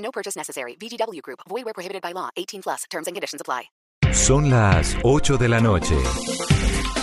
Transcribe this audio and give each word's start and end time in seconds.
No 0.00 0.10
purchase 0.10 0.36
necessary. 0.36 0.76
VGW 0.76 1.22
Group. 1.22 1.40
Void 1.48 1.64
where 1.64 1.74
prohibited 1.74 2.02
by 2.02 2.12
law. 2.12 2.28
18 2.36 2.62
plus. 2.62 2.84
Terms 2.90 3.06
and 3.06 3.14
conditions 3.14 3.40
apply. 3.40 3.70
Son 4.12 4.50
las 4.50 4.96
8 5.04 5.38
de 5.38 5.48
la 5.48 5.60
noche. 5.60 5.94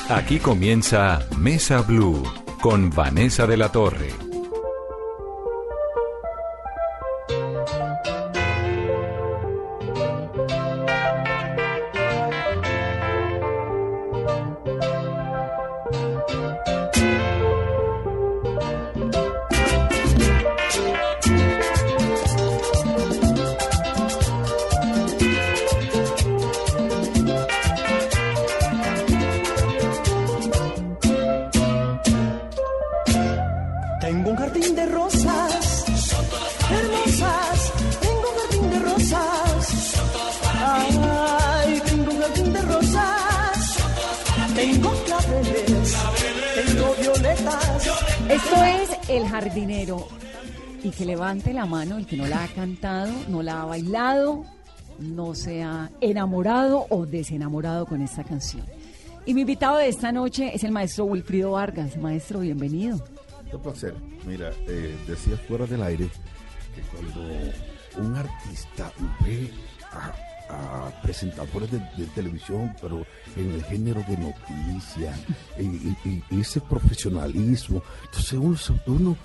Aquí 0.10 0.40
comienza 0.40 1.26
Mesa 1.38 1.82
Blue 1.82 2.22
con 2.62 2.90
Vanessa 2.90 3.48
de 3.48 3.55
la 3.55 3.72
Torre. 3.72 4.27
Jardinero. 49.40 50.07
Y 50.84 50.90
que 50.90 51.05
levante 51.05 51.54
la 51.54 51.66
mano 51.66 51.98
el 51.98 52.07
que 52.07 52.18
no 52.18 52.26
la 52.27 52.43
ha 52.43 52.48
cantado, 52.48 53.13
no 53.27 53.43
la 53.43 53.62
ha 53.62 53.66
bailado, 53.66 54.46
no 54.99 55.35
se 55.35 55.62
ha 55.62 55.91
enamorado 56.02 56.88
o 56.90 57.05
desenamorado 57.05 57.85
con 57.85 58.02
esta 58.02 58.24
canción. 58.24 58.65
Y 59.27 59.35
mi 59.35 59.41
invitado 59.41 59.77
de 59.77 59.90
esta 59.90 60.12
noche 60.12 60.52
es 60.55 60.63
el 60.63 60.71
maestro 60.71 61.05
Wilfrido 61.05 61.52
Vargas. 61.52 61.98
Maestro, 61.98 62.40
bienvenido. 62.40 63.04
Qué 63.52 63.58
placer. 63.60 63.93
Mira, 64.25 64.52
eh, 64.68 64.96
decía 65.08 65.38
fuera 65.47 65.68
del 65.68 65.84
aire 65.84 66.09
que 66.74 66.81
cuando 66.91 67.22
un 67.97 68.16
artista 68.16 68.91
ve 69.24 69.52
a 70.50 70.91
presentadores 71.01 71.69
de, 71.72 71.79
de 71.97 72.06
televisión, 72.16 72.73
pero 72.81 73.06
en 73.35 73.51
el 73.51 73.63
género 73.63 74.01
de 74.07 74.17
noticias, 74.17 75.17
y, 75.59 75.63
y- 76.09 76.23
y 76.31 76.41
ese 76.41 76.62
profesionalismo, 76.62 77.81
entonces 78.06 78.34
uno, 78.34 78.57
uno 78.88 79.18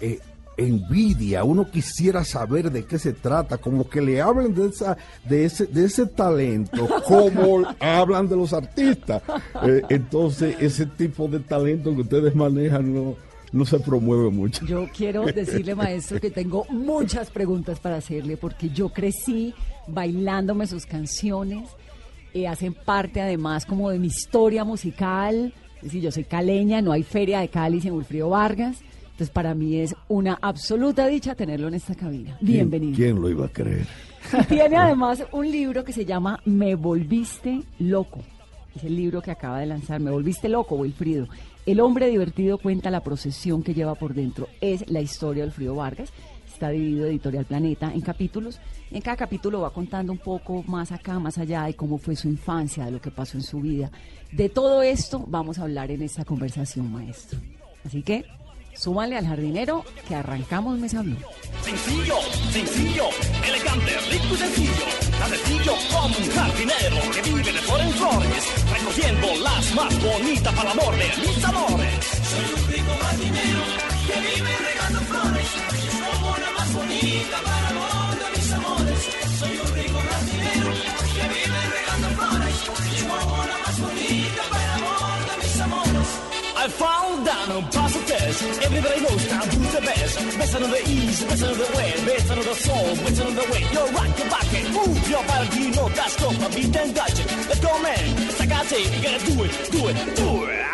eh, 0.00 0.18
envidia, 0.58 1.44
uno 1.44 1.70
quisiera 1.70 2.24
saber 2.24 2.70
de 2.72 2.84
qué 2.86 2.98
se 2.98 3.12
trata, 3.12 3.58
como 3.58 3.88
que 3.88 4.00
le 4.00 4.20
hablen 4.22 4.54
de 4.54 4.68
esa, 4.68 4.96
de 5.28 5.44
ese, 5.44 5.66
de 5.66 5.84
ese 5.84 6.06
talento, 6.06 6.88
como 7.06 7.62
hablan 7.78 8.26
de 8.28 8.36
los 8.36 8.52
artistas. 8.54 9.22
Eh, 9.64 9.82
entonces, 9.90 10.56
ese 10.58 10.86
tipo 10.86 11.28
de 11.28 11.40
talento 11.40 11.94
que 11.94 12.00
ustedes 12.00 12.34
manejan 12.34 12.94
no, 12.94 13.16
no 13.52 13.64
se 13.64 13.78
promueve 13.80 14.30
mucho. 14.30 14.64
Yo 14.66 14.88
quiero 14.94 15.24
decirle, 15.26 15.74
maestro, 15.74 16.20
que 16.20 16.30
tengo 16.30 16.64
muchas 16.70 17.30
preguntas 17.30 17.78
para 17.80 17.96
hacerle, 17.96 18.36
porque 18.36 18.68
yo 18.70 18.88
crecí 18.90 19.54
bailándome 19.86 20.66
sus 20.66 20.84
canciones, 20.86 21.68
eh, 22.34 22.46
hacen 22.48 22.74
parte 22.74 23.20
además 23.20 23.64
como 23.66 23.90
de 23.90 23.98
mi 23.98 24.08
historia 24.08 24.64
musical. 24.64 25.52
Es 25.76 25.82
decir, 25.84 26.02
yo 26.02 26.10
soy 26.10 26.24
caleña, 26.24 26.82
no 26.82 26.92
hay 26.92 27.02
feria 27.02 27.40
de 27.40 27.48
Cali 27.48 27.80
sin 27.80 27.92
Wilfrido 27.92 28.30
Vargas. 28.30 28.78
Entonces, 29.04 29.30
para 29.30 29.54
mí 29.54 29.76
es 29.78 29.94
una 30.08 30.38
absoluta 30.42 31.06
dicha 31.06 31.34
tenerlo 31.34 31.68
en 31.68 31.74
esta 31.74 31.94
cabina. 31.94 32.36
¿Quién- 32.38 32.68
Bienvenido. 32.68 32.96
¿Quién 32.96 33.20
lo 33.20 33.30
iba 33.30 33.46
a 33.46 33.48
creer? 33.48 33.86
Y 34.40 34.44
tiene 34.44 34.76
además 34.76 35.24
un 35.32 35.50
libro 35.50 35.84
que 35.84 35.92
se 35.92 36.04
llama 36.04 36.40
Me 36.44 36.74
Volviste 36.74 37.62
Loco. 37.78 38.20
Es 38.74 38.84
el 38.84 38.94
libro 38.96 39.22
que 39.22 39.30
acaba 39.30 39.60
de 39.60 39.66
lanzar, 39.66 40.00
Me 40.00 40.10
Volviste 40.10 40.48
Loco, 40.50 40.74
Wilfrido. 40.74 41.28
El 41.66 41.80
hombre 41.80 42.06
divertido 42.06 42.58
cuenta 42.58 42.92
la 42.92 43.02
procesión 43.02 43.64
que 43.64 43.74
lleva 43.74 43.96
por 43.96 44.14
dentro. 44.14 44.46
Es 44.60 44.88
la 44.88 45.00
historia 45.00 45.42
de 45.42 45.48
Wilfrido 45.48 45.74
Vargas. 45.74 46.12
Está 46.46 46.68
dividido 46.70 47.06
Editorial 47.06 47.44
Planeta 47.44 47.90
en 47.92 48.02
capítulos. 48.02 48.60
En 48.92 49.00
cada 49.00 49.16
capítulo 49.16 49.62
va 49.62 49.72
contando 49.72 50.12
un 50.12 50.18
poco 50.18 50.62
más 50.68 50.92
acá, 50.92 51.18
más 51.18 51.38
allá 51.38 51.64
de 51.64 51.74
cómo 51.74 51.98
fue 51.98 52.14
su 52.14 52.28
infancia, 52.28 52.84
de 52.84 52.92
lo 52.92 53.00
que 53.00 53.10
pasó 53.10 53.36
en 53.36 53.42
su 53.42 53.60
vida. 53.60 53.90
De 54.30 54.48
todo 54.48 54.80
esto 54.80 55.24
vamos 55.26 55.58
a 55.58 55.62
hablar 55.62 55.90
en 55.90 56.02
esta 56.02 56.24
conversación, 56.24 56.92
maestro. 56.92 57.40
Así 57.84 58.04
que 58.04 58.24
súmale 58.76 59.16
al 59.16 59.26
jardinero 59.26 59.84
que 60.06 60.14
arrancamos 60.14 60.78
Mesa 60.78 61.02
Blue. 61.02 61.16
Sencillo, 61.62 62.16
sencillo, 62.52 63.04
elegante, 63.44 63.98
rico 64.10 64.34
y 64.34 64.36
sencillo. 64.36 64.84
Tan 65.18 65.30
sencillo 65.30 65.72
como 65.90 66.16
un 66.16 66.30
jardinero 66.30 66.96
que 67.12 67.22
vive 67.22 67.52
de 67.52 67.60
flor 67.60 67.80
en 67.80 67.92
flores, 67.92 68.44
recogiendo 68.72 69.26
las 69.42 69.74
más 69.74 70.02
bonitas 70.02 70.54
para 70.54 70.72
el 70.72 70.78
amor 70.78 70.94
de 70.96 71.06
mis 71.26 71.44
amores. 71.44 71.94
Soy 72.30 72.46
un 72.54 72.72
rico 72.72 72.92
jardinero 73.00 73.62
que 74.06 74.16
vive 74.20 74.52
regando 74.68 75.00
flores, 75.00 75.48
como 76.06 76.36
la 76.36 76.50
más 76.52 76.72
bonita 76.72 77.38
para 77.42 77.68
amor 77.68 78.10
de 78.20 78.36
mis 78.36 78.52
amores. 78.52 79.00
Soy 79.38 79.58
un 79.58 79.74
rico 79.74 79.98
jardinero 80.10 80.70
que 81.14 81.24
vive 81.34 81.60
regando 81.76 82.08
flores, 82.16 82.56
como 83.08 83.36
la 83.50 83.58
más 83.64 83.80
bonita 83.80 84.42
para 84.50 84.64
el 84.64 84.70
amor 84.70 85.18
de 85.26 85.36
mis 85.42 85.60
amores. 85.60 86.08
I 86.58 86.68
found 86.68 87.26
down 87.26 87.48
test. 88.36 88.62
Everybody 88.62 89.00
knows 89.00 89.30
now 89.30 89.44
who's 89.44 89.72
the 89.72 89.80
best. 89.80 90.38
Best 90.38 90.54
on 90.56 90.70
the 90.70 90.82
east, 90.88 91.28
best 91.28 91.44
on 91.44 91.58
the 91.58 91.68
west, 91.76 92.06
best 92.06 92.30
on 92.30 92.38
the 92.38 92.54
soul, 92.54 92.86
best 93.04 93.22
on 93.22 93.34
the 93.34 93.44
way. 93.52 93.62
You're 93.72 93.90
right, 93.96 94.12
you're 94.18 94.30
back 94.30 94.48
and 94.58 94.66
move 94.74 95.08
your 95.08 95.24
body. 95.24 95.48
You 95.58 95.70
know 95.76 95.88
that's 95.88 96.20
not 96.20 96.34
a 96.36 96.48
beat 96.54 96.76
and 96.76 96.94
dodge 96.94 97.20
it. 97.20 97.26
Let's 97.48 97.60
go, 97.60 97.82
man. 97.82 98.04
It's 98.28 98.38
like 98.40 98.52
I 98.52 98.64
say, 98.64 98.82
you 98.82 99.02
gotta 99.02 99.20
do 99.26 99.44
it, 99.44 99.52
do 99.72 99.88
it, 99.88 99.96
do 100.16 100.28
it. 100.50 100.66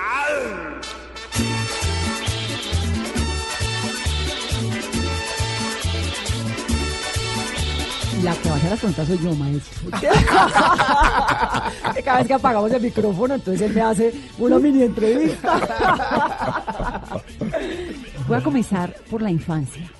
La 8.23 8.33
que 8.37 8.49
va 8.49 8.55
a 8.55 8.59
hacer 8.59 8.71
las 8.71 8.79
preguntas 8.79 9.09
soy 9.09 9.19
yo, 9.19 9.35
maestro. 9.35 9.91
Cada 12.05 12.19
vez 12.19 12.27
que 12.29 12.35
apagamos 12.35 12.71
el 12.71 12.81
micrófono, 12.81 13.35
entonces 13.35 13.63
él 13.63 13.75
me 13.75 13.81
hace 13.81 14.15
una 14.39 14.61
mini 14.61 14.85
entrevista. 14.85 16.62
Voy 18.33 18.41
a 18.41 18.45
comenzar 18.45 18.97
por 19.11 19.21
la 19.21 19.31
infancia. 19.31 19.91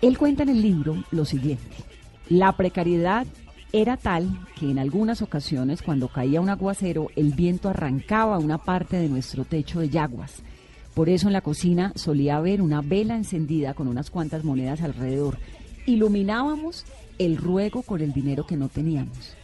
Él 0.00 0.16
cuenta 0.16 0.44
en 0.44 0.48
el 0.48 0.62
libro 0.62 1.04
lo 1.10 1.26
siguiente. 1.26 1.76
La 2.30 2.52
precariedad 2.52 3.26
era 3.70 3.98
tal 3.98 4.46
que 4.58 4.70
en 4.70 4.78
algunas 4.78 5.20
ocasiones, 5.20 5.82
cuando 5.82 6.08
caía 6.08 6.40
un 6.40 6.48
aguacero, 6.48 7.08
el 7.16 7.34
viento 7.34 7.68
arrancaba 7.68 8.38
una 8.38 8.56
parte 8.56 8.96
de 8.96 9.10
nuestro 9.10 9.44
techo 9.44 9.80
de 9.80 9.90
yaguas. 9.90 10.42
Por 10.94 11.10
eso 11.10 11.26
en 11.26 11.34
la 11.34 11.42
cocina 11.42 11.92
solía 11.96 12.38
haber 12.38 12.62
una 12.62 12.80
vela 12.80 13.14
encendida 13.14 13.74
con 13.74 13.88
unas 13.88 14.08
cuantas 14.08 14.42
monedas 14.42 14.80
alrededor. 14.80 15.36
Iluminábamos 15.84 16.86
el 17.18 17.36
ruego 17.36 17.82
con 17.82 18.00
el 18.00 18.14
dinero 18.14 18.46
que 18.46 18.56
no 18.56 18.70
teníamos. 18.70 19.34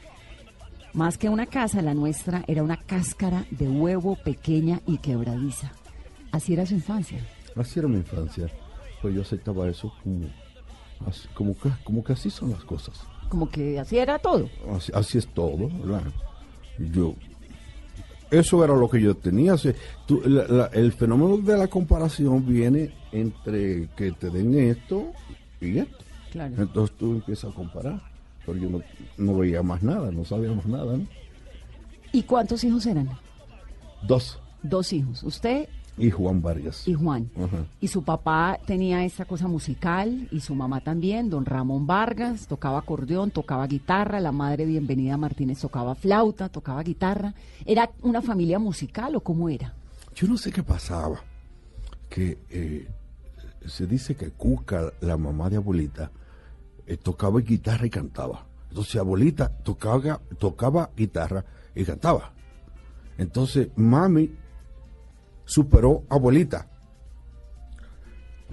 Más 0.95 1.19
que 1.19 1.29
una 1.29 1.45
casa, 1.45 1.83
la 1.83 1.93
nuestra 1.93 2.45
era 2.47 2.63
una 2.63 2.79
cáscara 2.79 3.45
de 3.51 3.69
huevo 3.69 4.17
pequeña 4.25 4.81
y 4.87 4.97
quebradiza. 4.97 5.73
Así 6.33 6.55
era 6.55 6.65
su 6.65 6.73
infancia. 6.73 7.19
Así 7.57 7.79
era 7.79 7.89
mi 7.89 7.97
infancia. 7.97 8.49
Pues 9.03 9.15
yo 9.15 9.23
aceptaba 9.23 9.69
eso 9.69 9.93
como, 10.03 10.27
como, 11.35 11.59
que, 11.59 11.71
como 11.85 12.03
que 12.05 12.13
así 12.15 12.31
son 12.31 12.51
las 12.51 12.65
cosas. 12.65 12.95
Como 13.29 13.49
que 13.49 13.79
así 13.79 13.99
era 13.99 14.19
todo. 14.19 14.49
Así, 14.75 14.93
así 14.95 15.19
es 15.19 15.27
todo, 15.29 15.69
¿verdad? 15.69 16.03
Yo, 16.79 17.15
eso 18.31 18.65
era 18.65 18.75
lo 18.75 18.89
que 18.89 19.01
yo 19.01 19.15
tenía. 19.15 19.55
tú- 20.07 20.23
la- 20.25 20.47
la- 20.49 20.67
el 20.73 20.93
fenómeno 20.93 21.37
de 21.39 21.57
la 21.57 21.69
comparación 21.69 22.47
viene 22.47 22.93
entre 23.13 23.89
que 23.97 24.13
te 24.13 24.31
den 24.31 24.55
esto 24.59 25.13
y 25.61 25.79
esto. 25.79 25.99
Claro. 26.33 26.55
Entonces 26.59 26.97
tú 26.99 27.13
empiezas 27.13 27.53
a 27.53 27.55
comparar. 27.55 28.01
Pero 28.45 28.59
yo 28.59 28.69
no, 28.69 28.83
no 29.17 29.39
veía 29.39 29.63
más 29.63 29.83
nada, 29.83 30.11
no 30.11 30.25
sabía 30.25 30.51
más 30.53 30.67
nada. 30.67 30.97
¿no? 30.97 31.07
¿Y 32.13 32.23
cuántos 32.25 32.63
hijos 32.65 32.85
eran? 32.87 33.09
Dos. 34.03 34.39
Dos 34.63 34.93
hijos. 34.93 35.23
Usted 35.23 35.69
Y 35.97 36.11
Juan 36.11 36.43
Vargas. 36.43 36.89
y 36.89 36.95
Juan. 36.95 37.31
Ajá. 37.37 37.67
Y 37.81 37.89
su 37.89 38.03
papá 38.03 38.59
tenía 38.67 39.05
esa 39.05 39.25
cosa 39.25 39.47
musical 39.47 40.27
y 40.33 40.41
su 40.41 40.55
mamá 40.55 40.81
también, 40.81 41.31
don 41.31 41.45
Ramón 41.47 41.87
Vargas, 41.87 42.49
tocaba 42.49 42.79
acordeón, 42.79 43.31
tocaba 43.31 43.67
guitarra, 43.67 44.21
la 44.21 44.33
madre 44.33 44.67
Bienvenida 44.67 45.17
Martínez 45.17 45.61
tocaba 45.61 45.95
flauta, 45.95 46.49
tocaba 46.49 46.83
guitarra. 46.83 47.35
¿Era 47.65 47.91
una 48.03 48.23
familia 48.23 48.59
musical 48.59 49.15
o 49.15 49.21
cómo 49.21 49.49
era? 49.49 49.73
Yo 50.17 50.27
no 50.27 50.37
sé 50.37 50.51
qué 50.51 50.63
pasaba, 50.63 51.23
que 52.09 52.39
eh, 52.51 52.89
se 53.67 53.87
dice 53.87 54.17
que 54.17 54.31
Cuca, 54.31 54.93
la 55.01 55.17
mamá 55.17 55.49
de 55.49 55.57
abuelita, 55.57 56.11
eh, 56.87 56.97
tocaba 56.97 57.41
guitarra 57.41 57.87
y 57.87 57.91
cantaba. 57.91 58.47
Entonces 58.69 58.97
abuelita 58.97 59.49
tocaba, 59.49 60.21
tocaba 60.39 60.91
guitarra 60.97 61.45
y 61.75 61.85
cantaba. 61.85 62.33
Entonces 63.17 63.69
mami 63.77 64.31
superó 65.45 66.05
a 66.11 66.15
abuelita. 66.17 66.69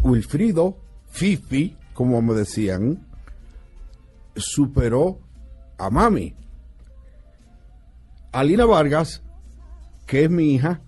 Wilfrido, 0.04 0.78
Fifi, 1.10 1.76
como 1.94 2.22
me 2.22 2.34
decían, 2.34 3.06
superó 4.36 5.20
a 5.78 5.90
mami. 5.90 6.34
Alina 8.32 8.66
Vargas, 8.66 9.22
que 10.08 10.24
es 10.24 10.30
mi 10.30 10.54
hija, 10.56 10.80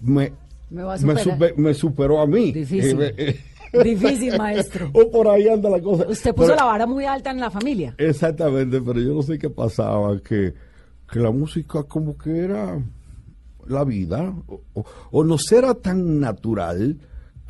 me, 0.00 0.32
Me 0.70 0.82
va 0.82 0.94
a 0.94 0.96
me, 0.96 1.00
superar. 1.00 1.24
super- 1.24 1.58
me 1.58 1.74
superó 1.74 2.20
a 2.20 2.26
mí. 2.26 2.52
Difícil. 2.52 3.00
Eh, 3.00 3.14
eh, 3.72 3.82
Difícil, 3.84 4.36
maestro. 4.36 4.90
o 4.94 5.10
por 5.10 5.28
ahí 5.28 5.48
anda 5.48 5.70
la 5.70 5.80
cosa. 5.80 6.06
Usted 6.08 6.34
puso 6.34 6.48
Pero- 6.48 6.56
la 6.56 6.64
vara 6.64 6.86
muy 6.86 7.04
alta 7.04 7.30
en 7.30 7.38
la 7.40 7.50
familia. 7.50 7.94
Exactamente, 7.98 8.80
pero 8.80 9.00
yo 9.00 9.14
no 9.14 9.22
sé 9.22 9.38
qué 9.38 9.48
pasaba, 9.48 10.18
que, 10.20 10.54
que 11.10 11.18
la 11.20 11.30
música 11.30 11.84
como 11.84 12.18
que 12.18 12.40
era 12.40 12.82
la 13.66 13.84
vida, 13.84 14.34
o, 14.46 14.60
o- 14.74 14.84
o 15.10 15.24
no 15.24 15.36
era 15.50 15.74
tan 15.74 16.20
natural 16.20 16.98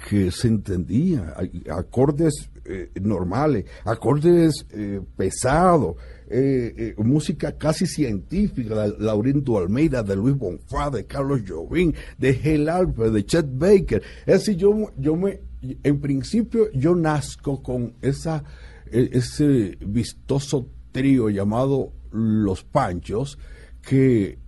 que 0.08 0.30
se 0.30 0.48
entendía, 0.48 1.34
acordes 1.70 2.48
eh, 2.64 2.90
normales, 3.02 3.66
acordes 3.84 4.64
eh, 4.70 5.00
pesados, 5.16 5.96
eh, 6.30 6.94
música 6.98 7.52
casi 7.58 7.86
científica 7.86 8.86
de 8.86 9.04
Laurindo 9.04 9.58
Almeida, 9.58 10.02
de 10.02 10.16
Luis 10.16 10.36
Bonfá, 10.36 10.88
de 10.90 11.04
Carlos 11.04 11.42
Jobim, 11.46 11.92
de 12.18 12.30
Hell 12.30 12.68
Alper, 12.68 13.10
de 13.10 13.24
Chet 13.26 13.46
Baker. 13.52 14.02
Es 14.26 14.38
decir, 14.46 14.56
yo, 14.56 14.90
yo 14.96 15.16
me, 15.16 15.40
en 15.60 16.00
principio 16.00 16.70
yo 16.72 16.94
nazco 16.94 17.62
con 17.62 17.94
esa 18.00 18.42
ese 18.90 19.76
vistoso 19.86 20.66
trío 20.92 21.28
llamado 21.28 21.92
Los 22.10 22.64
Panchos, 22.64 23.38
que... 23.82 24.38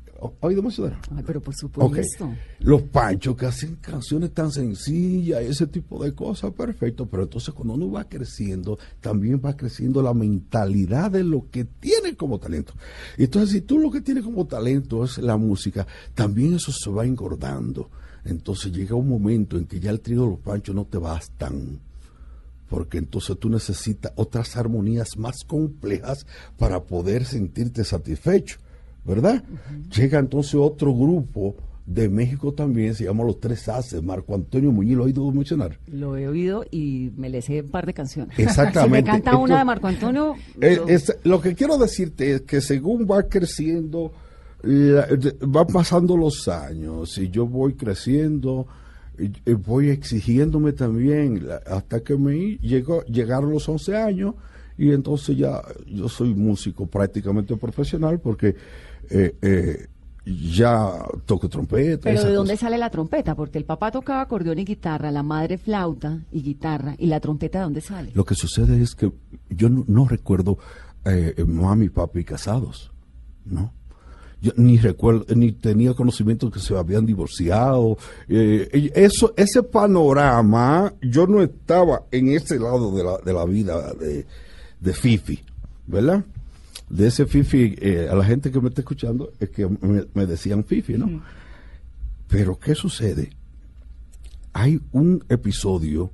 ¿Ha 0.41 0.47
oído 0.47 0.63
mencionar? 0.63 1.01
Ay, 1.15 1.25
pero 1.27 1.41
por 1.41 1.55
supuesto. 1.55 2.33
Los 2.61 2.83
Panchos 2.83 3.37
que 3.37 3.47
hacen 3.47 3.77
canciones 3.77 4.33
tan 4.33 4.53
sencillas, 4.53 5.43
ese 5.43 5.67
tipo 5.67 6.03
de 6.03 6.15
cosas, 6.15 6.53
perfecto. 6.53 7.07
Pero 7.07 7.25
entonces 7.25 7.53
cuando 7.53 7.75
uno 7.75 7.91
va 7.91 8.05
creciendo, 8.05 8.79
también 9.01 9.41
va 9.45 9.57
creciendo 9.57 10.03
la 10.03 10.15
mentalidad 10.15 11.11
de 11.11 11.25
lo 11.25 11.51
que 11.51 11.65
tiene 11.65 12.17
como 12.17 12.39
talento. 12.39 12.75
Entonces, 13.17 13.51
si 13.51 13.61
tú 13.63 13.79
lo 13.79 13.91
que 13.91 14.01
tienes 14.01 14.25
como 14.25 14.47
talento 14.47 15.05
es 15.05 15.19
la 15.19 15.37
música, 15.37 15.87
también 16.15 16.55
eso 16.55 16.73
se 16.73 16.91
va 16.91 17.05
engordando. 17.05 17.91
Entonces 18.25 18.73
llega 18.73 18.95
un 18.95 19.09
momento 19.09 19.57
en 19.57 19.67
que 19.67 19.81
ya 19.81 19.91
el 19.91 20.01
trío 20.01 20.23
de 20.23 20.31
los 20.31 20.39
Panchos 20.39 20.75
no 20.75 20.85
te 20.85 20.99
bastan 20.99 21.81
porque 22.73 22.97
entonces 22.97 23.39
tú 23.39 23.51
necesitas 23.51 24.15
otras 24.17 24.57
armonías 24.57 25.19
más 25.19 25.45
complejas 25.45 26.27
para 26.57 26.83
poder 26.85 27.27
sentirte 27.27 27.85
satisfecho, 27.85 28.61
¿verdad? 29.05 29.43
Llega 29.97 30.19
entonces 30.19 30.55
otro 30.55 30.95
grupo 30.95 31.57
de 31.85 32.09
México 32.09 32.53
también, 32.53 32.95
se 32.95 33.05
llama 33.05 33.25
Los 33.25 33.41
Tres 33.41 33.69
Haces, 33.69 34.03
Marco 34.03 34.35
Antonio 34.35 34.71
Muñiz, 34.71 34.97
¿lo 34.97 35.03
ha 35.03 35.07
oído 35.07 35.31
mencionar? 35.33 35.79
Lo 35.89 36.17
he 36.17 36.29
oído 36.29 36.65
y 36.71 37.11
me 37.17 37.29
le 37.29 37.43
sé 37.43 37.63
un 37.63 37.71
par 37.71 37.87
de 37.87 37.93
canciones. 37.95 38.39
Exactamente. 38.39 38.83
si 38.99 39.03
me 39.03 39.05
canta 39.05 39.31
Esto- 39.33 39.43
una 39.43 39.59
de 39.59 39.65
Marco 39.65 39.87
Antonio. 39.89 40.35
Eh, 40.61 40.77
lo- 40.77 40.89
es- 40.89 41.17
lo 41.25 41.41
que 41.41 41.55
quiero 41.57 41.79
decirte 41.79 42.35
es 42.35 42.41
que 42.43 42.61
según 42.61 43.07
va 43.11 43.25
creciendo, 43.25 44.13
la- 44.63 45.09
van 45.41 45.67
pasando 45.67 46.17
los 46.17 46.47
años 46.47 47.19
y 47.19 47.29
yo 47.31 47.47
voy 47.49 47.75
creciendo, 47.75 48.69
y- 49.19 49.53
voy 49.55 49.91
exigiéndome 49.91 50.73
también 50.73 51.45
hasta 51.67 52.01
que 52.01 52.17
me 52.17 52.59
llegó, 52.59 53.03
llegaron 53.07 53.51
los 53.51 53.69
11 53.69 53.97
años 53.97 54.37
y 54.79 54.93
entonces 54.93 55.37
ya 55.37 55.61
yo 55.87 56.09
soy 56.09 56.33
músico 56.33 56.87
prácticamente 56.87 57.57
profesional 57.57 58.21
porque 58.21 58.55
eh, 59.11 59.37
eh, 59.43 59.87
ya 60.25 61.05
toco 61.27 61.49
trompeta. 61.49 62.03
Pero 62.05 62.25
¿de 62.25 62.33
dónde 62.33 62.57
sale 62.57 62.79
la 62.79 62.91
trompeta? 62.91 63.35
Porque 63.35 63.59
el 63.59 63.65
papá 63.65 63.91
tocaba 63.91 64.21
acordeón 64.21 64.59
y 64.59 64.65
guitarra, 64.65 65.11
la 65.11 65.23
madre 65.23 65.59
flauta 65.59 66.21
y 66.31 66.43
guitarra. 66.43 66.95
¿Y 66.99 67.07
la 67.07 67.21
trompeta 67.21 67.59
de 67.59 67.65
dónde 67.65 67.81
sale? 67.81 68.13
Lo 68.15 68.25
que 68.25 68.35
sucede 68.35 68.81
es 68.81 68.95
que 68.95 69.13
yo 69.51 69.69
no, 69.69 69.85
no 69.89 70.07
recuerdo 70.07 70.59
eh, 71.05 71.45
mami 71.47 71.87
y 71.87 71.91
papi 71.91 72.25
casados, 72.25 72.93
¿no? 73.45 73.73
Yo 74.41 74.51
ni 74.57 74.77
recuerdo, 74.77 75.25
ni 75.37 75.53
tenía 75.53 75.95
conocimiento 75.95 76.51
que 76.51 76.59
se 76.59 76.77
habían 76.77 77.07
divorciado. 77.07 77.97
eh, 78.29 78.91
eso, 78.95 79.33
ese 79.37 79.63
panorama, 79.63 80.93
yo 81.01 81.29
no 81.29 81.43
estaba 81.43 82.03
en 82.11 82.29
ese 82.29 82.59
lado 82.59 82.91
de 82.97 83.05
la, 83.05 83.19
de 83.19 83.33
la 83.33 83.45
vida 83.45 83.93
de, 83.95 84.27
de 84.81 84.93
Fifi, 84.93 85.41
¿verdad? 85.87 86.25
De 86.93 87.07
ese 87.09 87.27
Fifi, 87.27 87.75
eh, 87.81 88.09
a 88.09 88.15
la 88.15 88.25
gente 88.25 88.51
que 88.53 88.61
me 88.61 88.69
está 88.69 88.83
escuchando, 88.83 89.33
es 89.41 89.51
que 89.51 89.67
me, 89.67 90.05
me 90.15 90.27
decían 90.27 90.63
Fifi, 90.63 90.95
¿no? 90.99 91.23
Pero 92.29 92.59
¿qué 92.59 92.75
sucede? 92.75 93.31
hay 94.55 94.79
un 94.93 95.25
episodio 95.31 96.11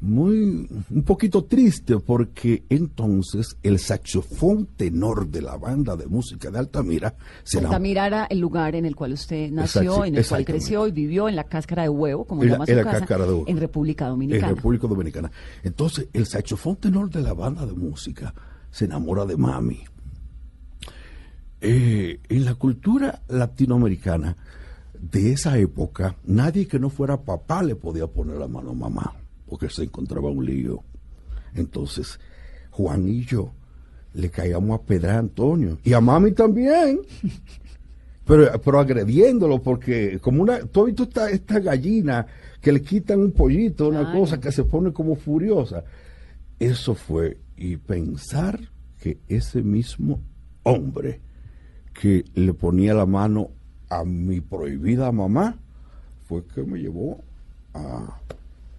muy 0.00 0.68
un 0.90 1.02
poquito 1.04 1.44
triste 1.44 1.98
porque 1.98 2.62
entonces 2.68 3.56
el 3.62 3.78
saxofón 3.78 4.66
tenor 4.76 5.26
de 5.28 5.40
la 5.40 5.56
banda 5.56 5.96
de 5.96 6.06
música 6.06 6.50
de 6.50 6.58
Altamira 6.58 7.14
se 7.44 7.58
Altamira 7.60 8.06
era 8.06 8.24
el 8.26 8.38
lugar 8.40 8.74
en 8.76 8.84
el 8.84 8.94
cual 8.94 9.14
usted 9.14 9.50
nació, 9.50 9.80
Exacto, 9.82 10.04
en 10.04 10.16
el 10.16 10.26
cual 10.26 10.44
creció 10.44 10.86
y 10.86 10.92
vivió 10.92 11.28
en 11.30 11.34
la 11.36 11.44
cáscara 11.44 11.82
de 11.84 11.88
huevo, 11.88 12.26
como 12.26 12.42
En 12.42 12.48
la- 12.50 12.54
llama 12.56 12.66
su 12.66 12.72
en 12.72 12.76
la 12.76 12.84
casa, 12.84 12.98
cáscara 12.98 13.24
de 13.24 13.32
huevo. 13.32 13.44
en 13.48 13.56
República 13.58 14.04
en 14.04 14.10
Dominicana. 14.10 14.48
República 14.54 14.86
Dominicana. 14.86 15.30
Entonces 15.64 16.08
el 16.12 16.26
saxofón 16.26 16.76
tenor 16.76 17.08
de 17.10 17.22
la 17.22 17.32
banda 17.32 17.64
de 17.66 17.72
música 17.72 18.34
se 18.70 18.84
enamora 18.84 19.24
de 19.24 19.36
mami. 19.38 19.80
Eh, 21.60 22.20
en 22.28 22.44
la 22.44 22.54
cultura 22.54 23.22
latinoamericana 23.28 24.36
de 25.00 25.32
esa 25.32 25.58
época, 25.58 26.16
nadie 26.24 26.68
que 26.68 26.78
no 26.78 26.88
fuera 26.88 27.22
papá 27.22 27.62
le 27.62 27.74
podía 27.74 28.06
poner 28.06 28.36
la 28.36 28.46
mano 28.46 28.70
a 28.70 28.74
mamá, 28.74 29.14
porque 29.46 29.68
se 29.68 29.84
encontraba 29.84 30.30
un 30.30 30.44
lío. 30.44 30.82
Entonces, 31.54 32.20
Juan 32.70 33.08
y 33.08 33.24
yo 33.24 33.52
le 34.14 34.30
caíamos 34.30 34.78
a 34.78 34.82
pedrar 34.82 35.16
a 35.16 35.18
Antonio 35.20 35.78
y 35.82 35.92
a 35.92 36.00
mami 36.00 36.32
también. 36.32 37.00
Pero, 38.24 38.60
pero 38.60 38.78
agrediéndolo, 38.78 39.62
porque 39.62 40.18
como 40.20 40.42
una, 40.42 40.58
tú 40.58 40.80
has 40.80 40.86
visto 40.88 41.04
esta, 41.04 41.30
esta 41.30 41.60
gallina 41.60 42.26
que 42.60 42.72
le 42.72 42.82
quitan 42.82 43.20
un 43.20 43.32
pollito, 43.32 43.88
una 43.88 44.12
cosa 44.12 44.38
que 44.38 44.52
se 44.52 44.64
pone 44.64 44.92
como 44.92 45.16
furiosa. 45.16 45.82
Eso 46.58 46.94
fue, 46.94 47.38
y 47.56 47.78
pensar 47.78 48.60
que 49.00 49.16
ese 49.28 49.62
mismo 49.62 50.20
hombre 50.62 51.22
que 52.00 52.24
le 52.34 52.54
ponía 52.54 52.94
la 52.94 53.06
mano 53.06 53.48
a 53.90 54.04
mi 54.04 54.40
prohibida 54.40 55.10
mamá 55.12 55.56
fue 56.26 56.44
que 56.46 56.62
me 56.62 56.78
llevó 56.78 57.22
a, 57.74 58.20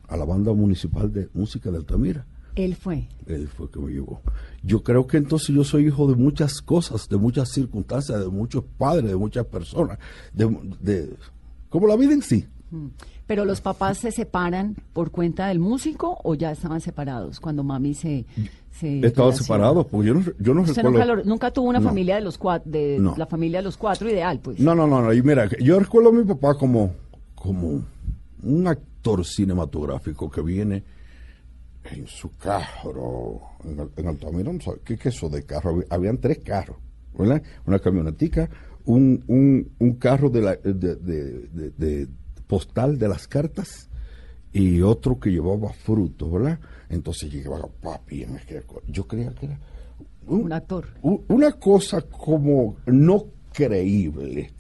a 0.08 0.18
la 0.18 0.26
banda 0.26 0.54
municipal 0.54 1.12
de 1.12 1.28
música 1.34 1.72
de 1.72 1.78
Altamira. 1.78 2.26
Él 2.56 2.76
fue. 2.76 3.08
Él 3.28 3.48
fue 3.48 3.70
que 3.70 3.80
me 3.80 3.92
llevó. 3.92 4.22
Yo 4.64 4.84
creo 4.84 5.08
que 5.08 5.18
entonces 5.18 5.56
yo 5.56 5.64
soy 5.64 5.88
hijo 5.88 6.08
de 6.08 6.16
muchas 6.16 6.62
cosas, 6.62 7.08
de 7.10 7.18
muchas 7.18 7.50
circunstancias, 7.50 8.20
de 8.20 8.28
muchos 8.30 8.64
padres, 8.78 9.10
de 9.10 9.16
muchas 9.16 9.46
personas, 9.46 9.98
de, 10.34 10.46
de- 10.82 11.16
como 11.70 11.88
la 11.88 11.96
vida 11.96 12.14
en 12.14 12.22
sí. 12.22 12.46
Pero 13.30 13.46
los 13.46 13.62
papás 13.62 14.00
se 14.00 14.12
separan 14.12 14.76
por 14.92 15.12
cuenta 15.12 15.46
del 15.50 15.60
músico 15.60 16.18
o 16.24 16.34
ya 16.34 16.52
estaban 16.52 16.82
separados 16.82 17.40
cuando 17.40 17.64
mami 17.64 17.94
se... 17.94 18.26
se 18.72 19.06
Estaban 19.06 19.34
separados, 19.36 19.86
porque 19.86 20.08
yo 20.08 20.14
no, 20.16 20.24
yo 20.40 20.54
no 20.56 20.62
Usted 20.64 20.82
recuerdo. 20.82 21.24
nunca, 21.26 21.52
tuvo 21.52 21.70
una 21.70 21.78
No. 21.80 21.88
familia 21.90 22.16
de 22.16 22.22
los 22.22 22.40
cuatro, 22.40 22.72
de 22.72 22.98
No. 23.00 23.14
la 23.16 23.28
familia 23.28 23.60
de 23.60 23.66
los 23.66 23.78
cuatro 23.78 24.10
ideal, 24.10 24.40
pues. 24.40 24.60
No, 24.60 24.74
no, 24.74 24.88
no, 24.88 25.04
no. 25.04 25.14
Y 25.14 25.22
mira, 25.22 25.48
yo 25.62 25.80
recuerdo 25.80 26.10
a 26.10 26.12
mi 26.14 26.24
papá 26.24 26.56
como, 26.56 26.90
como 27.36 27.84
un 28.42 28.68
actor 28.68 29.24
cinematográfico 29.24 30.28
que 30.32 30.42
viene 30.42 30.84
en 31.92 32.08
su 32.08 32.36
carro, 32.36 33.42
en, 33.64 33.90
en 33.96 34.08
Altamira, 34.08 34.52
no 34.52 34.60
sé, 34.60 34.72
¿qué 34.84 34.96
es 34.96 35.06
eso 35.06 35.30
de 35.30 35.44
carro? 35.44 35.70
Había- 35.70 35.86
Habían 35.92 36.18
tres 36.18 36.40
carros, 36.40 36.78
¿verdad? 37.16 37.44
Una 37.68 37.78
camionetica, 37.78 38.50
un, 38.86 39.24
un, 39.28 39.70
un 39.78 39.94
carro 39.98 40.32
de, 40.32 40.42
la, 40.42 40.56
de- 40.56 40.96
de- 40.96 41.70
de 41.78 42.08
postal 42.50 42.98
de 42.98 43.08
las 43.08 43.28
cartas 43.28 43.90
y 44.52 44.82
otro 44.82 45.20
que 45.20 45.30
llevaba 45.30 45.72
frutos, 45.72 46.32
¿verdad? 46.32 46.60
Entonces 46.90 47.32
llegaba 47.32 47.68
papi, 47.82 48.24
en 48.24 48.38
aquel 48.38 48.64
yo 48.88 49.08
creía 49.08 49.30
que 49.36 49.46
era 49.46 49.60
Un 50.26 50.52
actor. 50.52 50.88
una 51.04 51.52
cosa 51.54 52.02
como 52.02 52.78
no 52.88 53.26
creíble 53.54 54.52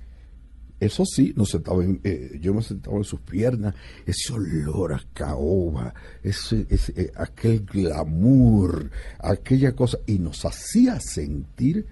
eso 0.79 1.03
sí, 1.03 1.34
nos 1.36 1.50
sentaba 1.50 1.84
en- 1.84 2.00
eh, 2.05 2.38
yo 2.39 2.53
me 2.53 2.62
sentaba 2.62 2.96
en 2.98 3.03
sus 3.03 3.19
piernas, 3.19 3.75
ese 4.05 4.31
olor 4.31 4.93
a 4.93 5.01
caoba, 5.13 5.93
ese, 6.24 6.65
ese, 6.69 6.93
eh, 6.96 7.12
aquel 7.17 7.65
glamour, 7.65 8.89
aquella 9.19 9.75
cosa, 9.75 9.98
y 10.08 10.19
nos 10.19 10.46
hacía 10.46 10.98
sentir 11.01 11.86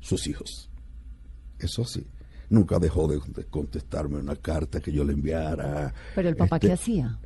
sus 0.00 0.26
hijos. 0.26 0.68
Eso 1.58 1.84
sí, 1.86 2.06
nunca 2.50 2.78
dejó 2.78 3.08
de, 3.08 3.20
de 3.34 3.44
contestarme 3.44 4.18
una 4.18 4.36
carta 4.36 4.80
que 4.80 4.92
yo 4.92 5.04
le 5.04 5.12
enviara. 5.12 5.92
Pero 6.14 6.28
el 6.28 6.36
papá, 6.36 6.56
Este, 6.56 6.68
¿qué 6.68 6.72
hacía? 6.72 7.18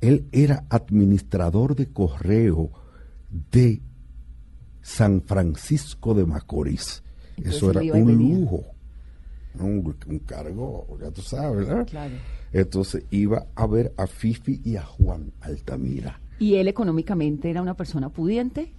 Él 0.00 0.26
era 0.32 0.64
administrador 0.68 1.76
de 1.76 1.92
correo 1.92 2.70
de 3.50 3.80
San 4.82 5.22
Francisco 5.22 6.14
de 6.14 6.26
Macorís. 6.26 7.02
Entonces 7.36 7.56
Eso 7.56 7.70
era 7.70 7.80
un 7.94 8.12
lujo, 8.16 8.64
un, 9.58 9.96
un 10.06 10.18
cargo, 10.20 10.98
ya 11.00 11.10
tú 11.10 11.22
sabes, 11.22 11.66
¿verdad? 11.66 11.86
Claro. 11.86 12.14
Entonces 12.52 13.04
iba 13.10 13.46
a 13.54 13.66
ver 13.66 13.94
a 13.96 14.06
Fifi 14.06 14.60
y 14.64 14.76
a 14.76 14.82
Juan 14.82 15.32
Altamira. 15.40 16.20
¿Y 16.38 16.56
él 16.56 16.68
económicamente 16.68 17.48
era 17.48 17.62
una 17.62 17.74
persona 17.74 18.08
pudiente? 18.10 18.72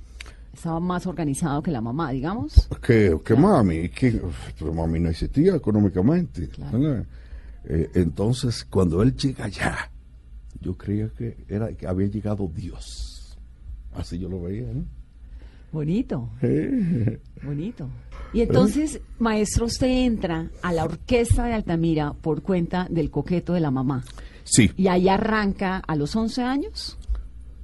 ¿Estaba 0.54 0.80
más 0.80 1.08
organizado 1.08 1.62
que 1.64 1.72
la 1.72 1.82
mamá, 1.82 2.12
digamos? 2.12 2.70
Que, 2.86 3.18
que 3.26 3.36
mami, 3.36 3.90
que 3.90 4.22
pero 4.58 4.74
mami 4.74 5.00
no 5.00 5.10
existía 5.10 5.56
económicamente. 5.56 6.50
Eh, 7.66 7.90
entonces, 7.96 8.64
cuando 8.66 9.02
él 9.02 9.16
llega 9.16 9.46
allá, 9.46 9.90
yo 10.62 10.78
creía 10.78 11.10
que 11.10 11.38
era 11.50 11.74
que 11.74 11.88
había 11.88 12.08
llegado 12.08 12.50
Dios. 12.54 13.38
Así 13.94 14.20
yo 14.20 14.30
lo 14.30 14.42
veía, 14.44 14.68
¿no? 14.72 14.86
Bonito, 15.72 16.30
bonito. 17.44 17.90
Y 18.32 18.42
entonces, 18.42 19.02
maestro, 19.18 19.66
usted 19.66 19.88
entra 19.88 20.50
a 20.62 20.72
la 20.72 20.84
orquesta 20.84 21.46
de 21.46 21.54
Altamira 21.54 22.14
por 22.14 22.44
cuenta 22.44 22.86
del 22.92 23.10
coqueto 23.10 23.54
de 23.54 23.60
la 23.60 23.72
mamá. 23.72 24.04
Sí, 24.44 24.70
Y 24.78 24.88
ahí 24.88 25.10
arranca 25.10 25.78
a 25.78 25.96
los 25.96 26.16
11 26.16 26.44
años. 26.44 26.98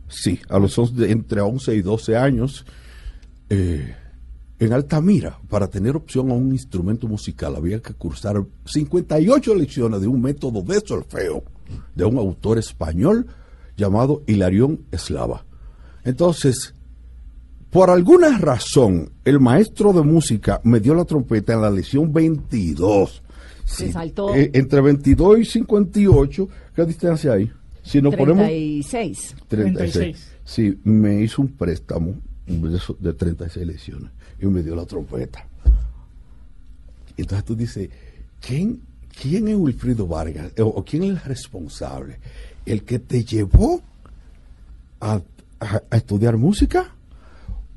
sí, 0.07 0.39
a 0.49 0.57
los 0.57 0.75
11 0.77 1.11
entre 1.11 1.41
11 1.41 1.75
y 1.75 1.81
12 1.83 2.17
años, 2.17 2.65
eh, 3.49 3.95
en 4.59 4.73
Altamira, 4.73 5.39
para 5.49 5.67
tener 5.67 5.95
opción 5.95 6.31
a 6.31 6.33
un 6.33 6.51
instrumento 6.51 7.07
musical, 7.07 7.55
había 7.55 7.81
que 7.81 7.93
cursar 7.93 8.43
58 8.65 9.55
lecciones 9.55 10.01
de 10.01 10.07
un 10.07 10.21
método 10.21 10.61
de 10.61 10.81
solfeo 10.85 11.43
de 11.95 12.03
un 12.03 12.17
autor 12.17 12.57
español 12.57 13.27
llamado 13.77 14.23
Hilarión 14.27 14.81
Eslava. 14.91 15.45
Entonces, 16.03 16.73
por 17.69 17.89
alguna 17.89 18.37
razón, 18.37 19.11
el 19.23 19.39
maestro 19.39 19.93
de 19.93 20.01
música 20.01 20.59
me 20.63 20.79
dio 20.79 20.93
la 20.95 21.05
trompeta 21.05 21.53
en 21.53 21.61
la 21.61 21.69
lección 21.69 22.11
22. 22.11 23.21
Se 23.65 23.91
saltó. 23.91 24.33
eh, 24.35 24.49
entre 24.53 24.81
22 24.81 25.39
y 25.39 25.45
58, 25.45 26.49
¿qué 26.75 26.85
distancia 26.85 27.33
hay? 27.33 27.51
Si 27.83 28.01
nos 28.01 28.15
ponemos 28.15 28.45
36. 28.45 29.35
36. 29.47 30.31
Sí, 30.43 30.79
me 30.83 31.21
hizo 31.21 31.43
un 31.43 31.49
préstamo 31.49 32.15
de, 32.49 32.77
eso- 32.77 32.97
de 32.99 33.13
36 33.13 33.65
lecciones 33.65 34.11
y 34.41 34.45
me 34.47 34.61
dio 34.63 34.75
la 34.75 34.85
trompeta. 34.85 35.45
Entonces 37.17 37.45
tú 37.45 37.55
dices, 37.55 37.89
¿quién, 38.39 38.81
quién 39.21 39.47
es 39.47 39.55
Wilfrido 39.55 40.07
Vargas? 40.07 40.51
O, 40.59 40.83
quién 40.83 41.03
es 41.03 41.09
el 41.09 41.19
responsable? 41.21 42.17
¿El 42.65 42.83
que 42.83 42.99
te 42.99 43.23
llevó 43.23 43.81
a, 45.01 45.21
a- 45.59 45.81
estudiar 45.95 46.37
música? 46.37 46.93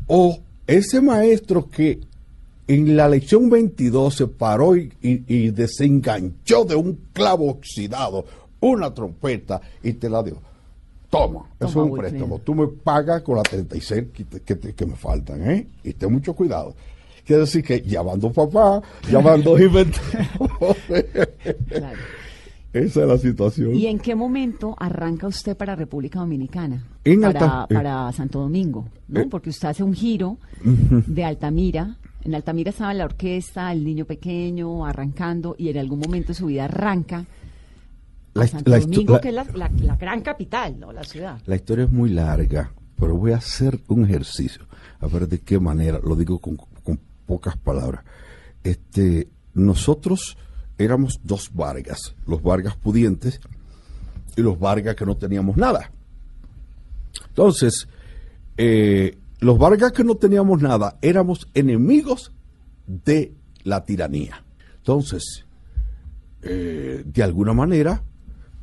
¿O 0.06 0.38
ese 0.66 1.00
maestro 1.00 1.68
que 1.68 2.00
en 2.68 2.96
la 2.96 3.08
lección 3.08 3.50
22 3.50 4.14
se 4.14 4.26
paró 4.28 4.76
y- 4.76 4.92
y 5.02 5.50
desenganchó 5.50 6.64
de 6.64 6.76
un 6.76 6.98
clavo 7.12 7.50
oxidado 7.50 8.24
una 8.60 8.94
trompeta 8.94 9.60
y 9.82 9.94
te 9.94 10.08
la 10.08 10.22
dio? 10.22 10.40
Toma, 11.12 11.44
eso 11.60 11.68
es 11.68 11.76
un 11.76 11.98
préstamo. 11.98 12.38
Tú 12.38 12.54
me 12.54 12.66
pagas 12.68 13.20
con 13.20 13.36
las 13.36 13.42
36 13.44 14.04
que, 14.14 14.24
te- 14.24 14.40
que, 14.40 14.56
te- 14.56 14.72
que 14.74 14.86
me 14.86 14.96
faltan, 14.96 15.48
¿eh? 15.50 15.66
Y 15.84 15.92
ten 15.92 16.10
mucho 16.10 16.32
cuidado. 16.34 16.74
Quiere 17.26 17.40
decir 17.42 17.62
que 17.62 17.82
llamando 17.82 18.32
papá, 18.32 18.80
llamando 19.10 19.54
Claro. 21.68 21.98
Esa 22.72 23.02
es 23.02 23.06
la 23.08 23.18
situación. 23.18 23.74
¿Y 23.74 23.86
en 23.86 23.98
qué 23.98 24.14
momento 24.14 24.74
arranca 24.78 25.26
usted 25.26 25.54
para 25.54 25.76
República 25.76 26.20
Dominicana? 26.20 26.82
En 27.04 27.20
para, 27.20 27.28
Alta- 27.40 27.66
eh. 27.68 27.74
para 27.74 28.10
Santo 28.12 28.40
Domingo, 28.40 28.88
¿no? 29.08 29.20
Eh. 29.20 29.26
Porque 29.30 29.50
usted 29.50 29.68
hace 29.68 29.82
un 29.82 29.92
giro 29.92 30.38
de 30.64 31.24
Altamira. 31.24 31.96
En 32.24 32.34
Altamira 32.34 32.70
estaba 32.70 32.94
la 32.94 33.04
orquesta, 33.04 33.70
el 33.72 33.84
niño 33.84 34.06
pequeño, 34.06 34.86
arrancando, 34.86 35.54
y 35.58 35.68
en 35.68 35.76
algún 35.78 35.98
momento 35.98 36.28
de 36.28 36.34
su 36.34 36.46
vida 36.46 36.64
arranca 36.64 37.26
La 38.34 38.44
hist- 38.44 38.52
Santo 38.52 38.70
la 38.70 38.78
histo- 38.78 38.90
Domingo, 38.90 39.12
la- 39.14 39.20
que 39.20 39.28
es 39.28 39.34
la, 39.34 39.44
la- 39.54 39.70
la 39.82 39.96
gran 39.96 40.22
capital, 40.22 40.78
¿no? 40.80 40.92
La 40.92 41.04
ciudad. 41.04 41.40
La 41.46 41.56
historia 41.56 41.84
es 41.84 41.90
muy 41.92 42.10
larga, 42.10 42.72
pero 42.98 43.16
voy 43.16 43.32
a 43.32 43.36
hacer 43.36 43.80
un 43.88 44.04
ejercicio, 44.04 44.66
a 45.00 45.06
ver 45.06 45.28
de 45.28 45.40
qué 45.40 45.58
manera, 45.60 46.00
lo 46.02 46.16
digo 46.16 46.38
con, 46.38 46.56
con 46.56 46.98
pocas 47.26 47.56
palabras. 47.56 48.04
Este, 48.64 49.28
nosotros 49.54 50.36
éramos 50.78 51.20
dos 51.24 51.50
Vargas, 51.52 52.14
los 52.26 52.42
Vargas 52.42 52.76
pudientes 52.76 53.40
y 54.36 54.40
los 54.42 54.58
Vargas 54.58 54.96
que 54.96 55.04
no 55.04 55.16
teníamos 55.16 55.56
nada. 55.56 55.90
Entonces, 57.28 57.86
eh, 58.56 59.18
los 59.40 59.58
Vargas 59.58 59.92
que 59.92 60.04
no 60.04 60.14
teníamos 60.16 60.60
nada 60.62 60.96
éramos 61.02 61.48
enemigos 61.54 62.32
de 62.86 63.32
la 63.64 63.84
tiranía. 63.84 64.42
Entonces, 64.78 65.44
eh, 66.42 67.02
de 67.04 67.22
alguna 67.22 67.52
manera 67.52 68.02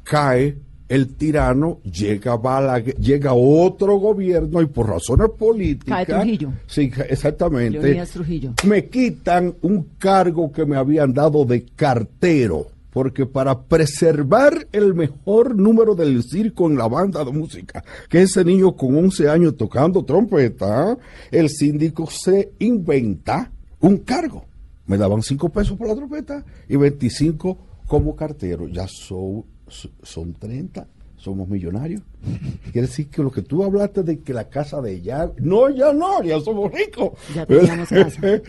cae 0.04 0.58
el 0.90 1.16
tirano, 1.16 1.80
llega 1.84 2.36
Balaguer, 2.36 2.96
llega 2.96 3.34
otro 3.34 3.98
gobierno 3.98 4.62
y 4.62 4.66
por 4.66 4.90
razones 4.90 5.30
políticas. 5.38 6.06
Cae 6.06 6.06
Trujillo. 6.06 6.54
Sí, 6.66 6.92
exactamente. 7.08 7.80
Leonidas 7.80 8.10
Trujillo. 8.10 8.54
Me 8.66 8.88
quitan 8.88 9.56
un 9.62 9.90
cargo 10.00 10.52
que 10.52 10.66
me 10.66 10.76
habían 10.76 11.14
dado 11.14 11.46
de 11.46 11.64
cartero. 11.76 12.68
Porque 12.92 13.28
para 13.28 13.66
preservar 13.66 14.68
el 14.72 14.96
mejor 14.96 15.56
número 15.56 15.94
del 15.94 16.24
circo 16.24 16.68
en 16.68 16.76
la 16.76 16.88
banda 16.88 17.24
de 17.24 17.32
música, 17.32 17.84
que 18.10 18.24
ese 18.24 18.44
niño 18.44 18.76
con 18.76 18.98
11 18.98 19.30
años 19.30 19.58
tocando 19.58 20.04
trompeta, 20.04 20.98
el 21.30 21.50
síndico 21.50 22.10
se 22.10 22.54
inventa 22.58 23.52
un 23.80 23.98
cargo. 23.98 24.44
Me 24.88 24.98
daban 24.98 25.22
5 25.22 25.50
pesos 25.50 25.78
por 25.78 25.88
la 25.88 25.96
trompeta 25.96 26.44
y 26.68 26.78
25 26.78 27.58
como 27.86 28.16
cartero. 28.16 28.68
Ya 28.68 28.88
son, 28.88 29.46
son 29.70 30.34
30, 30.34 30.88
somos 31.18 31.48
millonarios. 31.48 32.02
Quiere 32.72 32.88
decir 32.88 33.10
que 33.10 33.22
lo 33.22 33.32
que 33.32 33.42
tú 33.42 33.64
hablaste 33.64 34.04
de 34.04 34.20
que 34.20 34.34
la 34.34 34.50
casa 34.50 34.82
de 34.82 34.94
ella, 34.94 35.32
no, 35.38 35.70
ya 35.70 35.94
no, 35.94 36.24
ya 36.24 36.40
somos 36.40 36.72
ricos. 36.72 37.12
Ya 37.34 37.46
teníamos 37.46 37.90
casa. 37.90 38.42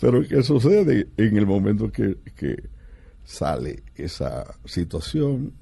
Pero 0.00 0.26
¿qué 0.26 0.42
sucede 0.42 1.08
en 1.16 1.36
el 1.36 1.46
momento 1.46 1.90
que, 1.90 2.18
que 2.34 2.68
sale 3.24 3.84
esa 3.94 4.54
situación? 4.64 5.52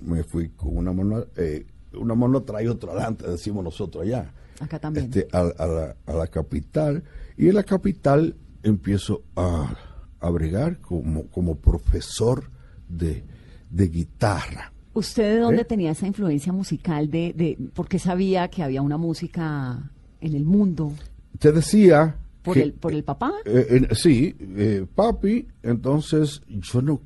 Me 0.00 0.24
fui 0.24 0.48
con 0.50 0.76
una 0.78 0.92
mano, 0.92 1.26
eh, 1.36 1.66
una 1.92 2.14
mano 2.14 2.42
trae 2.42 2.68
otra 2.68 2.92
adelante, 2.92 3.28
decimos 3.28 3.62
nosotros 3.62 4.04
allá. 4.04 4.32
Acá 4.58 4.78
también. 4.78 5.06
Este, 5.06 5.28
a, 5.32 5.40
a 5.40 5.66
la, 5.66 5.96
a 6.06 6.12
la 6.14 6.26
capital. 6.28 7.02
Y 7.36 7.48
en 7.48 7.54
la 7.54 7.62
capital 7.62 8.36
empiezo 8.62 9.22
a, 9.36 9.74
a 10.20 10.30
bregar 10.30 10.80
como, 10.80 11.26
como 11.28 11.56
profesor 11.56 12.50
de, 12.88 13.24
de 13.70 13.88
guitarra. 13.88 14.72
¿Usted 14.92 15.34
de 15.36 15.40
dónde 15.40 15.62
¿Eh? 15.62 15.64
tenía 15.64 15.92
esa 15.92 16.06
influencia 16.06 16.52
musical? 16.52 17.10
De, 17.10 17.32
de, 17.32 17.56
¿Por 17.74 17.88
qué 17.88 17.98
sabía 17.98 18.48
que 18.48 18.62
había 18.62 18.82
una 18.82 18.96
música 18.96 19.90
en 20.20 20.34
el 20.34 20.44
mundo? 20.44 20.92
Te 21.38 21.52
decía... 21.52 22.16
¿Por, 22.42 22.54
que- 22.54 22.62
el, 22.62 22.72
por 22.72 22.92
el 22.92 23.04
papá? 23.04 23.32
Eh, 23.44 23.86
eh, 23.90 23.94
sí, 23.94 24.34
eh, 24.40 24.86
papi, 24.94 25.46
entonces 25.62 26.40
yo 26.48 26.80
no, 26.80 27.02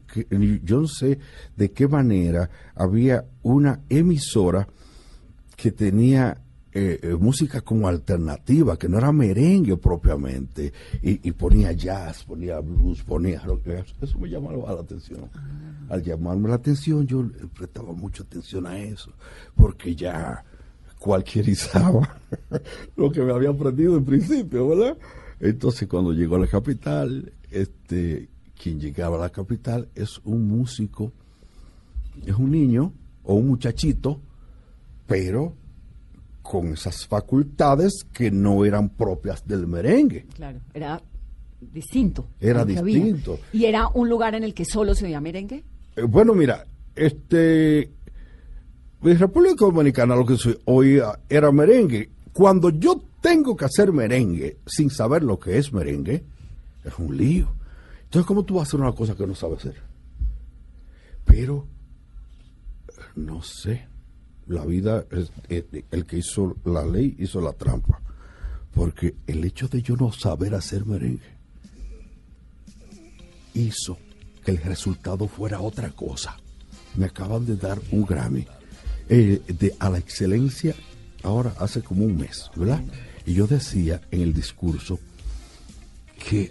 yo 0.62 0.80
no 0.80 0.86
sé 0.86 1.18
de 1.56 1.72
qué 1.72 1.88
manera 1.88 2.48
había 2.76 3.24
una 3.42 3.80
emisora 3.88 4.68
que 5.56 5.72
tenía 5.72 6.40
eh, 6.76 6.98
eh, 7.02 7.14
música 7.14 7.60
como 7.60 7.86
alternativa, 7.86 8.76
que 8.76 8.88
no 8.88 8.98
era 8.98 9.12
merengue 9.12 9.76
propiamente, 9.76 10.72
y, 11.02 11.28
y 11.28 11.30
ponía 11.30 11.70
jazz, 11.70 12.24
ponía 12.24 12.58
blues, 12.58 13.00
ponía 13.04 13.40
rock. 13.42 13.68
Eso, 13.68 13.94
eso 14.02 14.18
me 14.18 14.28
llamaba 14.28 14.72
la 14.74 14.80
atención. 14.80 15.30
Al 15.88 16.02
llamarme 16.02 16.48
la 16.48 16.56
atención, 16.56 17.06
yo 17.06 17.24
prestaba 17.56 17.92
mucha 17.92 18.24
atención 18.24 18.66
a 18.66 18.76
eso, 18.76 19.12
porque 19.54 19.94
ya 19.94 20.44
cualquierizaba 20.98 22.18
lo 22.96 23.12
que 23.12 23.22
me 23.22 23.32
había 23.32 23.50
aprendido 23.50 23.96
en 23.96 24.04
principio, 24.04 24.68
¿verdad? 24.68 24.96
Entonces, 25.38 25.86
cuando 25.86 26.12
llegó 26.12 26.34
a 26.34 26.40
la 26.40 26.48
capital, 26.48 27.32
este, 27.52 28.28
quien 28.60 28.80
llegaba 28.80 29.16
a 29.16 29.20
la 29.20 29.30
capital 29.30 29.88
es 29.94 30.20
un 30.24 30.48
músico, 30.48 31.12
es 32.26 32.34
un 32.34 32.50
niño 32.50 32.92
o 33.22 33.34
un 33.34 33.46
muchachito, 33.46 34.18
pero 35.06 35.54
con 36.44 36.74
esas 36.74 37.06
facultades 37.06 38.04
que 38.12 38.30
no 38.30 38.66
eran 38.66 38.90
propias 38.90 39.46
del 39.46 39.66
merengue. 39.66 40.26
Claro, 40.34 40.60
era 40.74 41.02
distinto. 41.58 42.28
Era 42.38 42.60
había. 42.60 42.82
distinto. 42.82 43.38
¿Y 43.50 43.64
era 43.64 43.88
un 43.88 44.10
lugar 44.10 44.34
en 44.34 44.44
el 44.44 44.52
que 44.52 44.66
solo 44.66 44.94
se 44.94 45.06
oía 45.06 45.22
merengue? 45.22 45.64
Eh, 45.96 46.02
bueno, 46.02 46.34
mira, 46.34 46.66
este. 46.94 47.90
En 49.02 49.18
República 49.18 49.64
Dominicana 49.64 50.14
lo 50.14 50.26
que 50.26 50.36
se 50.36 50.58
oía 50.66 51.18
era 51.30 51.50
merengue. 51.50 52.10
Cuando 52.34 52.68
yo 52.68 53.02
tengo 53.22 53.56
que 53.56 53.64
hacer 53.64 53.90
merengue 53.90 54.58
sin 54.66 54.90
saber 54.90 55.22
lo 55.22 55.38
que 55.38 55.56
es 55.56 55.72
merengue, 55.72 56.24
es 56.84 56.98
un 56.98 57.16
lío. 57.16 57.48
Entonces, 58.04 58.26
¿cómo 58.26 58.44
tú 58.44 58.56
vas 58.56 58.66
a 58.66 58.68
hacer 58.68 58.80
una 58.80 58.92
cosa 58.92 59.14
que 59.14 59.26
no 59.26 59.34
sabes 59.34 59.60
hacer? 59.60 59.76
Pero, 61.24 61.66
no 63.16 63.42
sé. 63.42 63.93
La 64.46 64.64
vida, 64.64 65.04
es, 65.10 65.30
es- 65.48 65.64
el 65.90 66.04
que 66.06 66.18
hizo 66.18 66.56
la 66.64 66.84
ley 66.84 67.16
hizo 67.18 67.40
la 67.40 67.52
trampa. 67.52 68.00
Porque 68.72 69.14
el 69.26 69.44
hecho 69.44 69.68
de 69.68 69.82
yo 69.82 69.96
no 69.96 70.12
saber 70.12 70.54
hacer 70.54 70.84
merengue 70.84 71.22
hizo 73.54 73.98
que 74.44 74.50
el 74.50 74.58
resultado 74.58 75.28
fuera 75.28 75.60
otra 75.60 75.90
cosa. 75.90 76.36
Me 76.96 77.06
acaban 77.06 77.46
de 77.46 77.56
dar 77.56 77.80
un 77.92 78.04
Grammy 78.04 78.46
eh, 79.08 79.40
de, 79.46 79.74
a 79.78 79.90
la 79.90 79.98
excelencia 79.98 80.74
ahora 81.22 81.54
hace 81.58 81.82
como 81.82 82.04
un 82.04 82.16
mes, 82.16 82.50
¿verdad? 82.56 82.82
Y 83.26 83.34
yo 83.34 83.46
decía 83.46 84.00
en 84.10 84.20
el 84.22 84.34
discurso 84.34 84.98
que 86.28 86.50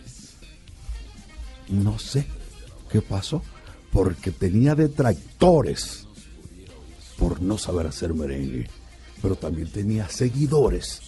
no 1.70 2.00
sé 2.00 2.26
qué 2.92 3.02
pasó, 3.02 3.44
porque 3.92 4.32
tenía 4.32 4.76
detractores 4.76 6.08
por 7.18 7.42
no 7.42 7.58
saber 7.58 7.88
hacer 7.88 8.14
merengue, 8.14 8.68
pero 9.22 9.36
también 9.36 9.68
tenía 9.70 10.08
seguidores, 10.10 11.00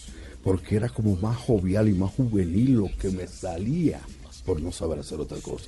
porque 0.42 0.76
era 0.76 0.88
como 0.88 1.16
más 1.16 1.36
jovial 1.36 1.88
y 1.88 1.92
más 1.92 2.12
juvenil 2.12 2.74
lo 2.74 2.88
que 2.98 3.10
me 3.10 3.26
salía 3.26 4.00
por 4.44 4.60
no 4.62 4.70
saber 4.72 5.00
hacer 5.00 5.20
otra 5.20 5.38
cosa. 5.38 5.66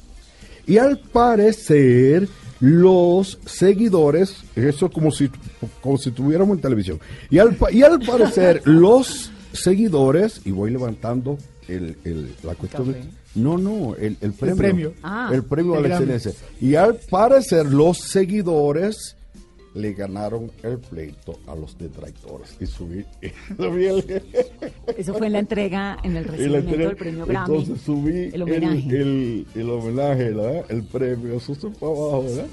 Y 0.67 0.77
al 0.79 0.99
parecer, 1.01 2.29
los 2.61 3.39
seguidores, 3.47 4.37
eso 4.55 4.87
es 4.87 4.93
como 4.93 5.11
si, 5.11 5.31
como 5.81 5.97
si 5.99 6.11
estuviéramos 6.11 6.57
en 6.57 6.61
televisión, 6.63 7.01
y 7.31 7.39
al, 7.39 7.55
pa- 7.57 7.73
y 7.73 7.83
al 7.83 7.99
parecer, 8.01 8.63
los 8.67 9.31
seguidores, 9.53 10.43
y 10.45 10.51
voy 10.51 10.71
levantando 10.71 11.39
el, 11.69 11.97
el- 12.05 12.35
la 12.43 12.55
cuestión. 12.55 12.93
Café. 12.93 13.05
No, 13.35 13.57
no, 13.59 13.95
el, 13.97 14.17
el 14.21 14.33
premio. 14.33 14.57
premio. 14.57 14.95
Ah. 15.03 15.31
el 15.33 15.43
premio 15.45 15.75
a 15.75 15.79
El 15.79 15.83
la 15.85 15.89
excelencia. 15.97 16.33
Y 16.61 16.75
al 16.75 16.97
parecer, 17.11 17.67
los 17.67 17.99
seguidores 17.99 19.17
le 19.79 19.93
ganaron 19.95 20.51
el 20.63 20.79
pleito 20.79 21.39
a 21.47 21.55
los 21.55 21.79
detractores. 21.79 22.57
Y 22.61 22.67
subí, 22.67 23.05
subí 23.57 23.87
el, 23.87 24.23
Eso 24.97 25.15
fue 25.15 25.27
en 25.29 25.33
la 25.35 25.39
entrega, 25.39 25.99
en 26.03 26.17
el 26.17 26.25
y 26.25 26.29
recibimiento 26.29 26.71
entrega- 26.71 26.89
del 26.89 26.97
premio 26.97 27.27
Grammy. 27.27 27.55
Entonces 27.57 27.81
subí 27.85 28.31
el 28.33 28.43
homenaje. 28.43 28.89
El, 29.01 29.47
el 29.55 29.71
homenaje, 29.71 30.31
¿verdad? 30.33 30.65
El 30.69 30.83
premio, 30.85 31.35
eso 31.37 31.55
se 31.55 31.71
fue 31.71 31.89
abajo, 31.89 32.25
¿verdad? 32.25 32.47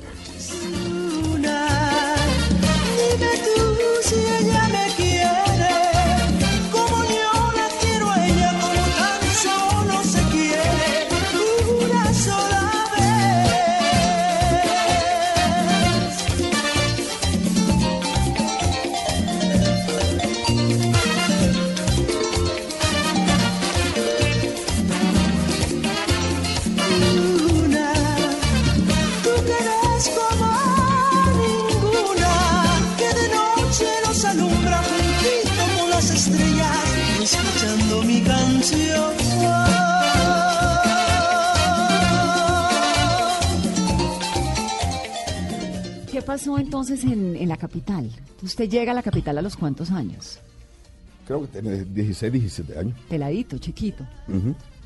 Pasó 46.35 46.57
entonces 46.59 47.03
en, 47.05 47.35
en 47.37 47.47
la 47.47 47.55
capital? 47.55 48.09
Usted 48.43 48.69
llega 48.69 48.91
a 48.91 48.95
la 48.95 49.01
capital 49.03 49.37
a 49.37 49.41
los 49.41 49.55
cuántos 49.55 49.89
años? 49.91 50.39
Creo 51.25 51.41
que 51.41 51.47
tiene 51.47 51.85
16, 51.85 52.33
17 52.33 52.77
años. 52.77 52.93
Peladito, 53.09 53.57
chiquito. 53.57 54.05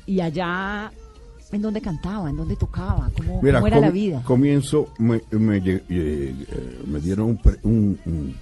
Y 0.06 0.20
allá, 0.20 0.92
¿en 1.50 1.60
dónde 1.60 1.80
cantaba? 1.80 2.30
¿En 2.30 2.36
dónde 2.36 2.54
tocaba? 2.56 3.10
¿Cómo, 3.16 3.42
Mira, 3.42 3.58
cómo 3.58 3.66
era 3.66 3.76
com- 3.78 3.84
la 3.84 3.90
vida? 3.90 4.22
Comienzo, 4.24 4.92
me, 4.98 5.16
eh, 5.16 5.82
eh, 5.88 6.82
me 6.86 7.00
dieron 7.00 7.30
un, 7.30 7.36
pre- 7.38 7.58
un- 7.64 7.98
un- 8.06 8.36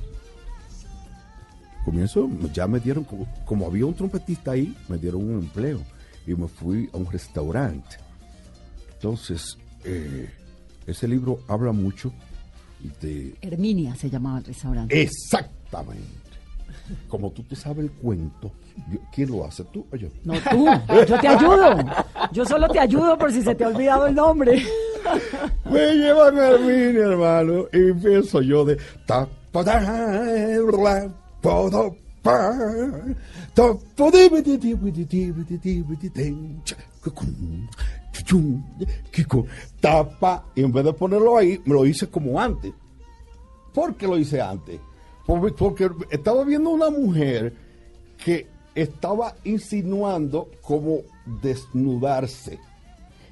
Comienzo, 1.84 2.28
ya 2.52 2.66
me 2.66 2.80
dieron, 2.80 3.04
como, 3.04 3.26
como 3.46 3.66
había 3.66 3.86
un 3.86 3.94
trompetista 3.94 4.50
ahí, 4.50 4.76
me 4.88 4.98
dieron 4.98 5.24
un 5.24 5.38
empleo 5.44 5.80
y 6.26 6.34
me 6.34 6.46
fui 6.46 6.90
a 6.92 6.98
un 6.98 7.10
restaurante. 7.10 7.96
Entonces, 8.92 9.56
eh, 9.84 10.28
ese 10.86 11.08
libro 11.08 11.40
habla 11.48 11.72
mucho 11.72 12.12
de... 13.00 13.34
Herminia 13.42 13.94
se 13.94 14.08
llamaba 14.10 14.38
el 14.38 14.44
restaurante. 14.44 15.00
Exactamente. 15.00 16.04
Como 17.08 17.30
tú 17.30 17.42
te 17.42 17.54
sabes 17.56 17.84
el 17.84 17.90
cuento, 17.92 18.50
yo- 18.90 18.98
¿quién 19.14 19.30
lo 19.30 19.44
hace? 19.44 19.64
¿Tú 19.64 19.84
o 19.92 19.96
yo? 19.96 20.08
No 20.24 20.34
tú, 20.50 20.66
yo 21.08 21.20
te 21.20 21.28
ayudo. 21.28 21.76
Yo 22.32 22.44
solo 22.46 22.68
te 22.68 22.78
ayudo 22.80 23.18
por 23.18 23.30
si 23.32 23.42
se 23.42 23.54
te 23.54 23.64
ha 23.64 23.68
olvidado 23.68 24.06
el 24.06 24.14
nombre. 24.14 24.62
Me 25.70 25.94
llevan 25.94 26.38
a 26.38 26.48
Herminia, 26.48 27.04
hermano, 27.08 27.64
y 27.72 27.90
empiezo 27.90 28.40
yo 28.42 28.64
de 28.64 28.78
ta 29.06 29.26
pa 29.52 29.62
la 29.62 31.10
pa 31.42 31.70
da 31.70 31.90
pa 32.22 32.48
ta 33.54 33.74
chum, 38.24 38.62
qui, 39.12 39.24
cu, 39.24 39.46
ta 39.80 40.04
pa 40.08 40.44
y 40.54 40.62
en 40.62 40.72
vez 40.72 40.84
de 40.84 40.92
ponerlo 40.92 41.36
ahí 41.36 41.60
me 41.64 41.74
lo 41.74 41.84
hice 41.86 42.08
como 42.08 42.40
antes. 42.40 42.72
¿Por 43.74 43.94
qué 43.96 44.06
lo 44.06 44.18
hice 44.18 44.40
antes? 44.40 44.80
Por- 45.26 45.54
Porque 45.54 45.88
estaba 46.10 46.44
viendo 46.44 46.70
una 46.70 46.90
mujer 46.90 47.54
que 48.22 48.46
estaba 48.74 49.34
insinuando 49.44 50.48
como 50.62 51.00
desnudarse. 51.42 52.58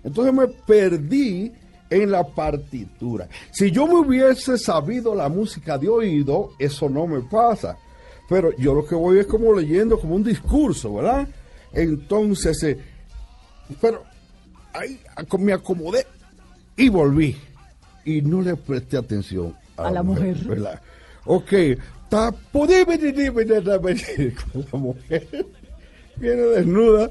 Entonces 0.04 0.32
me 0.34 0.46
perdí 0.48 1.52
en 1.90 2.10
la 2.10 2.24
partitura. 2.26 3.28
Si 3.50 3.70
yo 3.70 3.86
me 3.86 3.94
hubiese 3.94 4.58
sabido 4.58 5.14
la 5.14 5.28
música 5.28 5.78
de 5.78 5.88
oído, 5.88 6.50
eso 6.58 6.88
no 6.88 7.06
me 7.06 7.20
pasa. 7.20 7.76
Pero 8.28 8.50
yo 8.56 8.74
lo 8.74 8.84
que 8.84 8.94
voy 8.96 9.18
es 9.20 9.26
como 9.26 9.52
leyendo 9.52 9.98
como 10.00 10.16
un 10.16 10.24
discurso, 10.24 10.94
¿verdad? 10.94 11.28
Entonces, 11.72 12.60
eh, 12.64 12.78
pero 13.80 14.02
ahí 14.78 15.00
me 15.38 15.52
acomodé 15.52 16.06
y 16.76 16.88
volví. 16.88 17.36
Y 18.04 18.22
no 18.22 18.40
le 18.42 18.54
presté 18.56 18.96
atención 18.96 19.54
a, 19.76 19.88
A 19.88 19.90
la 19.90 20.02
mujer. 20.02 20.36
¿verdad? 20.44 20.80
Ok, 21.24 21.52
dime, 22.72 22.96
la 24.72 24.78
mujer 24.78 25.26
viene 26.16 26.42
desnuda 26.42 27.10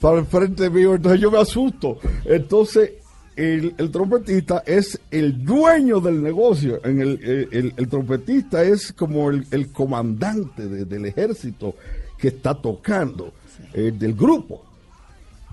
para 0.00 0.18
el 0.18 0.26
frente 0.26 0.68
mío, 0.68 0.94
entonces 0.96 1.20
yo 1.20 1.30
me 1.30 1.38
asusto. 1.38 1.98
Entonces, 2.24 2.90
el, 3.36 3.72
el 3.78 3.90
trompetista 3.92 4.62
es 4.66 5.00
el 5.12 5.44
dueño 5.44 6.00
del 6.00 6.20
negocio. 6.22 6.84
En 6.84 7.00
el, 7.00 7.20
el- 7.22 7.74
trompetista 7.88 8.62
es 8.64 8.92
como 8.92 9.30
el, 9.30 9.46
comandante 9.72 10.66
de- 10.66 10.84
del 10.84 11.06
ejército 11.06 11.76
que 12.18 12.28
está 12.28 12.54
tocando, 12.54 13.32
eh, 13.72 13.92
del 13.96 14.14
grupo. 14.14 14.64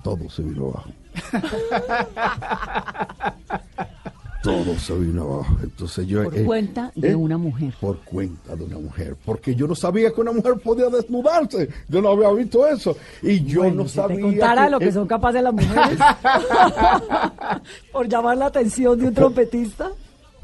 Todo 0.02 0.28
se 0.28 0.42
vino 0.42 0.66
abajo. 0.70 0.90
Todo 4.42 4.74
se 4.78 4.94
vino 4.94 5.22
abajo. 5.22 5.56
Entonces 5.62 6.06
yo 6.06 6.24
Por 6.24 6.38
eh, 6.38 6.44
cuenta 6.44 6.90
de 6.94 7.10
eh, 7.10 7.14
una 7.14 7.36
mujer. 7.36 7.74
por 7.78 7.98
cuenta 7.98 8.56
de 8.56 8.64
una 8.64 8.78
mujer, 8.78 9.14
porque 9.22 9.54
yo 9.54 9.66
no 9.66 9.74
sabía 9.74 10.10
que 10.12 10.20
una 10.20 10.32
mujer 10.32 10.54
podía 10.64 10.88
desnudarse, 10.88 11.68
yo 11.88 12.00
no 12.00 12.08
había 12.08 12.30
visto 12.32 12.66
eso 12.66 12.96
y 13.20 13.44
yo 13.44 13.60
Bueno, 13.60 13.82
no 13.82 13.88
si 13.88 13.96
sabía 13.96 14.16
te 14.16 14.22
contara 14.22 14.70
lo 14.70 14.78
que 14.78 14.86
eh, 14.88 14.92
son 14.92 15.06
capaces 15.06 15.42
las 15.42 15.52
mujeres 15.52 15.98
por 17.92 18.08
llamar 18.08 18.38
la 18.38 18.46
atención 18.46 18.98
de 18.98 19.08
un 19.08 19.14
trompetista. 19.14 19.90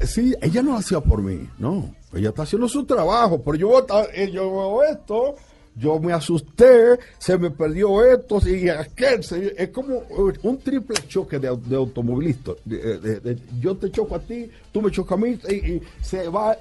Sí, 0.01 0.35
ella 0.43 0.61
no 0.61 0.73
lo 0.73 0.77
hacía 0.77 0.99
por 1.01 1.23
mí, 1.23 1.49
no, 1.57 1.89
ella 2.13 2.29
está 2.29 2.43
haciendo 2.43 2.67
su 2.69 2.85
trabajo, 2.85 3.41
pero 3.41 3.55
yo, 3.57 3.85
eh, 4.13 4.29
yo 4.31 4.43
veo 4.43 4.83
esto, 4.83 5.35
yo 5.77 5.99
me 5.99 6.11
asusté, 6.13 6.97
se 7.19 7.37
me 7.37 7.51
perdió 7.51 8.03
esto 8.03 8.39
y 8.47 8.67
aquel, 8.69 9.23
se- 9.23 9.53
es 9.61 9.69
como 9.69 9.93
eh, 9.95 10.39
un 10.43 10.57
triple 10.59 10.95
choque 11.07 11.37
de, 11.39 11.55
de 11.55 11.75
automovilista, 11.75 12.53
De- 12.65 12.97
de- 12.99 13.19
de- 13.19 13.39
yo 13.59 13.75
te 13.77 13.91
choco 13.91 14.15
a 14.15 14.19
ti, 14.19 14.49
tú 14.71 14.81
me 14.81 14.89
chocas 14.91 15.17
a 15.17 15.21
mí 15.21 15.37
y, 15.49 15.53
y 15.55 15.81
se 16.01 16.27
va. 16.29 16.57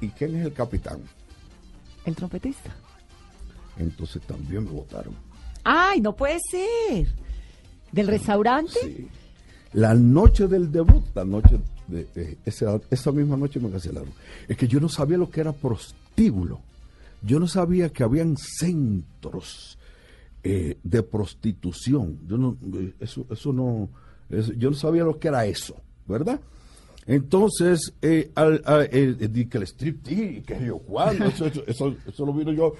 ¿Y 0.00 0.08
quién 0.08 0.36
es 0.36 0.46
el 0.46 0.52
capitán? 0.52 1.00
El 2.04 2.14
trompetista. 2.16 2.70
Entonces 3.78 4.20
también 4.22 4.64
me 4.64 4.70
votaron. 4.70 5.14
Ay, 5.64 6.00
no 6.00 6.14
puede 6.14 6.38
ser. 6.50 7.06
¿Del 7.92 8.06
restaurante? 8.08 8.72
Sí. 8.82 9.08
La 9.74 9.94
noche 9.94 10.48
del 10.48 10.70
debut, 10.70 11.04
la 11.14 11.24
noche 11.24 11.58
de, 11.86 12.04
de- 12.14 12.38
esa, 12.44 12.78
esa 12.90 13.12
misma 13.12 13.36
noche 13.36 13.58
me 13.60 13.70
cancelaron. 13.70 14.10
Es 14.48 14.56
que 14.56 14.66
yo 14.68 14.80
no 14.80 14.88
sabía 14.88 15.16
lo 15.16 15.30
que 15.30 15.40
era 15.40 15.52
prostíbulo. 15.52 16.60
Yo 17.22 17.38
no 17.40 17.46
sabía 17.46 17.88
que 17.90 18.02
habían 18.02 18.36
centros 18.36 19.78
eh, 20.44 20.76
de 20.82 21.02
prostitución. 21.02 22.18
Yo 22.26 22.36
no, 22.36 22.56
eh, 22.74 22.94
eso, 23.00 23.26
eso 23.30 23.52
no, 23.52 23.88
eso- 24.28 24.52
yo 24.54 24.70
no 24.70 24.76
sabía 24.76 25.04
lo 25.04 25.18
que 25.18 25.28
era 25.28 25.46
eso, 25.46 25.76
¿verdad? 26.06 26.40
Entonces, 27.06 27.94
eh, 28.02 28.30
al, 28.34 28.62
al- 28.64 28.82
eh, 28.92 29.16
eh, 29.20 29.28
di 29.28 29.46
que 29.46 29.58
el 29.58 29.64
striptease, 29.66 30.42
que 30.42 30.66
yo 30.66 30.78
cuándo, 30.78 31.26
eso, 31.26 31.46
eso, 31.66 31.96
eso, 32.06 32.26
lo 32.26 32.32
vino 32.32 32.52
yo 32.52 32.74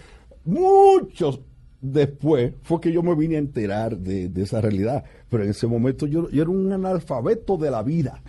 muchos 0.44 1.40
después, 1.80 2.52
fue 2.62 2.80
que 2.80 2.92
yo 2.92 3.02
me 3.02 3.14
vine 3.14 3.36
a 3.36 3.38
enterar 3.40 3.96
de, 3.98 4.28
de 4.28 4.42
esa 4.42 4.60
realidad. 4.60 5.04
Pero 5.28 5.42
en 5.44 5.50
ese 5.50 5.66
momento 5.66 6.06
yo, 6.06 6.28
yo 6.30 6.42
era 6.42 6.50
un 6.50 6.72
analfabeto 6.72 7.56
de 7.56 7.70
la 7.70 7.82
vida. 7.82 8.20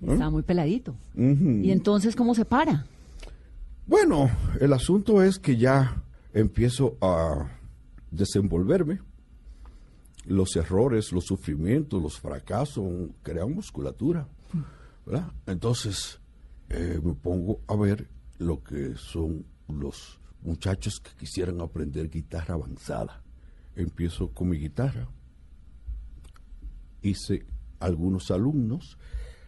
Estaba 0.00 0.30
muy 0.30 0.42
peladito. 0.42 0.94
¿Y 1.64 1.70
entonces 1.70 2.16
cómo 2.16 2.34
se 2.34 2.44
para? 2.44 2.86
Bueno, 3.86 4.30
el 4.60 4.72
asunto 4.72 5.22
es 5.22 5.38
que 5.38 5.56
ya 5.56 6.02
empiezo 6.32 6.96
a 7.00 7.48
desenvolverme. 8.10 9.00
Los 10.24 10.54
errores, 10.54 11.12
los 11.12 11.24
sufrimientos, 11.24 12.00
los 12.00 12.20
fracasos 12.20 12.84
crean 13.22 13.52
musculatura. 13.52 14.28
¿verdad? 15.04 15.32
Entonces 15.46 16.20
eh, 16.68 17.00
me 17.02 17.14
pongo 17.14 17.60
a 17.66 17.76
ver 17.76 18.08
lo 18.38 18.62
que 18.62 18.94
son 18.96 19.44
los 19.68 20.20
muchachos 20.42 21.00
que 21.00 21.10
quisieran 21.16 21.60
aprender 21.60 22.08
guitarra 22.08 22.54
avanzada. 22.54 23.22
Empiezo 23.74 24.28
con 24.30 24.48
mi 24.48 24.58
guitarra. 24.58 25.08
Hice 27.00 27.44
algunos 27.80 28.30
alumnos, 28.30 28.96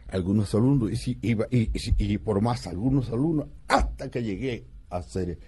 algunos 0.08 0.54
alumnos, 0.54 0.90
y, 1.06 2.18
por 2.18 2.40
más 2.40 2.66
algunos 2.66 3.10
alumnos, 3.10 3.46
hasta 3.68 4.10
que 4.10 4.22
llegué 4.22 4.66
a 4.90 5.02
ser 5.02 5.38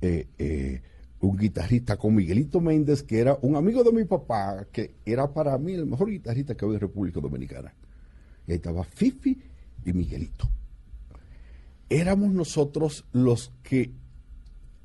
eh, 0.00 0.26
eh, 0.38 0.82
un 1.20 1.36
guitarrista 1.36 1.96
con 1.96 2.14
Miguelito 2.14 2.60
Méndez, 2.60 3.02
que 3.02 3.20
era 3.20 3.38
un 3.42 3.56
amigo 3.56 3.84
de 3.84 3.92
mi 3.92 4.04
papá, 4.04 4.66
que 4.72 4.96
era 5.04 5.32
para 5.32 5.56
mí 5.58 5.74
el 5.74 5.86
mejor 5.86 6.10
guitarrista 6.10 6.56
que 6.56 6.64
había 6.64 6.76
en 6.76 6.80
República 6.80 7.20
Dominicana. 7.20 7.74
Y 8.46 8.52
ahí 8.52 8.56
estaba 8.56 8.84
Fifi 8.84 9.38
y 9.84 9.92
Miguelito. 9.92 10.48
Éramos 11.88 12.32
nosotros 12.32 13.04
los 13.12 13.52
que 13.62 13.92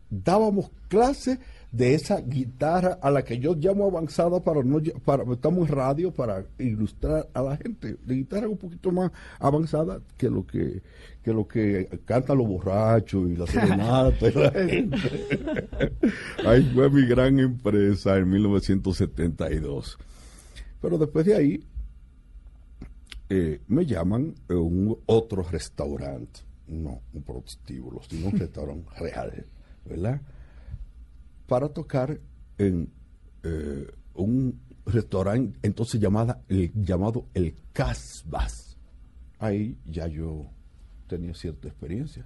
dábamos 0.09 0.71
clase 0.87 1.39
de 1.75 1.93
esa 1.93 2.21
guitarra 2.21 2.99
a 3.01 3.11
la 3.11 3.23
que 3.23 3.37
yo 3.37 3.53
llamo 3.55 3.87
avanzada 3.87 4.39
para 4.41 4.63
no 4.63 4.81
para 5.03 5.23
estamos 5.33 5.67
en 5.67 5.75
radio 5.75 6.11
para 6.11 6.45
ilustrar 6.57 7.27
a 7.33 7.41
la 7.41 7.57
gente 7.57 7.97
de 8.03 8.15
guitarra 8.15 8.47
un 8.47 8.57
poquito 8.57 8.91
más 8.91 9.11
avanzada 9.39 9.99
que 10.17 10.29
lo 10.29 10.45
que 10.45 10.81
que 11.21 11.33
lo 11.33 11.47
que 11.47 11.89
cantan 12.05 12.37
los 12.37 12.47
borrachos 12.47 13.29
y 13.29 13.35
la 13.35 13.47
serenata 13.47 14.27
y 14.27 14.31
la 14.31 14.51
gente. 14.69 14.97
ahí 16.45 16.71
fue 16.73 16.89
mi 16.89 17.05
gran 17.07 17.39
empresa 17.39 18.15
en 18.17 18.29
1972 18.29 19.97
pero 20.81 20.97
después 20.97 21.25
de 21.25 21.35
ahí 21.35 21.63
eh, 23.29 23.59
me 23.67 23.85
llaman 23.85 24.35
a 24.49 24.53
un 24.53 24.97
otro 25.07 25.41
restaurante, 25.41 26.41
no 26.67 27.01
un 27.11 27.23
prostíbulo, 27.23 28.01
sino 28.07 28.27
un 28.27 28.33
restaurante 28.39 28.87
real, 28.99 29.45
¿verdad? 29.83 30.21
Para 31.47 31.69
tocar 31.69 32.19
en 32.57 32.89
eh, 33.43 33.87
un 34.15 34.59
restaurante 34.85 35.57
entonces 35.63 35.99
llamada, 35.99 36.41
el, 36.47 36.71
llamado 36.73 37.25
El 37.33 37.55
Casbas. 37.73 38.77
Ahí 39.39 39.77
ya 39.85 40.07
yo 40.07 40.47
tenía 41.07 41.33
cierta 41.33 41.67
experiencia. 41.67 42.25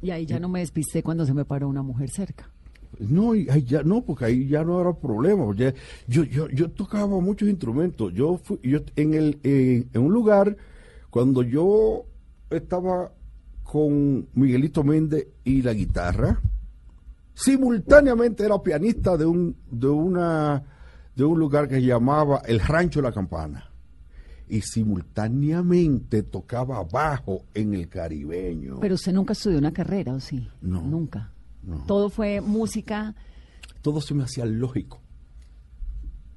Y 0.00 0.10
ahí 0.10 0.26
ya 0.26 0.38
no 0.40 0.48
me 0.48 0.60
despisté 0.60 1.02
cuando 1.02 1.24
se 1.24 1.34
me 1.34 1.44
paró 1.44 1.68
una 1.68 1.82
mujer 1.82 2.10
cerca. 2.10 2.50
No, 2.98 3.34
y 3.34 3.48
ahí 3.48 3.62
ya 3.62 3.82
no, 3.82 4.04
porque 4.04 4.26
ahí 4.26 4.46
ya 4.48 4.64
no 4.64 4.80
era 4.80 4.92
problema. 4.92 5.44
ya- 5.56 5.72
yo, 6.06 6.24
yo, 6.24 6.48
yo 6.48 6.70
tocaba 6.70 7.18
muchos 7.20 7.48
instrumentos. 7.48 8.12
Yo 8.12 8.36
fui, 8.36 8.58
yo 8.62 8.80
en 8.96 9.14
el, 9.14 9.38
en 9.42 9.88
un 10.02 10.12
lugar 10.12 10.56
cuando 11.10 11.42
yo 11.42 12.04
estaba 12.50 13.12
con 13.62 14.28
Miguelito 14.34 14.84
Méndez 14.84 15.28
y 15.44 15.62
la 15.62 15.72
guitarra, 15.72 16.40
simultáneamente 17.34 18.44
era 18.44 18.62
pianista 18.62 19.16
de 19.16 19.26
un, 19.26 19.56
de 19.70 19.88
una, 19.88 20.62
de 21.14 21.24
un 21.24 21.38
lugar 21.38 21.68
que 21.68 21.76
se 21.76 21.82
llamaba 21.82 22.42
el 22.46 22.60
Rancho 22.60 23.00
de 23.00 23.08
la 23.08 23.12
Campana. 23.12 23.68
Y 24.48 24.60
simultáneamente 24.60 26.24
tocaba 26.24 26.82
bajo 26.84 27.46
en 27.54 27.74
el 27.74 27.88
caribeño. 27.88 28.80
Pero 28.80 28.96
usted 28.96 29.12
nunca 29.12 29.32
estudió 29.32 29.58
una 29.58 29.72
carrera, 29.72 30.12
¿o 30.12 30.20
sí? 30.20 30.46
No. 30.60 30.82
Nunca. 30.82 31.32
No. 31.62 31.84
Todo 31.86 32.10
fue 32.10 32.40
música. 32.40 33.14
Todo 33.80 34.00
se 34.00 34.14
me 34.14 34.24
hacía 34.24 34.44
lógico. 34.44 35.00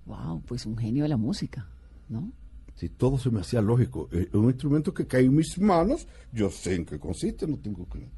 Wow, 0.05 0.43
pues 0.43 0.65
un 0.65 0.77
genio 0.77 1.03
de 1.03 1.10
la 1.10 1.17
música, 1.17 1.67
¿no? 2.08 2.31
Si 2.75 2.89
todo 2.89 3.17
se 3.17 3.31
me 3.31 3.39
hacía 3.39 3.62
lógico. 3.62 4.08
Eh, 4.12 4.29
un 4.34 4.45
instrumento 4.45 4.93
que 4.93 5.08
cae 5.08 5.25
en 5.25 5.36
mis 5.36 5.60
manos, 5.60 6.08
yo 6.31 6.49
sé 6.49 6.75
en 6.75 6.86
qué 6.86 6.99
consiste, 6.99 7.47
no 7.47 7.58
tengo 7.58 7.88
que. 7.89 8.10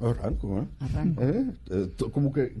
Arranco, 0.00 0.58
¿eh? 0.60 0.66
Arranco. 0.80 1.22
Eh, 1.22 1.46
eh, 1.70 1.90
como 2.12 2.32
que. 2.32 2.56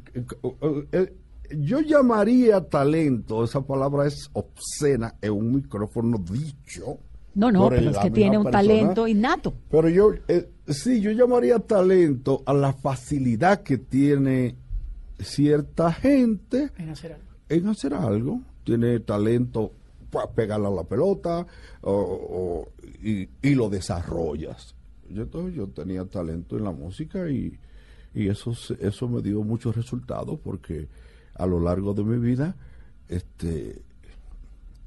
eh, 0.92 1.12
yo 1.58 1.80
llamaría 1.80 2.60
talento, 2.68 3.44
esa 3.44 3.60
palabra 3.60 4.06
es 4.06 4.30
obscena 4.32 5.14
en 5.20 5.32
un 5.32 5.54
micrófono 5.56 6.16
dicho. 6.18 6.98
No, 7.34 7.50
no, 7.50 7.68
pero 7.68 7.90
es 7.90 7.98
que 7.98 8.10
tiene 8.12 8.38
un 8.38 8.44
persona. 8.44 8.62
talento 8.62 9.08
innato. 9.08 9.52
Pero 9.70 9.88
yo, 9.88 10.12
eh, 10.28 10.48
sí, 10.68 11.00
yo 11.00 11.10
llamaría 11.10 11.58
talento 11.58 12.42
a 12.46 12.54
la 12.54 12.72
facilidad 12.72 13.62
que 13.62 13.76
tiene 13.78 14.54
cierta 15.18 15.92
gente 15.92 16.70
En 16.78 16.90
hacer 16.90 17.12
algo. 17.12 17.26
en 17.48 17.66
hacer 17.68 17.94
algo. 17.94 18.40
Tiene 18.64 19.00
talento 19.00 19.72
para 20.10 20.30
pegarle 20.30 20.68
a 20.68 20.70
la 20.70 20.84
pelota 20.84 21.44
o- 21.82 21.90
o- 21.92 22.68
y, 23.02 23.28
y 23.42 23.54
lo 23.54 23.68
desarrollas. 23.68 24.73
Yo, 25.10 25.48
yo 25.50 25.66
tenía 25.68 26.04
talento 26.04 26.56
en 26.56 26.64
la 26.64 26.72
música 26.72 27.28
y, 27.30 27.58
y 28.14 28.28
eso, 28.28 28.52
eso 28.80 29.08
me 29.08 29.22
dio 29.22 29.42
muchos 29.42 29.76
resultados 29.76 30.38
porque 30.42 30.88
a 31.34 31.46
lo 31.46 31.60
largo 31.60 31.94
de 31.94 32.04
mi 32.04 32.18
vida 32.18 32.56
este, 33.08 33.82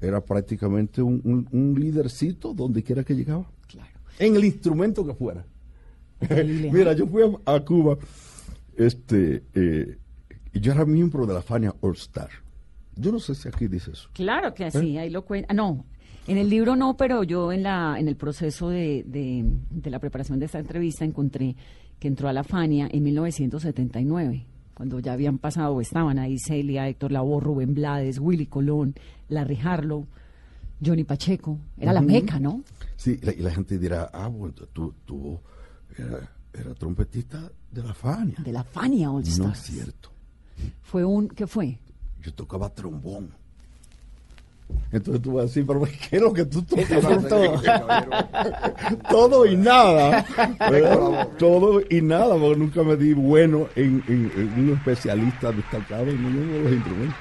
era 0.00 0.20
prácticamente 0.24 1.02
un, 1.02 1.20
un, 1.24 1.48
un 1.52 1.80
lidercito 1.80 2.54
donde 2.54 2.82
quiera 2.82 3.04
que 3.04 3.14
llegaba. 3.14 3.50
Claro. 3.66 3.90
En 4.18 4.36
el 4.36 4.44
instrumento 4.44 5.06
que 5.06 5.14
fuera. 5.14 5.44
Mira, 6.72 6.92
yo 6.94 7.06
fui 7.06 7.22
a, 7.22 7.54
a 7.54 7.64
Cuba, 7.64 7.96
este, 8.76 9.44
eh, 9.54 9.98
y 10.52 10.60
yo 10.60 10.72
era 10.72 10.84
miembro 10.84 11.26
de 11.26 11.34
la 11.34 11.42
Fania 11.42 11.74
All 11.80 11.94
Star. 11.94 12.30
Yo 12.96 13.12
no 13.12 13.20
sé 13.20 13.34
si 13.34 13.48
aquí 13.48 13.68
dice 13.68 13.92
eso. 13.92 14.08
Claro 14.12 14.52
que 14.54 14.70
sí, 14.72 14.96
¿Eh? 14.96 15.00
ahí 15.00 15.10
lo 15.10 15.24
cuenta. 15.24 15.54
No, 15.54 15.84
en 16.26 16.36
el 16.38 16.48
libro 16.50 16.76
no, 16.76 16.96
pero 16.96 17.22
yo 17.24 17.52
en 17.52 17.62
la 17.62 17.98
en 17.98 18.06
el 18.08 18.16
proceso 18.16 18.68
de, 18.68 19.04
de, 19.06 19.44
de 19.70 19.90
la 19.90 19.98
preparación 19.98 20.38
de 20.38 20.46
esta 20.46 20.58
entrevista 20.58 21.04
encontré 21.04 21.56
que 21.98 22.08
entró 22.08 22.28
a 22.28 22.32
la 22.32 22.44
Fania 22.44 22.88
en 22.90 23.02
1979, 23.02 24.46
cuando 24.74 25.00
ya 25.00 25.12
habían 25.14 25.38
pasado, 25.38 25.74
o 25.74 25.80
estaban 25.80 26.18
ahí 26.18 26.38
Celia, 26.38 26.86
Héctor 26.88 27.12
Lavoe, 27.12 27.40
Rubén 27.40 27.74
Blades, 27.74 28.18
Willy 28.20 28.46
Colón, 28.46 28.94
Larry 29.28 29.58
Harlow, 29.62 30.06
Johnny 30.84 31.02
Pacheco. 31.04 31.58
Era 31.76 31.92
la 31.92 32.00
meca, 32.00 32.38
¿no? 32.38 32.62
Sí, 32.96 33.18
la- 33.22 33.32
y 33.32 33.38
la 33.40 33.50
gente 33.50 33.78
dirá, 33.78 34.10
ah, 34.12 34.28
bueno, 34.28 34.54
tú, 34.72 34.94
tú 35.04 35.40
era, 35.96 36.30
era 36.52 36.74
trompetista 36.74 37.50
de 37.72 37.82
la 37.82 37.94
Fania. 37.94 38.36
De 38.44 38.52
la 38.52 38.62
Fania 38.62 39.10
All 39.10 39.22
No 39.24 39.28
Stars. 39.28 39.58
es 39.58 39.74
cierto. 39.74 40.10
Fue 40.82 41.04
un, 41.04 41.28
¿qué 41.28 41.46
fue? 41.48 41.78
Yo 42.22 42.32
tocaba 42.34 42.72
trombón. 42.72 43.30
Entonces 44.90 45.22
tú 45.22 45.34
vas 45.34 45.42
a 45.42 45.46
decir, 45.48 45.64
pero 45.66 45.82
¿qué 46.10 46.16
es 46.16 46.22
lo 46.22 46.32
que 46.32 46.44
tú 46.46 46.62
tocas? 46.62 46.88
todo. 47.28 47.60
todo 49.10 49.46
y 49.46 49.56
nada. 49.56 50.24
todo 51.38 51.80
y 51.90 52.00
nada, 52.02 52.36
porque 52.38 52.56
nunca 52.58 52.82
me 52.82 52.96
di 52.96 53.12
bueno 53.12 53.68
en, 53.76 54.02
en- 54.08 54.32
en 54.36 54.52
un 54.68 54.74
especialista 54.74 55.52
destacado 55.52 56.04
en 56.04 56.22
ninguno 56.22 56.52
de 56.54 56.60
los 56.64 56.72
instrumentos. 56.72 57.16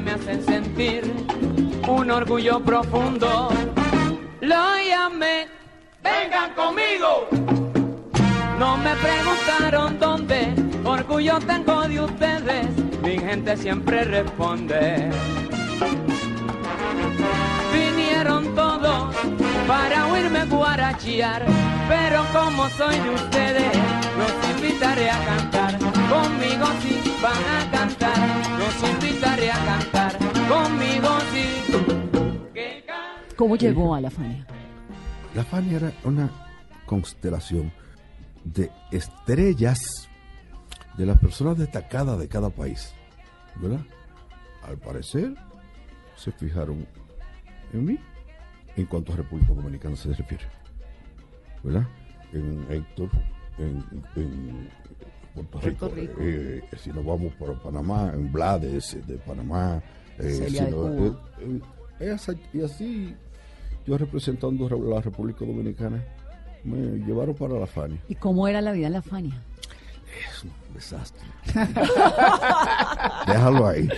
Me 0.00 0.12
hacen 0.12 0.44
sentir 0.44 1.02
un 1.88 2.10
orgullo 2.10 2.60
profundo. 2.60 3.50
Lo 4.40 4.64
llamé 4.78 5.48
vengan 6.02 6.54
conmigo. 6.54 7.28
No 8.58 8.76
me 8.76 8.94
preguntaron 8.96 9.98
dónde, 9.98 10.54
orgullo 10.84 11.38
tengo 11.40 11.82
de 11.88 12.00
ustedes, 12.00 12.66
mi 13.02 13.18
gente 13.18 13.56
siempre 13.56 14.04
responde. 14.04 15.10
Vinieron 17.72 18.54
todos 18.54 19.14
para 19.66 20.06
oírme 20.08 20.44
guarachear, 20.44 21.44
pero 21.88 22.24
como 22.32 22.68
soy 22.70 22.98
de 22.98 23.10
ustedes, 23.10 23.78
invitaré 24.70 25.10
a 25.10 25.24
cantar. 25.24 25.78
Conmigo 25.78 26.66
sí 26.80 27.00
van 27.22 27.44
a 27.44 27.70
cantar, 27.70 28.58
los 28.58 28.90
invitaré 28.90 29.50
a 29.50 29.64
cantar. 29.64 30.18
Conmigo 30.48 31.08
sí. 31.32 31.46
¿Cómo 33.36 33.56
llegó 33.56 33.94
a 33.94 34.00
la 34.00 34.10
Fania? 34.10 34.46
La 35.34 35.44
Fania 35.44 35.78
era 35.78 35.92
una 36.04 36.30
constelación 36.86 37.72
de 38.44 38.70
estrellas 38.90 40.08
de 40.96 41.06
las 41.06 41.18
personas 41.18 41.56
destacadas 41.56 42.18
de 42.18 42.28
cada 42.28 42.50
país, 42.50 42.92
¿verdad? 43.56 43.80
Al 44.62 44.76
parecer, 44.76 45.34
se 46.16 46.32
fijaron 46.32 46.86
en 47.72 47.84
mí 47.84 47.98
en 48.76 48.86
cuanto 48.86 49.12
a 49.12 49.16
República 49.16 49.52
Dominicana 49.54 49.96
se 49.96 50.12
refiere, 50.12 50.44
¿verdad? 51.62 51.86
En 52.32 52.66
Héctor, 52.70 53.10
en, 53.60 53.84
en 54.16 54.68
Puerto 55.34 55.60
Rico, 55.60 55.88
Rico. 55.88 56.14
eh, 56.20 56.62
si 56.76 56.90
nos 56.90 57.04
vamos 57.04 57.32
para 57.34 57.52
Panamá, 57.54 58.10
en 58.14 58.32
Blades 58.32 58.94
eh, 58.94 59.02
de 59.06 59.16
Panamá, 59.18 59.80
eh, 60.18 60.30
Celia 60.32 60.60
si 60.60 60.64
de 60.66 60.70
no- 60.70 60.76
Cuba. 60.96 61.20
esa- 62.00 62.34
y 62.52 62.62
así 62.62 63.14
yo 63.86 63.96
representando 63.98 64.68
la 64.68 65.00
República 65.00 65.44
Dominicana 65.44 66.02
me 66.64 66.76
llevaron 67.06 67.34
para 67.34 67.54
la 67.54 67.66
Fania. 67.66 67.98
¿Y 68.08 68.14
cómo 68.16 68.46
era 68.48 68.60
la 68.60 68.72
vida 68.72 68.88
en 68.88 68.92
la 68.94 69.02
Fania? 69.02 69.40
Es 70.28 70.44
un 70.44 70.50
desastre. 70.74 71.24
déjalo 73.26 73.66
ahí. 73.68 73.88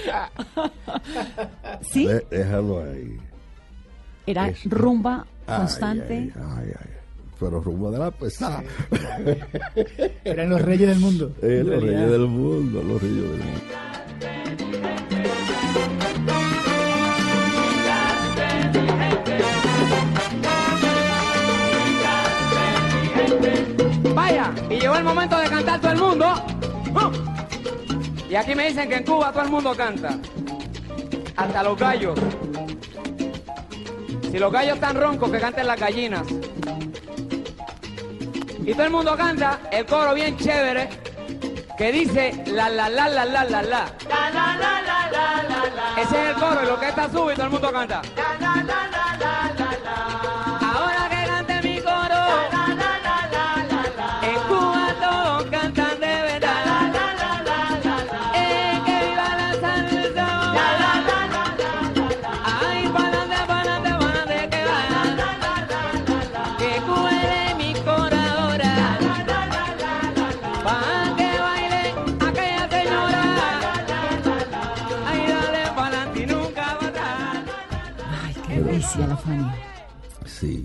¿Sí? 1.83 2.07
de- 2.07 2.27
déjalo 2.31 2.85
ahí. 2.85 3.17
Era 4.27 4.49
es- 4.49 4.65
rumba 4.67 5.27
constante. 5.47 6.33
ay, 6.37 6.43
ay, 6.57 6.73
ay. 6.79 6.91
Pero 7.43 7.61
rumbo 7.61 7.91
de 7.91 7.99
la 7.99 8.13
pesada. 8.13 8.63
Eran 10.25 10.51
los 10.51 10.63
reyes 10.63 10.89
del 10.91 11.01
mundo. 11.01 11.33
Eh, 11.43 11.59
en 11.61 11.71
los 11.71 11.81
realidad. 11.83 11.93
reyes 12.05 12.11
del 12.13 12.29
mundo, 12.29 12.83
los 12.85 13.03
reyes 13.03 13.17
del 13.17 13.39
mundo. 13.39 14.73
Vaya, 24.15 24.53
y 24.71 24.75
llegó 24.81 24.97
el 24.97 25.05
momento 25.05 25.39
de 25.39 25.49
cantar 25.49 25.81
todo 25.81 25.93
el 25.93 25.99
mundo. 25.99 26.27
¡Uh! 26.95 28.31
Y 28.31 28.35
aquí 28.35 28.55
me 28.55 28.69
dicen 28.69 28.89
que 28.89 28.97
en 28.97 29.05
Cuba 29.05 29.33
todo 29.33 29.45
el 29.45 29.51
mundo 29.51 29.75
canta. 29.77 30.19
Hasta 31.37 31.63
los 31.63 31.79
gallos. 31.79 32.19
Si 34.31 34.39
los 34.39 34.53
gallos 34.53 34.75
están 34.75 34.97
roncos, 35.01 35.31
que 35.31 35.39
canten 35.39 35.67
las 35.67 35.79
gallinas. 35.79 36.27
Y 38.65 38.73
todo 38.73 38.85
el 38.85 38.91
mundo 38.91 39.17
canta 39.17 39.61
el 39.71 39.85
coro 39.87 40.15
bien 40.15 40.37
chévere 40.37 40.89
que 41.77 41.91
dice 41.91 42.45
la 42.47 42.69
la 42.69 42.89
la 42.89 43.09
la 43.09 43.25
la 43.25 43.45
la 43.45 43.63
la. 43.63 43.85
Ese 45.97 46.23
es 46.23 46.29
el 46.31 46.35
coro 46.37 46.63
y 46.63 46.67
lo 46.67 46.79
que 46.79 46.89
está 46.89 47.11
sube 47.11 47.33
y 47.33 47.37
todo 47.37 47.47
el 47.47 47.53
mundo 47.53 47.73
canta. 47.73 48.03
Ahora 48.17 49.02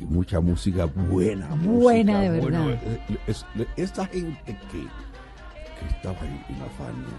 mucha 0.08 0.40
música 0.40 0.86
buena. 0.86 1.48
Buena 1.50 1.56
música 1.56 2.20
de 2.22 2.30
verdad. 2.30 2.70
Eh, 2.84 3.18
es- 3.28 3.46
esta 3.76 4.06
gente 4.08 4.40
que, 4.72 4.80
que 4.82 5.88
estaba 5.96 6.20
ahí 6.22 6.46
en 6.50 6.60
la 6.60 6.66
Fania, 6.78 7.18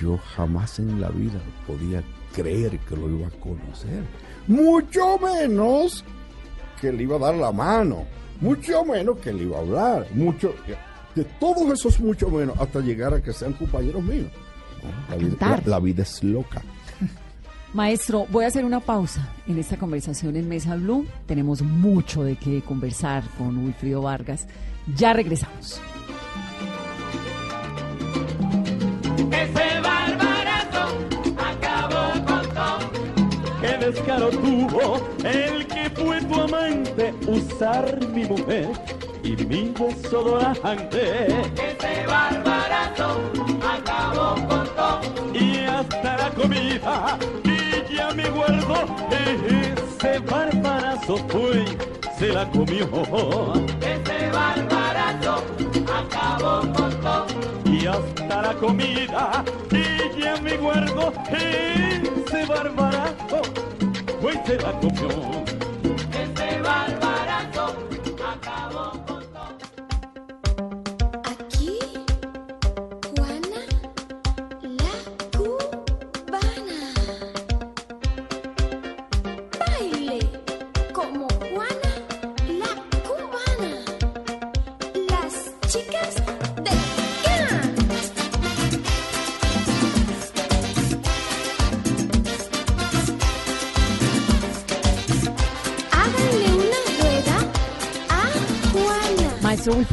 yo 0.00 0.18
jamás 0.36 0.78
en 0.78 1.00
la 1.00 1.08
vida 1.10 1.38
podía 1.66 2.02
creer 2.34 2.78
que 2.80 2.96
lo 2.96 3.08
iba 3.10 3.26
a 3.28 3.30
conocer. 3.30 4.04
Mucho 4.46 5.18
menos 5.18 6.04
que 6.80 6.92
le 6.92 7.02
iba 7.02 7.16
a 7.16 7.18
dar 7.18 7.34
la 7.34 7.52
mano. 7.52 8.04
Mucho 8.40 8.84
menos 8.84 9.18
que 9.18 9.32
le 9.32 9.44
iba 9.44 9.56
a 9.58 9.60
hablar. 9.60 10.06
Mucho, 10.12 10.54
de 11.14 11.24
todos 11.40 11.72
esos 11.72 11.98
mucho 12.00 12.28
menos 12.28 12.58
hasta 12.60 12.80
llegar 12.80 13.14
a 13.14 13.22
que 13.22 13.32
sean 13.32 13.54
compañeros 13.54 14.02
míos. 14.02 14.30
¿no? 14.82 14.90
La, 15.10 15.16
vida, 15.16 15.30
cantar. 15.38 15.62
la- 15.64 15.70
la 15.70 15.80
vida 15.80 16.02
es 16.02 16.22
loca. 16.22 16.62
Maestro, 17.76 18.26
voy 18.30 18.46
a 18.46 18.48
hacer 18.48 18.64
una 18.64 18.80
pausa 18.80 19.28
en 19.46 19.58
esta 19.58 19.76
conversación 19.76 20.34
en 20.34 20.48
Mesa 20.48 20.76
Blue. 20.76 21.06
Tenemos 21.26 21.60
mucho 21.60 22.24
de 22.24 22.36
qué 22.36 22.62
conversar 22.62 23.22
con 23.36 23.58
Wilfrido 23.58 24.00
Vargas. 24.00 24.46
Ya 24.96 25.12
regresamos. 25.12 25.78
Ese 29.30 29.80
barbarazo 29.82 30.88
acabó 31.36 32.24
con 32.24 32.48
todo. 32.54 32.78
Qué 33.60 33.84
descaro 33.84 34.30
tuvo 34.30 34.96
el 35.22 35.66
que 35.66 35.90
fue 35.90 36.22
tu 36.22 36.34
amante 36.34 37.14
usar 37.26 38.08
mi 38.08 38.24
mujer 38.24 38.68
y 39.22 39.36
mi 39.44 39.74
desodorante. 39.78 41.26
Ese 41.26 42.06
barbarazo 42.06 43.20
acabó 43.60 44.34
con 44.48 44.66
todo. 44.74 45.00
Y 45.34 45.58
hasta 45.66 46.16
la 46.16 46.30
comida 46.30 47.18
y 47.96 47.98
ya 47.98 48.10
me 48.14 48.28
guardo. 48.30 48.86
Ese 49.10 50.18
barbarazo 50.20 51.16
fue, 51.28 51.64
se 52.18 52.28
la 52.28 52.48
comió. 52.50 52.86
Ese 53.80 54.30
barbarazo 54.30 55.42
acabó 55.92 56.72
con 56.72 57.00
todo 57.00 57.26
y 57.64 57.86
hasta 57.86 58.42
la 58.42 58.54
comida 58.54 59.44
y 59.70 60.20
ya 60.20 60.36
me 60.40 60.56
guardo 60.56 61.12
ese 61.30 62.46
barbarazo 62.46 63.42
pues 64.20 64.38
se 64.46 64.56
la 64.56 64.72
comió 64.80 65.08
ese 66.12 66.60
barbarazo 66.60 67.76
acabó 68.32 68.65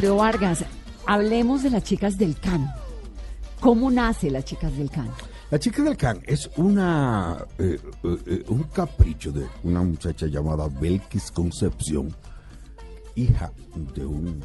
Wilfrido 0.04 0.18
Vargas, 0.18 0.66
hablemos 1.06 1.64
de 1.64 1.70
las 1.70 1.84
chicas 1.84 2.18
del 2.18 2.38
CAN. 2.38 2.70
¿Cómo 3.62 3.90
nace 3.90 4.30
las 4.30 4.44
chicas 4.44 4.76
del 4.76 4.90
CAN? 4.90 5.10
La 5.50 5.58
chica 5.58 5.82
del 5.82 5.96
can 5.96 6.20
es 6.26 6.50
una 6.58 7.38
eh, 7.58 7.80
eh, 8.04 8.18
eh, 8.26 8.44
un 8.50 8.64
capricho 8.64 9.32
de 9.32 9.48
una 9.64 9.82
muchacha 9.82 10.26
llamada 10.26 10.68
Belkis 10.68 11.32
Concepción, 11.32 12.14
hija 13.16 13.54
de 13.96 14.06
un 14.06 14.44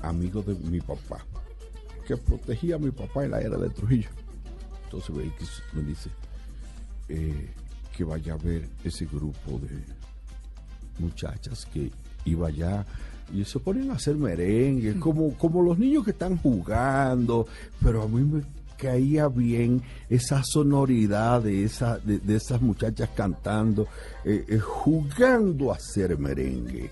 amigo 0.00 0.40
de 0.40 0.54
mi 0.54 0.80
papá, 0.80 1.18
que 2.06 2.16
protegía 2.16 2.76
a 2.76 2.78
mi 2.78 2.92
papá 2.92 3.26
en 3.26 3.32
la 3.32 3.42
era 3.42 3.58
de 3.58 3.68
Trujillo. 3.68 4.08
Entonces 4.84 5.14
Belkis 5.14 5.62
me 5.74 5.82
dice 5.82 6.08
que 7.94 8.04
vaya 8.04 8.32
a 8.32 8.38
ver 8.38 8.70
ese 8.84 9.04
grupo 9.04 9.58
de 9.58 9.84
muchachas 10.98 11.66
que 11.66 11.92
iba 12.24 12.48
allá 12.48 12.86
y 13.32 13.44
se 13.44 13.58
ponen 13.58 13.90
a 13.90 13.94
hacer 13.94 14.16
merengue, 14.16 14.98
como, 14.98 15.34
como 15.34 15.62
los 15.62 15.78
niños 15.78 16.04
que 16.04 16.10
están 16.12 16.36
jugando, 16.36 17.46
pero 17.82 18.02
a 18.02 18.08
mí 18.08 18.20
me 18.22 18.42
caía 18.76 19.28
bien 19.28 19.82
esa 20.10 20.42
sonoridad 20.44 21.42
de, 21.42 21.64
esa, 21.64 21.98
de, 21.98 22.18
de 22.18 22.36
esas 22.36 22.60
muchachas 22.60 23.08
cantando, 23.14 23.86
eh, 24.24 24.44
eh, 24.48 24.58
jugando 24.58 25.72
a 25.72 25.76
hacer 25.76 26.18
merengue. 26.18 26.90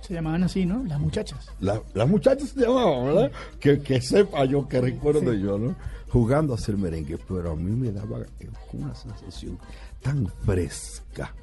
Se 0.00 0.12
llamaban 0.14 0.44
así, 0.44 0.66
¿no? 0.66 0.84
Las 0.84 1.00
muchachas. 1.00 1.46
La- 1.60 1.80
las 1.94 2.08
muchachas 2.08 2.50
se 2.50 2.60
llamaban, 2.60 3.06
¿verdad? 3.06 3.32
Que, 3.58 3.80
que 3.80 4.00
sepa 4.02 4.44
yo, 4.44 4.68
que 4.68 4.80
recuerdo 4.80 5.32
Sí. 5.32 5.40
yo, 5.40 5.58
¿no? 5.58 5.74
Jugando 6.10 6.52
a 6.52 6.56
hacer 6.56 6.76
merengue, 6.76 7.18
pero 7.26 7.52
a 7.52 7.56
mí 7.56 7.70
me 7.74 7.90
daba 7.90 8.20
eh, 8.38 8.48
una 8.74 8.94
sensación 8.94 9.58
tan 10.02 10.26
fresca. 10.44 11.34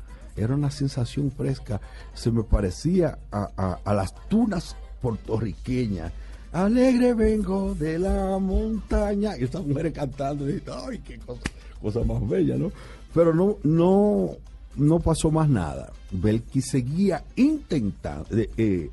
Era 0.43 0.55
una 0.55 0.71
sensación 0.71 1.31
fresca. 1.31 1.81
Se 2.13 2.31
me 2.31 2.43
parecía 2.43 3.19
a, 3.31 3.93
las 3.93 4.13
tunas 4.27 4.75
puertorriqueñas. 5.01 6.11
Alegre 6.51 7.13
vengo 7.13 7.75
de 7.75 7.99
la 7.99 8.37
montaña. 8.39 9.37
Y 9.37 9.43
estas 9.43 9.65
mujeres 9.65 9.93
cantando. 9.93 10.49
Y, 10.49 10.61
Ay, 10.87 10.99
qué 10.99 11.17
cosa, 11.19 11.41
cosa 11.81 12.03
más 12.03 12.27
bella, 12.27 12.57
¿no? 12.57 12.71
Pero 13.13 13.33
no, 13.33 13.57
no, 13.63 14.31
no 14.75 14.99
pasó 14.99 15.31
más 15.31 15.49
nada. 15.49 15.91
Belki 16.11 16.61
seguía 16.61 17.23
intentando, 17.35 18.27
eh, 18.31 18.89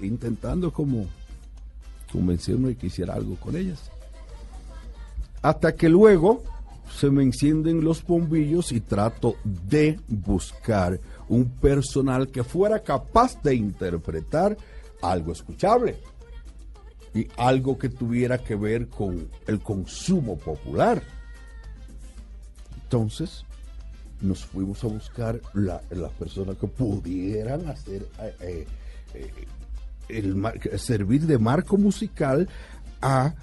intentando 0.00 0.72
como 0.72 1.06
convencerme 2.12 2.68
de 2.68 2.76
que 2.76 2.86
hiciera 2.88 3.14
algo 3.14 3.36
con 3.36 3.56
ellas. 3.56 3.90
Hasta 5.40 5.74
que 5.74 5.88
luego 5.88 6.42
se 6.94 7.10
me 7.10 7.22
encienden 7.22 7.82
los 7.84 8.04
bombillos 8.04 8.70
y 8.72 8.80
trato 8.80 9.36
de 9.44 9.98
buscar 10.08 10.98
un 11.28 11.48
personal 11.48 12.28
que 12.28 12.44
fuera 12.44 12.80
capaz 12.82 13.40
de 13.42 13.54
interpretar 13.54 14.56
algo 15.00 15.32
escuchable 15.32 15.96
y 17.14 17.26
algo 17.36 17.76
que 17.78 17.88
tuviera 17.88 18.38
que 18.38 18.54
ver 18.56 18.88
con 18.88 19.28
el 19.46 19.60
consumo 19.60 20.38
popular. 20.38 21.02
Entonces, 22.84 23.44
nos 24.20 24.44
fuimos 24.44 24.82
a 24.84 24.88
buscar 24.88 25.40
la- 25.54 25.82
las 25.90 26.12
personas 26.12 26.56
que 26.56 26.66
pudieran 26.66 27.66
hacer 27.68 28.06
eh, 28.40 28.66
eh, 29.14 29.30
eh, 30.08 30.78
servir 30.78 31.22
de 31.26 31.38
marco 31.38 31.76
musical 31.76 32.48
a 33.00 33.34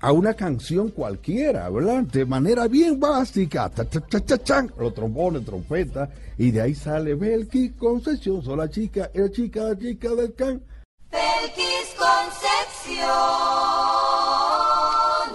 a 0.00 0.12
una 0.12 0.34
canción 0.34 0.90
cualquiera, 0.90 1.68
¿verdad? 1.70 2.02
De 2.02 2.24
manera 2.24 2.66
bien 2.66 2.98
básica, 2.98 3.68
ta, 3.68 3.84
ta, 3.84 4.00
ta, 4.00 4.42
chan, 4.42 4.72
los 4.78 4.92
trombones, 4.94 5.44
trompeta, 5.44 6.10
y 6.38 6.50
de 6.50 6.60
ahí 6.60 6.74
sale 6.74 7.14
Belki 7.14 7.70
Concepción, 7.70 8.42
soy 8.42 8.56
la 8.56 8.68
chica, 8.68 9.10
la 9.14 9.30
chica, 9.30 9.62
la 9.62 9.78
chica 9.78 10.08
del 10.10 10.34
can. 10.34 10.62
Belkis 11.10 11.94
Concepción 11.96 13.08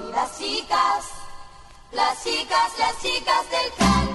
y 0.03 0.11
las 0.11 0.37
chicas, 0.37 1.05
las 1.93 2.23
chicas, 2.23 2.79
las 2.79 3.01
chicas 3.01 3.45
del 3.51 3.71
can. 3.77 4.05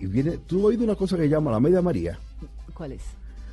Y, 0.00 0.04
y 0.04 0.06
viene, 0.08 0.38
tú 0.46 0.58
has 0.58 0.64
oído 0.66 0.84
una 0.84 0.94
cosa 0.94 1.16
que 1.16 1.28
llama 1.28 1.50
la 1.50 1.60
media 1.60 1.80
María. 1.80 2.18
¿Cuál 2.74 2.92
es? 2.92 3.02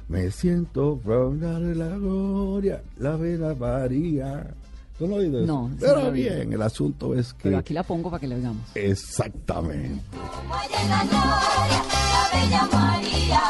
Me 0.10 0.32
siento 0.32 1.00
ronda 1.04 1.60
de 1.60 1.76
la 1.76 1.98
gloria, 1.98 2.82
la 2.98 3.16
vela 3.16 3.54
María. 3.56 4.54
¿Tú 4.98 5.08
no 5.08 5.20
eso 5.20 5.70
Pero 5.80 6.12
bien, 6.12 6.52
el 6.54 6.62
asunto 6.62 7.14
es 7.14 7.34
que... 7.34 7.44
Pero 7.44 7.60
aquí 7.60 7.74
la 7.74 7.84
pongo 7.84 8.10
para 8.10 8.20
que 8.20 8.28
la 8.28 8.36
oigamos. 8.36 8.64
Exactamente. 8.74 10.04
Muelle 10.48 10.90
la 10.90 11.04
gloria, 11.04 11.84
la 12.14 12.24
bella 12.34 12.68
María. 12.74 13.42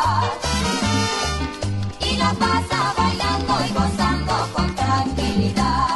Y 2.01 2.17
la 2.17 2.33
pasa 2.33 2.93
bailando 2.97 3.53
y 3.65 3.73
gozando 3.73 4.33
con 4.53 4.75
tranquilidad. 4.75 5.87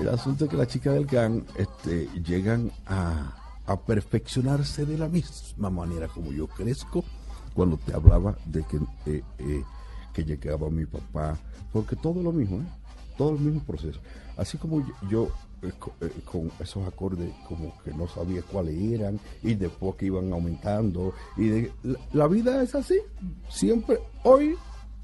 El 0.00 0.08
asunto 0.08 0.44
es 0.44 0.50
que 0.50 0.56
las 0.56 0.68
chicas 0.68 0.94
del 0.94 1.04
GAN 1.06 1.44
este, 1.56 2.08
llegan 2.24 2.72
a, 2.86 3.34
a 3.66 3.76
perfeccionarse 3.80 4.86
de 4.86 4.96
la 4.96 5.08
misma 5.08 5.68
manera 5.68 6.08
como 6.08 6.32
yo 6.32 6.46
crezco 6.46 7.04
cuando 7.52 7.76
te 7.78 7.94
hablaba 7.94 8.36
de 8.44 8.62
que, 8.64 8.76
eh, 9.10 9.22
eh, 9.38 9.62
que 10.16 10.24
llegaba 10.24 10.70
mi 10.70 10.86
papá, 10.86 11.38
porque 11.70 11.94
todo 11.94 12.22
lo 12.22 12.32
mismo, 12.32 12.56
¿eh? 12.62 12.66
todo 13.18 13.34
el 13.34 13.40
mismo 13.40 13.60
proceso. 13.60 14.00
Así 14.38 14.56
como 14.56 14.82
yo, 15.10 15.28
eh, 15.60 15.70
eh, 16.00 16.10
con 16.24 16.50
esos 16.58 16.88
acordes 16.88 17.30
como 17.46 17.74
que 17.84 17.92
no 17.92 18.08
sabía 18.08 18.40
cuáles 18.40 18.80
eran 18.80 19.20
y 19.42 19.54
después 19.54 19.96
que 19.96 20.06
iban 20.06 20.32
aumentando. 20.32 21.12
y 21.36 21.68
la 22.14 22.26
vida 22.28 22.62
es 22.62 22.74
así, 22.74 22.98
siempre, 23.50 23.98
hoy 24.22 24.54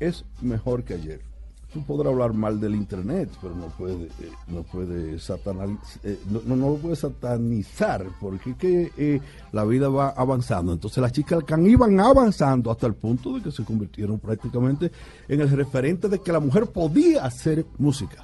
es 0.01 0.25
mejor 0.41 0.83
que 0.83 0.95
ayer. 0.95 1.32
Tú 1.73 1.83
podrás 1.85 2.13
hablar 2.13 2.35
mal 2.35 2.61
del 2.61 2.75
internet, 2.75 3.31
pero 3.41 3.55
no 3.55 3.67
puede, 3.69 4.05
eh, 4.05 4.31
no 4.49 4.63
puede 4.63 5.17
eh, 5.17 6.19
no, 6.31 6.57
no, 6.57 6.71
lo 6.71 6.77
puede 6.77 6.97
satanizar, 6.97 8.07
porque 8.21 8.55
que 8.57 8.93
eh, 8.99 9.21
la 9.53 9.65
vida 9.65 9.89
va 9.89 10.11
avanzando. 10.11 10.75
Entonces 10.75 10.99
las 11.01 11.13
chicas 11.13 11.39
del 11.39 11.47
can 11.47 11.67
iban 11.67 11.99
avanzando 11.99 12.71
hasta 12.71 12.87
el 12.87 12.95
punto 12.95 13.35
de 13.35 13.43
que 13.43 13.51
se 13.51 13.65
convirtieron 13.65 14.19
prácticamente 14.19 14.93
en 15.29 15.41
el 15.41 15.49
referente 15.49 16.11
de 16.11 16.21
que 16.21 16.31
la 16.31 16.41
mujer 16.41 16.67
podía 16.67 17.25
hacer 17.25 17.65
música. 17.79 18.23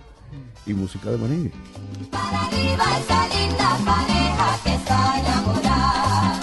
Y 0.66 0.74
música 0.74 1.10
de 1.10 1.16
merengue. 1.16 1.52
Para 2.10 2.44
arriba 2.44 2.84
esa 2.98 3.28
linda 3.28 3.78
pareja 3.86 4.58
que 4.62 4.74
está 4.74 5.20
enamorada. 5.20 6.40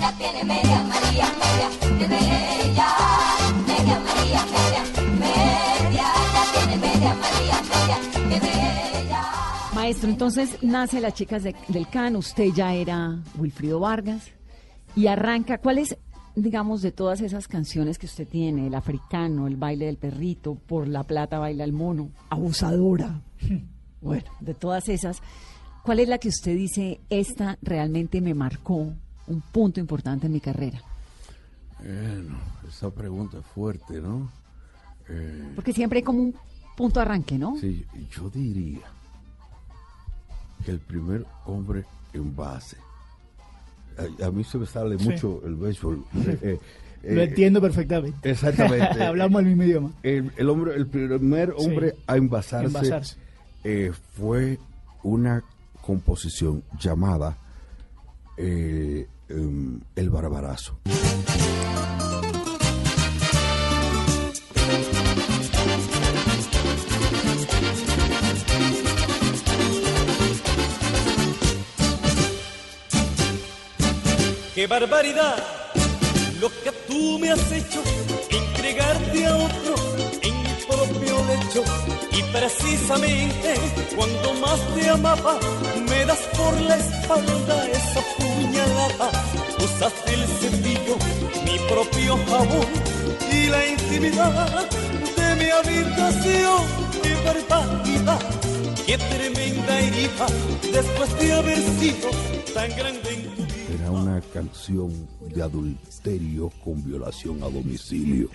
Ya 0.00 0.12
tiene 0.16 0.44
Entonces 10.02 10.62
nace 10.62 11.00
Las 11.00 11.14
Chicas 11.14 11.42
de- 11.42 11.54
del 11.68 11.88
Can, 11.88 12.16
usted 12.16 12.46
ya 12.54 12.74
era 12.74 13.18
Wilfrido 13.36 13.80
Vargas 13.80 14.28
y 14.96 15.06
arranca, 15.08 15.58
¿cuál 15.58 15.78
es, 15.78 15.96
digamos, 16.36 16.82
de 16.82 16.92
todas 16.92 17.20
esas 17.20 17.48
canciones 17.48 17.98
que 17.98 18.06
usted 18.06 18.26
tiene, 18.26 18.68
el 18.68 18.74
africano, 18.74 19.46
el 19.46 19.56
baile 19.56 19.86
del 19.86 19.96
perrito, 19.96 20.54
por 20.54 20.86
la 20.88 21.02
plata 21.04 21.38
baila 21.38 21.64
el 21.64 21.72
mono, 21.72 22.10
abusadora, 22.30 23.20
bueno, 24.00 24.24
de 24.40 24.54
todas 24.54 24.88
esas, 24.88 25.20
¿cuál 25.82 26.00
es 26.00 26.08
la 26.08 26.18
que 26.18 26.28
usted 26.28 26.54
dice, 26.56 27.00
esta 27.10 27.58
realmente 27.62 28.20
me 28.20 28.34
marcó 28.34 28.92
un 29.26 29.40
punto 29.52 29.80
importante 29.80 30.26
en 30.26 30.32
mi 30.32 30.40
carrera? 30.40 30.80
Bueno, 31.80 32.38
esa 32.68 32.90
pregunta 32.90 33.38
es 33.38 33.46
fuerte, 33.46 34.00
¿no? 34.00 34.30
Eh, 35.08 35.52
Porque 35.54 35.72
siempre 35.72 35.98
hay 35.98 36.02
como 36.02 36.20
un 36.20 36.34
punto 36.76 37.00
de 37.00 37.06
arranque, 37.06 37.38
¿no? 37.38 37.56
Sí, 37.58 37.84
yo 38.16 38.30
diría 38.30 38.80
el 40.66 40.78
primer 40.80 41.24
hombre 41.46 41.84
en 42.12 42.34
base. 42.34 42.76
A, 44.20 44.26
a 44.26 44.30
mí 44.30 44.44
se 44.44 44.58
me 44.58 44.66
sale 44.66 44.98
Sí. 44.98 45.08
mucho 45.08 45.40
el 45.44 45.56
béisbol. 45.56 46.04
eh, 46.42 46.58
eh, 47.02 47.14
Lo 47.14 47.22
entiendo 47.22 47.60
perfectamente. 47.60 48.30
Exactamente. 48.30 49.02
Hablamos 49.04 49.40
el 49.40 49.46
mismo 49.46 49.62
idioma. 49.64 49.90
El, 50.02 50.30
el 50.36 50.48
hombre, 50.50 50.74
el 50.74 50.86
primer 50.86 51.54
Sí. 51.58 51.64
hombre 51.66 51.94
a 52.06 52.16
envasarse, 52.16 52.66
Envasarse. 52.66 53.16
eh, 53.64 53.92
fue 54.16 54.58
una 55.02 55.42
composición 55.80 56.62
llamada 56.78 57.36
em, 58.36 59.80
El 59.96 60.10
Barbarazo. 60.10 60.78
¡Qué 74.58 74.66
barbaridad! 74.66 75.36
Lo 76.40 76.48
que 76.48 76.72
tú 76.88 77.16
me 77.20 77.30
has 77.30 77.52
hecho, 77.52 77.80
entregarte 78.28 79.24
a 79.24 79.36
otro 79.36 79.74
en 80.20 80.42
mi 80.42 80.52
propio 80.66 81.16
lecho. 81.30 81.62
Y 82.10 82.22
precisamente 82.36 83.54
cuando 83.94 84.34
más 84.40 84.58
te 84.74 84.88
amaba, 84.88 85.38
me 85.88 86.04
das 86.06 86.18
por 86.36 86.60
la 86.62 86.76
espalda 86.76 87.68
esa 87.70 88.00
puñalada. 88.18 89.10
Usaste 89.60 90.14
el 90.14 90.26
cepillo, 90.26 90.96
mi 91.44 91.56
propio 91.72 92.18
jabón 92.26 92.66
y 93.30 93.46
la 93.46 93.64
intimidad 93.64 94.68
de 95.18 95.36
mi 95.36 95.50
habitación. 95.50 96.62
¡Qué 97.00 97.14
barbaridad! 97.24 98.20
¡Qué 98.84 98.98
tremenda 98.98 99.78
herida! 99.78 100.26
Después 100.72 101.16
de 101.20 101.32
haber 101.32 101.58
sido 101.78 102.10
tan 102.52 102.74
grande 102.74 103.08
en 103.14 103.27
una 104.02 104.20
canción 104.32 104.92
de 105.34 105.42
adulterio 105.42 106.50
con 106.64 106.84
violación 106.84 107.42
a 107.42 107.48
domicilio. 107.48 108.28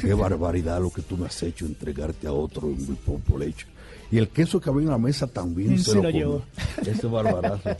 Qué 0.00 0.14
barbaridad 0.14 0.80
lo 0.80 0.90
que 0.90 1.02
tú 1.02 1.16
me 1.16 1.26
has 1.26 1.42
hecho 1.42 1.66
entregarte 1.66 2.26
a 2.26 2.32
otro 2.32 2.68
en 2.68 2.88
mi 2.88 2.94
propio 2.96 3.38
lecho. 3.38 3.66
Y 4.10 4.18
el 4.18 4.28
queso 4.28 4.60
que 4.60 4.70
había 4.70 4.82
en 4.82 4.90
la 4.90 4.98
mesa 4.98 5.26
también 5.26 5.78
se, 5.78 5.90
Se 5.90 5.96
lo, 5.96 6.02
lo 6.04 6.10
llevó. 6.10 6.42
Ese 6.80 7.06
barbarazo. 7.06 7.70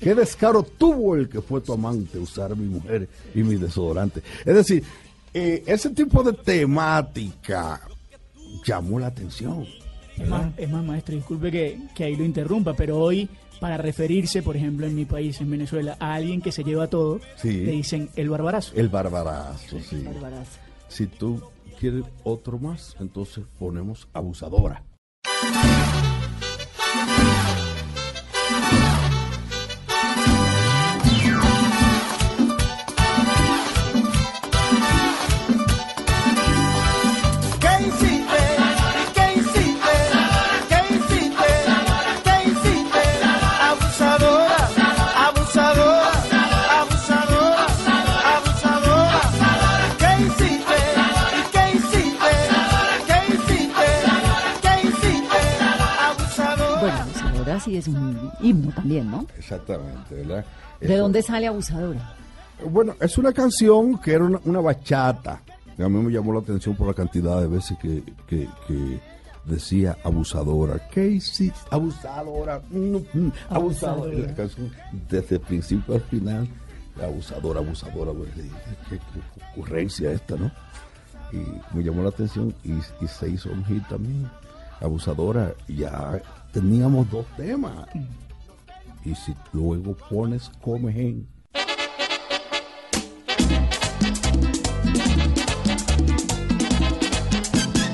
Qué 0.00 0.14
descaro 0.14 0.62
tuvo 0.62 1.14
el 1.14 1.28
que 1.28 1.40
fue 1.40 1.60
tu 1.60 1.72
amante 1.72 2.18
usar 2.18 2.56
mi 2.56 2.66
mujer 2.66 3.08
y 3.34 3.42
mi 3.42 3.56
desodorante. 3.56 4.22
Es 4.44 4.54
decir, 4.54 4.82
eh, 5.32 5.62
ese 5.66 5.90
tipo 5.90 6.22
de 6.22 6.32
temática 6.32 7.80
llamó 8.64 8.98
la 8.98 9.08
atención. 9.08 9.66
Es 10.16 10.28
más, 10.28 10.50
es 10.56 10.70
más, 10.70 10.84
maestro, 10.84 11.14
disculpe 11.14 11.52
que, 11.52 11.78
que 11.94 12.04
ahí 12.04 12.16
lo 12.16 12.24
interrumpa, 12.24 12.72
pero 12.72 12.98
hoy, 12.98 13.28
para 13.60 13.76
referirse, 13.76 14.42
por 14.42 14.56
ejemplo, 14.56 14.86
en 14.86 14.94
mi 14.94 15.04
país, 15.04 15.40
en 15.40 15.50
Venezuela, 15.50 15.96
a 16.00 16.14
alguien 16.14 16.40
que 16.40 16.52
se 16.52 16.62
lleva 16.64 16.86
todo, 16.88 17.20
Sí. 17.36 17.52
le 17.64 17.72
dicen 17.72 18.08
el 18.16 18.28
barbarazo. 18.30 18.72
El 18.76 18.88
barbarazo, 18.88 19.78
sí. 19.80 20.02
Barbarazo. 20.04 20.58
Si 20.88 21.06
tú 21.06 21.42
quieres 21.78 22.04
otro 22.24 22.58
más, 22.58 22.96
entonces 23.00 23.44
ponemos 23.58 24.08
abusadora. 24.12 24.82
También, 59.00 59.10
¿no? 59.10 59.26
Exactamente, 59.36 60.14
¿verdad? 60.14 60.44
¿De 60.80 60.86
Eso- 60.86 61.02
dónde 61.02 61.22
sale 61.22 61.46
abusadora? 61.46 62.14
Bueno, 62.70 62.94
es 63.00 63.18
una 63.18 63.32
canción 63.32 63.98
que 64.00 64.12
era 64.12 64.24
una, 64.24 64.40
una 64.44 64.60
bachata. 64.60 65.42
A 65.78 65.88
mí 65.88 66.02
me 66.02 66.10
llamó 66.10 66.32
la 66.32 66.40
atención 66.40 66.74
por 66.74 66.86
la 66.86 66.94
cantidad 66.94 67.40
de 67.40 67.48
veces 67.48 67.76
que, 67.78 68.02
que- 68.26 68.48
que 68.66 69.00
decía 69.44 69.96
abusadora. 70.02 70.88
¿Qué 70.90 71.06
hiciste? 71.06 71.58
Abusadora. 71.70 72.60
mm, 72.70 72.96
mm, 73.12 73.32
abusadora. 73.50 74.14
Y 74.14 74.22
La 74.22 74.34
canción, 74.34 74.72
desde 75.08 75.36
el 75.36 75.40
principio 75.42 75.94
al 75.96 76.00
final, 76.02 76.48
abusadora, 77.02 77.60
abusadora. 77.60 78.12
pues, 78.12 78.34
le 78.36 78.42
dije, 78.44 78.56
¿Qué, 78.88 78.96
qué 78.98 79.42
ocurrencia 79.52 80.10
esta, 80.12 80.36
¿no? 80.36 80.50
Y 81.32 81.76
me 81.76 81.82
llamó 81.84 82.02
la 82.02 82.08
atención 82.08 82.54
y, 82.64 82.72
y 82.72 83.08
se 83.08 83.28
hizo 83.28 83.50
un 83.50 83.64
hit 83.66 83.86
también. 83.88 84.30
Abusadora, 84.80 85.52
ya 85.68 86.20
teníamos 86.52 87.10
dos 87.10 87.26
temas. 87.36 87.86
Y 89.06 89.14
si 89.14 89.36
luego 89.52 89.94
pones 90.10 90.50
come 90.60 90.92
gen. 90.92 91.28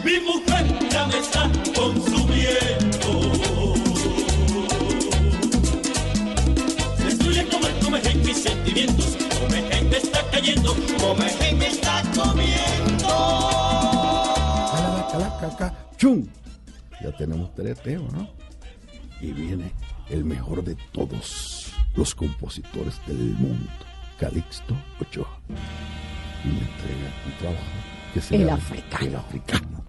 Mi 0.03 0.21
mujer 0.21 0.89
ya 0.91 1.07
me 1.09 1.19
está 1.19 1.51
consumiendo. 1.77 3.11
Destruye 7.05 7.47
como 7.51 7.67
el 7.67 7.79
comején 7.85 8.25
mis 8.25 8.39
sentimientos. 8.39 9.19
Comején 9.39 9.91
me 9.91 9.99
está 9.99 10.31
cayendo. 10.31 10.75
Comején 10.99 11.59
me 11.59 11.67
está 11.67 12.03
comiendo. 12.17 13.07
Ya 17.03 17.13
tenemos 17.19 17.55
tres 17.55 17.79
temas, 17.83 18.13
¿no? 18.15 18.31
Y 19.21 19.33
viene 19.33 19.73
el 20.13 20.25
mejor 20.25 20.63
de 20.63 20.77
todos 20.93 21.73
los 21.97 22.15
compositores 22.15 23.01
del 23.07 23.17
mundo, 23.17 23.71
Calixto 24.19 24.77
Ochoa. 25.01 25.41
Y 26.45 26.49
me 26.49 26.61
entrega 26.61 27.11
un 27.27 27.33
trabajo 27.39 27.63
que 28.13 28.21
se 28.21 28.37
El 28.37 28.45
llama 28.45 28.55
africano. 28.55 29.07
El 29.07 29.17
africano. 29.17 29.87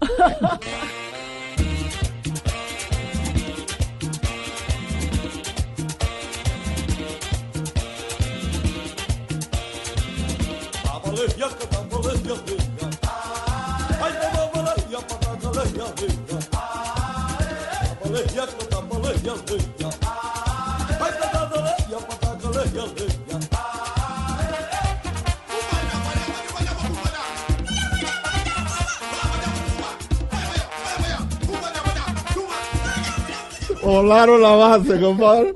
Volaron 33.94 34.42
la 34.42 34.52
base, 34.52 35.00
compadre. 35.00 35.54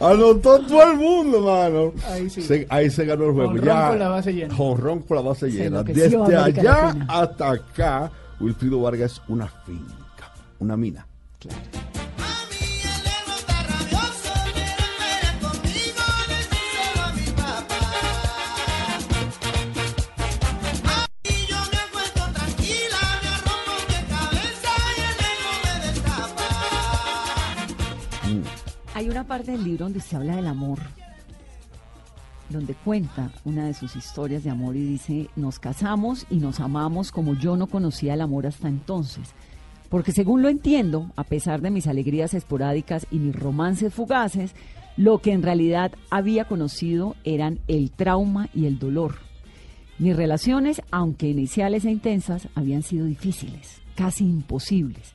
Anotó 0.00 0.60
todo 0.60 0.90
el 0.90 0.96
mundo, 0.96 1.40
mano. 1.40 1.92
Ahí 2.10 2.30
sí. 2.30 2.42
Se- 2.42 2.66
ahí 2.70 2.90
se 2.90 3.04
ganó 3.04 3.24
el 3.26 3.32
juego. 3.32 3.50
Jonrón 3.50 3.66
ya, 3.66 3.88
con 3.88 3.98
la 3.98 4.08
base 4.08 4.32
llena. 4.32 4.54
Jonrón 4.54 5.00
con 5.00 5.16
la 5.16 5.22
base 5.22 5.50
Se 5.50 5.56
llena. 5.58 5.82
Desde 5.82 6.36
allá 6.36 6.96
hasta 7.08 7.50
acá, 7.50 8.10
Wilfrido 8.40 8.80
Vargas 8.80 9.12
es 9.12 9.22
una 9.28 9.46
finca, 9.66 10.32
una 10.58 10.76
mina. 10.76 11.06
Y 11.44 11.48
del 29.44 29.64
libro 29.64 29.86
donde 29.86 30.00
se 30.00 30.16
habla 30.16 30.36
del 30.36 30.46
amor, 30.46 30.78
donde 32.48 32.74
cuenta 32.74 33.30
una 33.44 33.66
de 33.66 33.74
sus 33.74 33.96
historias 33.96 34.44
de 34.44 34.50
amor 34.50 34.76
y 34.76 34.84
dice, 34.84 35.28
nos 35.36 35.58
casamos 35.58 36.26
y 36.30 36.36
nos 36.36 36.60
amamos 36.60 37.10
como 37.10 37.34
yo 37.34 37.56
no 37.56 37.66
conocía 37.66 38.14
el 38.14 38.20
amor 38.20 38.46
hasta 38.46 38.68
entonces. 38.68 39.34
Porque 39.88 40.12
según 40.12 40.42
lo 40.42 40.48
entiendo, 40.48 41.10
a 41.16 41.24
pesar 41.24 41.60
de 41.60 41.70
mis 41.70 41.86
alegrías 41.86 42.34
esporádicas 42.34 43.06
y 43.10 43.18
mis 43.18 43.34
romances 43.34 43.94
fugaces, 43.94 44.54
lo 44.96 45.18
que 45.18 45.32
en 45.32 45.42
realidad 45.42 45.92
había 46.10 46.46
conocido 46.46 47.16
eran 47.24 47.60
el 47.68 47.90
trauma 47.90 48.48
y 48.54 48.66
el 48.66 48.78
dolor. 48.78 49.16
Mis 49.98 50.16
relaciones, 50.16 50.82
aunque 50.90 51.28
iniciales 51.28 51.84
e 51.84 51.90
intensas, 51.90 52.48
habían 52.54 52.82
sido 52.82 53.06
difíciles, 53.06 53.80
casi 53.94 54.24
imposibles. 54.24 55.12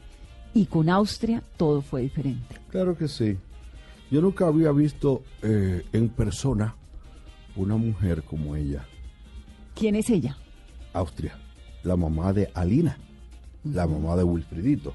Y 0.54 0.66
con 0.66 0.90
Austria 0.90 1.44
todo 1.58 1.82
fue 1.82 2.02
diferente. 2.02 2.56
Claro 2.70 2.98
que 2.98 3.08
sí. 3.08 3.38
Yo 4.12 4.22
nunca 4.22 4.46
había 4.46 4.72
visto 4.72 5.24
eh, 5.42 5.84
en 5.94 6.10
persona 6.10 6.76
una 7.56 7.78
mujer 7.78 8.24
como 8.24 8.56
ella, 8.56 8.86
¿Quién 9.76 9.96
es 9.96 10.10
ella? 10.10 10.38
Austria, 10.94 11.38
la 11.84 11.96
mamá 11.96 12.34
de 12.34 12.52
Alina, 12.54 12.98
la 13.64 13.88
mamá 13.88 14.16
de 14.16 14.24
Wilfridito. 14.24 14.94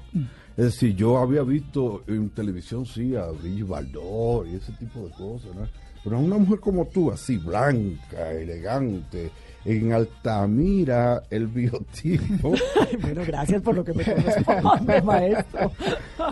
Es 0.55 0.65
decir, 0.65 0.95
yo 0.95 1.17
había 1.17 1.43
visto 1.43 2.03
en 2.07 2.29
televisión, 2.29 2.85
sí, 2.85 3.15
a 3.15 3.25
Brigitte 3.27 3.67
Bardot 3.67 4.47
y 4.47 4.55
ese 4.55 4.71
tipo 4.73 5.01
de 5.01 5.11
cosas, 5.11 5.55
¿no? 5.55 5.67
Pero 6.03 6.19
una 6.19 6.37
mujer 6.37 6.59
como 6.59 6.85
tú, 6.85 7.11
así, 7.11 7.37
blanca, 7.37 8.31
elegante, 8.31 9.31
en 9.69 9.91
Altamira, 9.91 11.23
el 11.29 11.47
biotipo, 11.47 12.53
Bueno, 13.01 13.21
gracias 13.27 13.61
por 13.61 13.75
lo 13.75 13.83
que 13.83 13.93
me 13.93 14.03
corresponde, 14.05 15.01
maestro. 15.03 15.71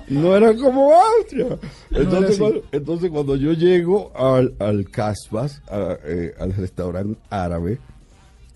no 0.08 0.36
era 0.38 0.56
como 0.56 0.94
Austria. 0.94 1.58
Entonces, 1.92 2.40
cuando, 2.40 2.62
entonces 2.72 3.12
cuando 3.12 3.36
yo 3.36 3.52
llego 3.52 4.12
al, 4.16 4.56
al 4.60 4.90
Casbas, 4.90 5.62
a- 5.70 5.98
eh, 6.06 6.34
al 6.40 6.54
restaurante 6.54 7.20
árabe, 7.30 7.78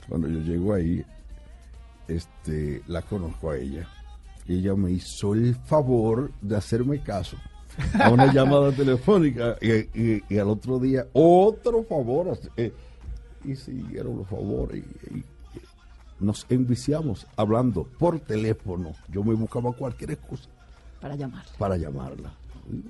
cuando 0.08 0.30
yo 0.30 0.40
llego 0.40 0.74
ahí, 0.74 1.04
este, 2.08 2.82
la 2.88 3.02
conozco 3.02 3.52
a 3.52 3.58
ella. 3.58 3.88
Y 4.48 4.60
ella 4.60 4.76
me 4.76 4.92
hizo 4.92 5.34
el 5.34 5.56
favor 5.56 6.32
de 6.42 6.56
hacerme 6.56 7.02
caso 7.04 7.38
a 8.02 8.10
una 8.10 8.34
llamada 8.34 8.72
telefónica 8.72 9.58
y, 9.62 9.72
y- 10.02 10.24
y 10.30 10.38
al 10.38 10.48
otro 10.50 10.80
día 10.80 11.06
otro 11.14 11.84
favor. 11.84 12.38
eh, 12.58 12.72
y 13.44 13.56
siguieron 13.56 14.18
los 14.18 14.28
favores 14.28 14.84
y, 15.12 15.16
y- 15.16 15.20
y 15.20 15.26
nos 16.20 16.46
enviciamos 16.50 17.26
hablando 17.38 17.84
por 17.98 18.20
teléfono. 18.20 18.94
Yo 19.10 19.24
me 19.24 19.34
buscaba 19.34 19.72
cualquier 19.74 20.12
excusa 20.12 20.50
Para 21.02 21.16
llamarle. 21.16 21.52
para 21.58 21.78
llamarla. 21.78 22.34
Y 22.72 22.84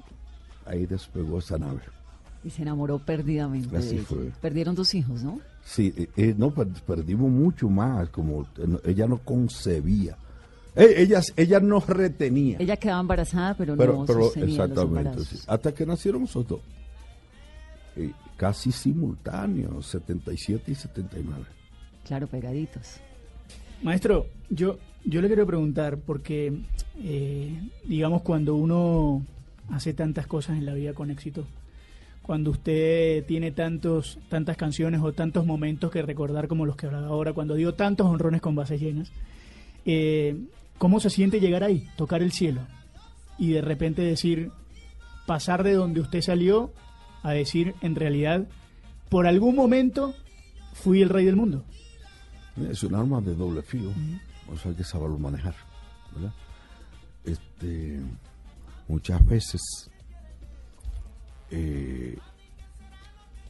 ahí 0.69 0.85
despegó 0.85 1.39
esa 1.39 1.57
nave. 1.57 1.81
Y 2.43 2.49
se 2.49 2.61
enamoró 2.61 2.99
perdidamente. 2.99 3.75
Así 3.77 3.89
de 3.89 3.95
ella. 3.95 4.03
fue. 4.07 4.31
Perdieron 4.41 4.73
dos 4.75 4.95
hijos, 4.95 5.23
¿no? 5.23 5.39
Sí, 5.63 5.93
eh, 5.97 6.09
eh, 6.15 6.35
no, 6.37 6.51
per- 6.51 6.67
perdimos 6.87 7.29
mucho 7.29 7.69
más, 7.69 8.09
como 8.09 8.43
eh, 8.57 8.77
ella 8.85 9.07
no 9.07 9.17
concebía. 9.19 10.17
Eh, 10.75 10.93
ella, 10.97 11.21
ella 11.35 11.59
nos 11.59 11.85
retenía. 11.87 12.57
Ella 12.59 12.77
quedaba 12.77 13.01
embarazada, 13.01 13.55
pero, 13.55 13.75
pero, 13.75 13.93
no 13.97 14.05
pero 14.05 14.23
sostenía 14.23 14.63
exactamente, 14.65 15.25
sí. 15.25 15.39
hasta 15.47 15.73
que 15.73 15.85
nacieron 15.85 16.21
nosotros. 16.21 16.61
Eh, 17.97 18.11
casi 18.39 18.71
simultáneos, 18.71 19.85
77 19.87 20.71
y 20.71 20.75
79. 20.75 21.43
Claro, 22.05 22.25
pegaditos. 22.27 23.01
Maestro, 23.83 24.27
yo, 24.49 24.79
yo 25.03 25.21
le 25.21 25.27
quiero 25.27 25.45
preguntar, 25.45 25.97
porque 25.97 26.53
eh, 27.03 27.61
digamos, 27.83 28.21
cuando 28.21 28.55
uno 28.55 29.25
hace 29.71 29.93
tantas 29.93 30.25
cosas 30.25 30.57
en 30.57 30.65
la 30.65 30.73
vida 30.73 30.93
con 30.93 31.11
éxito, 31.11 31.45
cuando 32.21 32.51
usted 32.51 33.25
tiene 33.25 33.51
tantos, 33.51 34.19
tantas 34.29 34.55
canciones 34.55 35.01
o 35.03 35.11
tantos 35.11 35.45
momentos 35.45 35.91
que 35.91 36.01
recordar 36.01 36.47
como 36.47 36.65
los 36.65 36.77
que 36.77 36.85
hablaba 36.85 37.07
ahora, 37.07 37.33
cuando 37.33 37.55
dio 37.55 37.73
tantos 37.73 38.07
honrones 38.07 38.39
con 38.39 38.55
bases 38.55 38.79
llenas, 38.79 39.11
eh, 39.85 40.37
¿cómo 40.77 41.01
se 41.01 41.09
siente 41.09 41.41
llegar 41.41 41.65
ahí, 41.65 41.89
tocar 41.97 42.21
el 42.21 42.31
cielo 42.31 42.61
y 43.37 43.51
de 43.51 43.61
repente 43.61 44.01
decir, 44.01 44.51
pasar 45.27 45.63
de 45.63 45.73
donde 45.73 45.99
usted 45.99 46.21
salió 46.21 46.71
a 47.23 47.31
decir, 47.31 47.75
en 47.81 47.95
realidad, 47.95 48.47
por 49.09 49.27
algún 49.27 49.55
momento 49.55 50.13
fui 50.73 51.01
el 51.01 51.09
rey 51.09 51.25
del 51.25 51.35
mundo? 51.35 51.63
Es 52.69 52.83
un 52.83 52.95
arma 52.95 53.21
de 53.21 53.35
doble 53.35 53.61
filo, 53.61 53.91
o 54.51 54.57
sea, 54.57 54.71
hay 54.71 54.77
que 54.77 54.83
saberlo 54.83 55.17
manejar, 55.17 55.55
¿verdad? 56.13 56.33
Este, 57.23 57.99
muchas 58.87 59.25
veces 59.25 59.61
eh, 61.51 62.17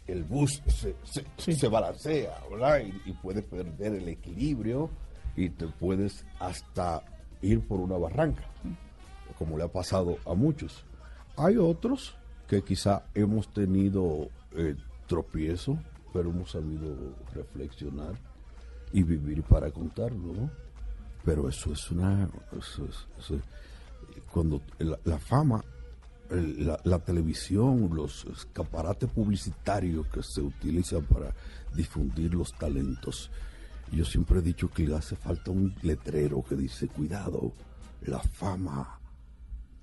el 0.07 0.23
bus 0.23 0.61
se, 0.67 0.95
se- 1.37 1.53
se 1.53 1.67
balancea, 1.67 2.39
¿verdad? 2.49 2.79
Y, 2.81 3.09
y 3.09 3.13
puedes 3.13 3.43
perder 3.45 3.93
el 3.95 4.07
equilibrio 4.09 4.89
y 5.35 5.49
te 5.49 5.67
puedes 5.67 6.25
hasta 6.39 7.03
ir 7.41 7.61
por 7.67 7.79
una 7.79 7.97
barranca, 7.97 8.43
como 9.37 9.57
le 9.57 9.63
ha 9.63 9.67
pasado 9.71 10.17
a 10.25 10.33
muchos. 10.33 10.83
Hay 11.37 11.57
otros 11.57 12.15
que 12.49 12.61
quizá 12.63 13.03
hemos 13.13 13.47
tenido 13.53 14.29
eh, 14.53 14.75
tropiezo, 15.07 15.77
pero 16.11 16.29
hemos 16.31 16.51
sabido 16.51 16.95
reflexionar 17.33 18.15
y 18.91 19.03
vivir 19.03 19.43
para 19.43 19.69
contarlo. 19.71 20.49
Pero 21.23 21.47
eso 21.47 21.71
es 21.73 21.91
una... 21.91 22.27
eso 22.57 22.85
es- 22.85 23.07
eso 23.19 23.35
es- 23.35 23.43
cuando 24.31 24.61
la, 25.05 25.17
fama, 25.19 25.63
la, 26.29 26.79
la 26.83 26.99
televisión, 26.99 27.89
los 27.93 28.25
escaparates 28.25 29.09
publicitarios 29.09 30.07
que 30.07 30.21
se 30.23 30.41
utilizan 30.41 31.03
para 31.03 31.33
difundir 31.75 32.33
los 32.33 32.51
talentos, 32.53 33.29
yo 33.91 34.05
siempre 34.05 34.39
he 34.39 34.41
dicho 34.41 34.69
que 34.69 34.87
le 34.87 34.95
hace 34.95 35.15
falta 35.15 35.51
un 35.51 35.73
letrero 35.83 36.43
que 36.43 36.55
dice, 36.55 36.87
cuidado, 36.87 37.53
la 38.01 38.19
fama 38.19 38.99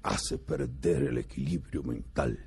hace 0.03 0.39
perder 0.39 1.05
el 1.05 1.19
equilibrio 1.19 1.83
mental. 1.83 2.39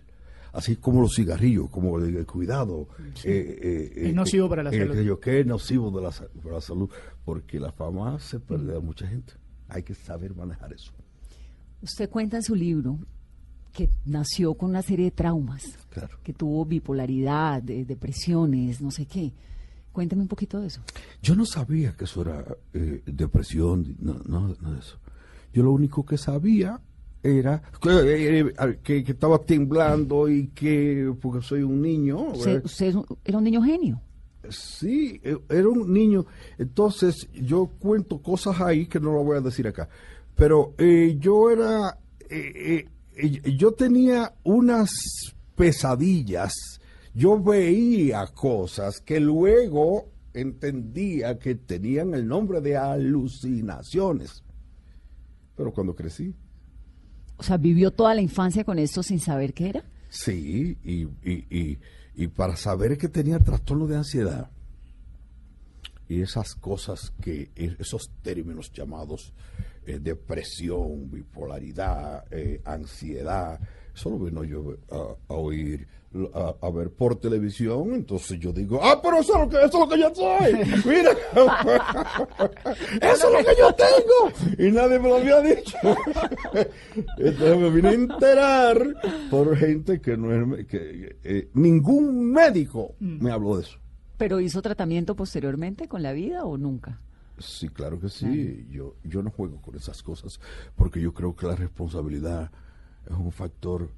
Así 0.54 0.76
como 0.78 1.02
los 1.02 1.14
cigarrillos, 1.16 1.70
como 1.70 2.00
el, 2.00 2.16
el 2.16 2.26
cuidado. 2.26 2.88
eh, 3.24 3.60
eh, 3.62 3.92
Es 3.96 4.10
eh, 4.10 4.14
nocivo 4.14 4.50
para 4.50 4.64
la 4.64 4.72
eh, 4.72 4.80
salud. 4.80 5.02
yo, 5.02 5.20
que 5.20 5.40
es 5.42 5.46
nocivo 5.46 5.92
de 5.92 6.02
la, 6.02 6.12
para 6.42 6.56
la 6.56 6.62
salud, 6.62 6.90
porque 7.26 7.60
la 7.60 7.72
fama 7.72 8.16
hace 8.16 8.40
perder 8.40 8.78
a 8.78 8.80
mucha 8.80 9.08
gente. 9.08 9.34
Hay 9.68 9.84
que 9.84 9.94
saber 9.94 10.36
manejar 10.36 10.74
eso. 10.74 10.92
Usted 11.82 12.10
cuenta 12.10 12.38
en 12.38 12.44
su 12.44 12.56
libro 12.56 12.98
que 13.72 13.90
nació 14.06 14.56
con 14.56 14.72
una 14.72 14.82
serie 14.82 15.06
de 15.06 15.12
traumas, 15.12 15.64
Claro. 15.92 16.18
que 16.24 16.34
tuvo 16.34 16.66
bipolaridad, 16.66 17.62
de- 17.62 17.86
depresiones, 17.86 18.82
no 18.82 18.90
sé 18.92 19.06
qué. 19.06 19.32
Cuéntame 19.92 20.24
un 20.24 20.28
poquito 20.28 20.60
de 20.60 20.68
eso. 20.68 20.82
Yo 21.22 21.36
no 21.36 21.46
sabía 21.46 21.96
que 21.96 22.06
eso 22.06 22.22
era 22.22 22.44
eh, 22.74 23.02
depresión, 23.06 23.96
no, 24.00 24.16
no, 24.26 24.56
no 24.60 24.78
eso. 24.78 24.98
Yo 25.54 25.64
lo 25.64 25.72
único 25.72 26.06
que 26.06 26.18
sabía 26.18 26.80
era 27.22 27.62
que, 27.82 28.40
eh, 28.40 28.80
que- 28.84 29.04
que 29.04 29.12
estaba 29.12 29.40
temblando 29.40 30.30
y 30.30 30.48
que, 30.50 31.14
porque 31.22 31.42
soy 31.46 31.64
un 31.64 31.82
niño. 31.82 32.34
Era 33.26 33.38
un 33.38 33.44
niño 33.44 33.62
genio. 33.62 34.02
Sí, 34.50 35.20
eh, 35.24 35.38
era 35.50 35.68
un 35.68 35.92
niño. 35.94 36.26
Entonces, 36.58 37.28
yo 37.34 37.68
cuento 37.80 38.22
cosas 38.22 38.62
ahí 38.62 38.88
que 38.88 39.00
no 39.00 39.12
lo 39.14 39.24
voy 39.24 39.38
a 39.38 39.42
decir 39.42 39.68
acá. 39.68 39.90
Pero 40.36 40.74
eh, 40.78 41.18
yo 41.20 41.52
era. 41.52 42.00
eh, 42.30 42.86
eh, 43.18 43.42
eh, 43.44 43.56
yo 43.58 43.74
tenía 43.74 44.34
unas 44.44 44.90
pesadillas. 45.56 46.54
Yo 47.14 47.38
veía 47.42 48.26
cosas 48.28 49.02
que 49.02 49.20
luego 49.20 50.10
entendía 50.34 51.38
que 51.38 51.56
tenían 51.56 52.14
el 52.14 52.26
nombre 52.28 52.62
de 52.62 52.78
alucinaciones. 52.78 54.44
Pero 55.56 55.74
cuando 55.74 55.94
crecí, 55.96 56.34
O 57.40 57.44
sea, 57.44 57.56
vivió 57.56 57.92
toda 57.92 58.14
la 58.14 58.22
infancia 58.22 58.66
con 58.66 58.80
esto 58.80 59.02
sin 59.02 59.22
saber 59.22 59.54
qué 59.54 59.70
era. 59.70 59.84
Sí, 60.10 60.78
y, 60.84 61.04
y, 61.24 61.80
y, 62.14 62.28
para 62.28 62.58
saber 62.58 62.98
que 62.98 63.08
tenía 63.08 63.40
trastorno 63.40 63.88
de 63.88 63.96
ansiedad 63.96 64.50
y 66.10 66.22
esas 66.22 66.56
cosas 66.56 67.14
que, 67.22 67.52
e, 67.56 67.78
esos 67.80 68.12
términos 68.22 68.74
llamados 68.74 69.34
eh, 69.86 70.00
depresión, 70.00 71.10
bipolaridad, 71.10 72.26
eh, 72.32 72.62
ansiedad, 72.66 73.60
eso 73.94 74.10
lo 74.10 74.20
vino 74.20 74.44
yo 74.44 74.76
a, 74.92 75.34
a 75.34 75.36
oír, 75.36 75.88
a, 76.34 76.56
a 76.66 76.70
ver 76.72 76.90
por 76.92 77.16
televisión, 77.18 77.94
entonces 77.94 78.40
yo 78.40 78.52
digo, 78.52 78.80
ah, 78.84 79.00
pero 79.02 79.20
eso 79.20 79.34
es 79.34 79.40
lo 79.40 79.50
que, 79.50 79.58
eso 79.58 79.66
es 79.66 79.74
lo 79.74 79.90
que 79.90 80.00
yo 80.00 80.16
soy, 80.16 80.54
mira, 80.86 81.12
eso 83.02 83.28
es 83.28 83.34
lo 83.34 83.40
que 83.40 83.60
yo 83.60 83.76
tengo, 83.76 84.58
y 84.58 84.72
nadie 84.72 85.00
me 85.00 85.10
lo 85.10 85.16
había 85.18 85.42
dicho. 85.42 85.78
Entonces 87.18 87.58
me 87.58 87.70
vine 87.70 87.90
a 87.90 87.94
enterar 87.94 88.96
por 89.30 89.56
gente 89.56 90.02
que 90.02 90.18
no 90.18 90.56
es, 90.56 90.66
que 90.66 91.18
eh, 91.24 91.50
ningún 91.54 92.32
médico 92.32 92.96
me 93.00 93.32
habló 93.32 93.58
de 93.58 93.64
eso. 93.64 93.78
¿Pero 94.18 94.40
hizo 94.40 94.62
tratamiento 94.62 95.16
posteriormente 95.16 95.88
con 95.88 96.04
la 96.04 96.12
vida 96.12 96.44
o 96.44 96.58
nunca? 96.58 97.00
Sí, 97.38 97.70
claro 97.70 98.00
que 98.00 98.10
sí. 98.10 98.68
Yo, 98.70 98.96
yo 99.04 99.24
no 99.24 99.32
juego 99.32 99.62
con 99.62 99.76
esas 99.76 100.04
cosas 100.04 100.42
porque 100.76 101.00
yo 101.00 101.14
creo 101.14 101.36
que 101.36 101.48
la 101.48 101.56
responsabilidad 101.56 102.52
es 103.10 103.16
un 103.16 103.32
factor 103.32 103.90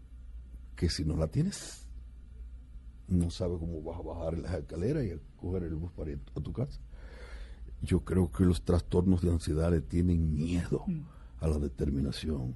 que 0.76 0.89
si 0.89 1.05
no 1.05 1.16
la 1.16 1.28
tienes, 1.28 1.86
no 3.07 3.30
sabes 3.30 3.59
cómo 3.59 3.82
vas 3.82 3.99
a 3.99 4.03
bajar 4.03 4.38
las 4.38 4.53
escaleras 4.53 5.03
y 5.05 5.12
a 5.12 5.20
coger 5.38 5.64
el 5.64 5.76
bus 5.76 5.91
para 5.91 6.12
ir 6.12 6.20
a 6.36 6.39
tu 6.39 6.53
casa. 6.53 6.80
Yo 7.82 8.03
creo 8.05 8.32
que 8.32 8.45
los 8.45 8.64
trastornos 8.64 9.22
de 9.22 9.32
ansiedad 9.32 9.72
le 9.72 9.82
tienen 9.82 10.34
miedo 10.34 10.86
a 11.39 11.47
la 11.47 11.57
determinación, 11.57 12.55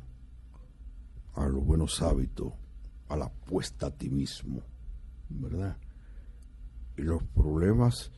a 1.34 1.47
los 1.47 1.64
buenos 1.64 2.01
hábitos, 2.01 2.53
a 3.10 3.18
la 3.18 3.26
apuesta 3.26 3.88
a 3.88 3.91
ti 3.91 4.10
mismo, 4.10 4.62
¿verdad? 5.30 5.78
y 6.97 7.01
los 7.01 7.24
problemas 7.24 8.12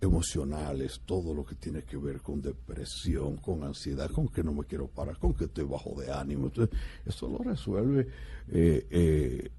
emocionales, 0.00 1.02
todo 1.04 1.34
lo 1.34 1.44
que 1.44 1.54
tiene 1.54 1.82
que 1.82 1.96
ver 1.96 2.20
con 2.20 2.40
depresión, 2.40 3.36
con 3.36 3.64
ansiedad, 3.64 4.10
con 4.10 4.28
que 4.28 4.42
no 4.42 4.52
me 4.52 4.64
quiero 4.64 4.88
parar, 4.88 5.18
con 5.18 5.34
que 5.34 5.44
estoy 5.44 5.64
bajo 5.64 6.00
de 6.00 6.10
ánimo. 6.10 6.46
Entonces, 6.46 6.76
eso 7.04 7.28
lo 7.28 7.38
resuelve 7.38 8.08
eh, 8.48 8.86
eh, 8.90 9.50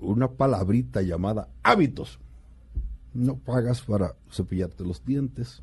una 0.00 0.28
palabrita 0.30 1.02
llamada 1.02 1.48
hábitos. 1.62 2.18
No 3.14 3.36
pagas 3.36 3.82
para 3.82 4.14
cepillarte 4.30 4.84
los 4.84 5.04
dientes, 5.04 5.62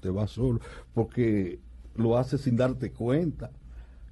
te 0.00 0.10
vas 0.10 0.32
solo, 0.32 0.60
porque 0.94 1.60
lo 1.94 2.16
haces 2.16 2.40
sin 2.40 2.56
darte 2.56 2.90
cuenta, 2.90 3.50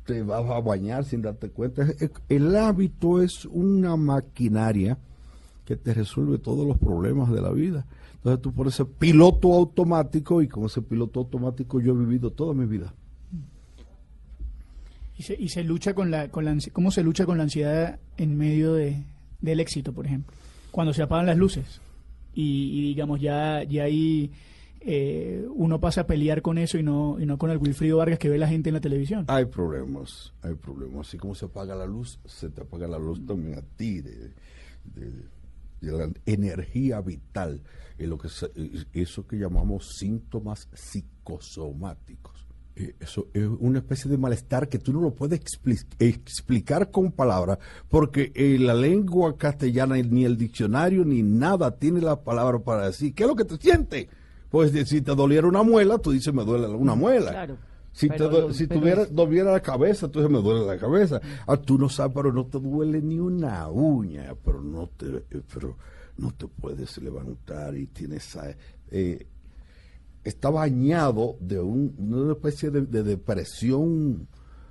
te 0.04 0.22
vas 0.22 0.48
a 0.48 0.60
bañar 0.60 1.04
sin 1.04 1.22
darte 1.22 1.50
cuenta. 1.50 1.86
El 2.28 2.54
hábito 2.56 3.22
es 3.22 3.46
una 3.46 3.96
maquinaria 3.96 4.98
que 5.70 5.76
te 5.76 5.94
resuelve 5.94 6.38
todos 6.38 6.66
los 6.66 6.76
problemas 6.78 7.30
de 7.30 7.40
la 7.40 7.52
vida. 7.52 7.86
Entonces 8.16 8.42
tú 8.42 8.52
pones 8.52 8.74
ese 8.74 8.84
piloto 8.84 9.52
automático 9.54 10.42
y 10.42 10.48
con 10.48 10.64
ese 10.64 10.82
piloto 10.82 11.20
automático 11.20 11.80
yo 11.80 11.92
he 11.92 11.96
vivido 11.96 12.32
toda 12.32 12.54
mi 12.54 12.66
vida. 12.66 12.92
Y 15.16 15.22
se, 15.22 15.34
y 15.40 15.48
se 15.48 15.62
lucha 15.62 15.94
con 15.94 16.10
la, 16.10 16.28
con 16.28 16.44
la 16.44 16.56
¿Cómo 16.72 16.90
se 16.90 17.04
lucha 17.04 17.24
con 17.24 17.36
la 17.38 17.44
ansiedad 17.44 18.00
en 18.16 18.36
medio 18.36 18.74
de, 18.74 18.96
del 19.40 19.60
éxito, 19.60 19.92
por 19.92 20.06
ejemplo? 20.06 20.34
Cuando 20.72 20.92
se 20.92 21.02
apagan 21.02 21.26
las 21.26 21.36
luces 21.36 21.80
y, 22.34 22.80
y 22.80 22.82
digamos 22.88 23.20
ya, 23.20 23.62
ya 23.62 23.84
ahí 23.84 24.32
eh, 24.80 25.46
uno 25.54 25.78
pasa 25.78 26.00
a 26.00 26.06
pelear 26.08 26.42
con 26.42 26.58
eso 26.58 26.78
y 26.78 26.82
no, 26.82 27.16
y 27.20 27.26
no 27.26 27.38
con 27.38 27.50
el 27.52 27.58
Wilfrido 27.58 27.98
Vargas 27.98 28.18
que 28.18 28.28
ve 28.28 28.38
la 28.38 28.48
gente 28.48 28.70
en 28.70 28.74
la 28.74 28.80
televisión. 28.80 29.24
Hay 29.28 29.44
problemas, 29.44 30.32
hay 30.42 30.54
problemas. 30.54 31.06
Así 31.06 31.16
como 31.16 31.36
se 31.36 31.44
apaga 31.44 31.76
la 31.76 31.86
luz, 31.86 32.18
se 32.24 32.48
te 32.50 32.62
apaga 32.62 32.88
la 32.88 32.98
luz 32.98 33.24
también 33.24 33.56
a 33.56 33.62
ti, 33.76 34.00
de, 34.00 34.10
de- 34.16 34.30
de 34.94 35.22
la 35.80 36.10
energía 36.26 37.00
vital, 37.00 37.62
y 37.98 38.06
lo 38.06 38.18
que 38.18 38.28
eso 38.92 39.26
que 39.26 39.36
llamamos 39.36 39.96
síntomas 39.98 40.68
psicosomáticos. 40.72 42.46
Eh, 42.76 42.94
Eso 43.00 43.28
es 43.34 43.46
una 43.58 43.78
especie 43.80 44.10
de 44.10 44.16
malestar 44.16 44.68
que 44.68 44.78
tú 44.78 44.92
no 44.92 45.00
lo 45.00 45.14
puedes 45.14 45.40
expli- 45.40 45.84
explicar 45.98 46.90
con 46.90 47.12
palabras, 47.12 47.58
porque 47.88 48.32
eh, 48.34 48.58
la 48.58 48.74
lengua 48.74 49.36
castellana, 49.36 49.96
ni 49.96 50.24
el 50.24 50.36
diccionario, 50.36 51.04
ni 51.04 51.22
nada 51.22 51.76
tiene 51.76 52.00
la 52.00 52.22
palabra 52.22 52.58
para 52.60 52.86
decir, 52.86 53.14
¿qué 53.14 53.24
es 53.24 53.28
lo 53.28 53.36
que 53.36 53.44
te 53.44 53.56
siente? 53.56 54.08
Pues 54.50 54.72
de- 54.72 54.86
si 54.86 55.00
te 55.02 55.14
doliera 55.14 55.46
una 55.46 55.62
muela, 55.62 55.98
tú 55.98 56.12
dices, 56.12 56.32
me 56.32 56.44
duele 56.44 56.68
una 56.68 56.94
muela. 56.94 57.30
Claro. 57.32 57.56
Si, 57.92 58.08
te 58.08 58.18
lo- 58.18 58.52
si 58.52 58.66
tuviera, 58.66 59.02
es- 59.02 59.14
doliera 59.14 59.52
la 59.52 59.60
cabeza, 59.60 60.06
entonces 60.06 60.30
me 60.30 60.40
duele 60.40 60.64
la 60.64 60.78
cabeza. 60.78 61.20
Ah, 61.46 61.56
tú 61.56 61.76
no 61.78 61.88
sabes, 61.88 62.12
pero 62.14 62.32
no 62.32 62.46
te 62.46 62.58
duele 62.60 63.02
ni 63.02 63.18
una 63.18 63.68
uña, 63.68 64.34
pero 64.44 64.62
no 64.62 64.86
te, 64.96 65.06
eh, 65.08 65.42
pero 65.52 65.76
no 66.16 66.30
te 66.32 66.46
puedes 66.46 66.96
levantar 66.98 67.76
y 67.76 67.86
tienes, 67.86 68.36
ah, 68.36 68.54
eh, 68.90 69.26
está 70.24 70.50
bañado 70.50 71.36
de 71.40 71.60
un- 71.60 71.94
una 71.98 72.32
especie 72.32 72.70
de, 72.70 72.82
de 72.82 73.02
depresión 73.02 74.28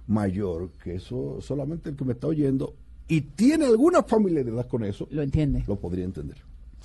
mayor, 0.07 0.71
que 0.83 0.95
eso 0.95 1.39
solamente 1.41 1.89
el 1.89 1.95
que 1.95 2.05
me 2.05 2.13
está 2.13 2.27
oyendo 2.27 2.73
y 3.07 3.21
tiene 3.21 3.65
alguna 3.65 4.03
familiaridad 4.03 4.67
con 4.67 4.83
eso, 4.83 5.07
Lo 5.11 5.21
entiende. 5.23 5.63
lo 5.67 5.75
podría 5.75 6.05
entender. 6.05 6.37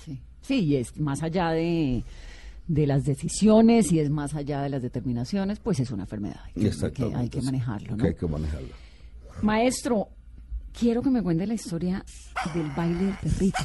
Sí, 0.04 0.20
sí, 0.42 0.60
y 0.64 0.76
es 0.76 0.98
más 0.98 1.22
allá 1.22 1.50
de, 1.50 2.02
de 2.66 2.86
las 2.86 3.04
decisiones 3.04 3.92
y 3.92 4.00
es 4.00 4.10
más 4.10 4.34
allá 4.34 4.62
de 4.62 4.68
las 4.70 4.82
determinaciones, 4.82 5.60
pues 5.60 5.80
es 5.80 5.90
una 5.90 6.04
enfermedad. 6.04 6.40
Hay 6.46 6.52
que, 6.70 6.70
hay 6.86 6.92
que- 6.92 7.14
hay 7.14 7.28
que 7.28 7.42
manejarlo, 7.42 7.88
que 7.96 8.02
¿no? 8.02 8.04
hay 8.08 8.14
que 8.14 8.26
manejarlo. 8.26 8.68
Maestro, 9.42 10.08
quiero 10.72 11.02
que 11.02 11.10
me 11.10 11.22
cuente 11.22 11.46
la 11.46 11.54
historia 11.54 12.04
del 12.54 12.70
baile 12.76 13.04
del 13.06 13.14
perrito. 13.16 13.58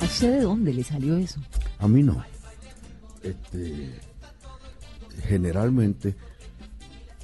¿A 0.00 0.04
usted 0.04 0.30
de 0.32 0.40
dónde 0.42 0.72
le 0.74 0.82
salió 0.84 1.16
eso? 1.16 1.40
A 1.80 1.88
mí 1.88 2.02
no. 2.02 2.24
Este, 3.22 4.00
generalmente 5.26 6.14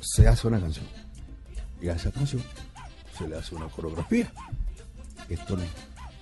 se 0.01 0.29
hace 0.29 0.47
una 0.47 0.61
canción 0.61 0.87
y 1.81 1.89
a 1.89 1.95
esa 1.95 2.11
canción 2.11 2.43
se 3.17 3.29
le 3.29 3.37
hace 3.37 3.55
una 3.55 3.69
coreografía. 3.69 4.33
Esto 5.29 5.57
no. 5.57 5.63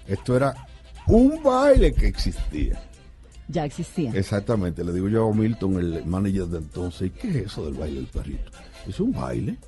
Esto 0.06 0.36
era 0.36 0.66
un 1.06 1.42
baile 1.42 1.92
que 1.92 2.06
existía. 2.06 2.82
Ya 3.48 3.64
existía. 3.64 4.12
Exactamente, 4.14 4.84
le 4.84 4.92
digo 4.92 5.08
yo 5.08 5.28
a 5.28 5.34
Milton, 5.34 5.78
el 5.78 6.06
manager 6.06 6.46
de 6.46 6.58
entonces, 6.58 7.08
¿y 7.08 7.10
qué 7.10 7.28
es 7.28 7.36
eso 7.46 7.64
del 7.66 7.74
baile 7.74 7.96
del 7.96 8.06
perrito? 8.06 8.50
¿Es 8.86 8.98
un 8.98 9.12
baile? 9.12 9.58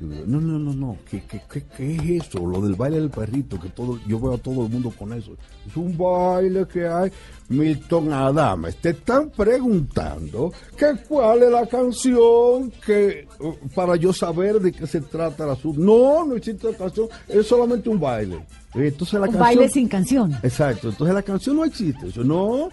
No, 0.00 0.40
no, 0.40 0.58
no, 0.58 0.72
no, 0.72 0.96
¿Qué, 1.10 1.22
qué, 1.28 1.42
qué, 1.52 1.62
qué 1.76 1.94
es 2.16 2.26
eso? 2.26 2.38
Lo 2.46 2.62
del 2.62 2.74
baile 2.74 2.98
del 3.00 3.10
perrito, 3.10 3.60
que 3.60 3.68
todo, 3.68 3.98
yo 4.06 4.18
veo 4.18 4.32
a 4.32 4.38
todo 4.38 4.64
el 4.64 4.72
mundo 4.72 4.90
con 4.98 5.12
eso. 5.12 5.32
Es 5.68 5.76
un 5.76 5.94
baile 5.98 6.66
que 6.66 6.86
hay. 6.86 7.12
Milton 7.50 8.10
Adames, 8.10 8.76
te 8.76 8.90
están 8.90 9.28
preguntando 9.30 10.52
que 10.76 10.86
cuál 11.06 11.42
es 11.42 11.50
la 11.50 11.66
canción 11.66 12.70
que 12.84 13.28
uh, 13.40 13.52
para 13.74 13.96
yo 13.96 14.12
saber 14.14 14.58
de 14.60 14.72
qué 14.72 14.86
se 14.86 15.02
trata 15.02 15.44
el 15.44 15.50
asunto. 15.50 15.78
No, 15.80 16.24
no 16.24 16.34
existe 16.36 16.70
la 16.72 16.78
canción, 16.78 17.08
es 17.28 17.46
solamente 17.46 17.90
un 17.90 18.00
baile. 18.00 18.42
Entonces 18.72 19.14
la 19.14 19.20
Un 19.26 19.32
canción, 19.34 19.40
baile 19.42 19.68
sin 19.68 19.86
canción. 19.88 20.32
Exacto, 20.42 20.88
entonces 20.88 21.14
la 21.14 21.22
canción 21.22 21.56
no 21.56 21.64
existe. 21.66 22.10
Yo 22.10 22.24
no. 22.24 22.70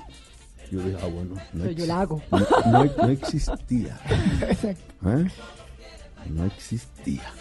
Yo 0.71 0.79
dije, 0.81 0.97
ah, 1.01 1.07
bueno, 1.07 1.35
no, 1.53 1.71
yo 1.71 1.85
la 1.85 2.01
hago. 2.01 2.21
no, 2.31 2.39
no- 2.71 2.91
no 3.03 3.07
existía. 3.09 3.99
¿Eh? 4.63 5.27
No 6.29 6.45
existía. 6.45 7.31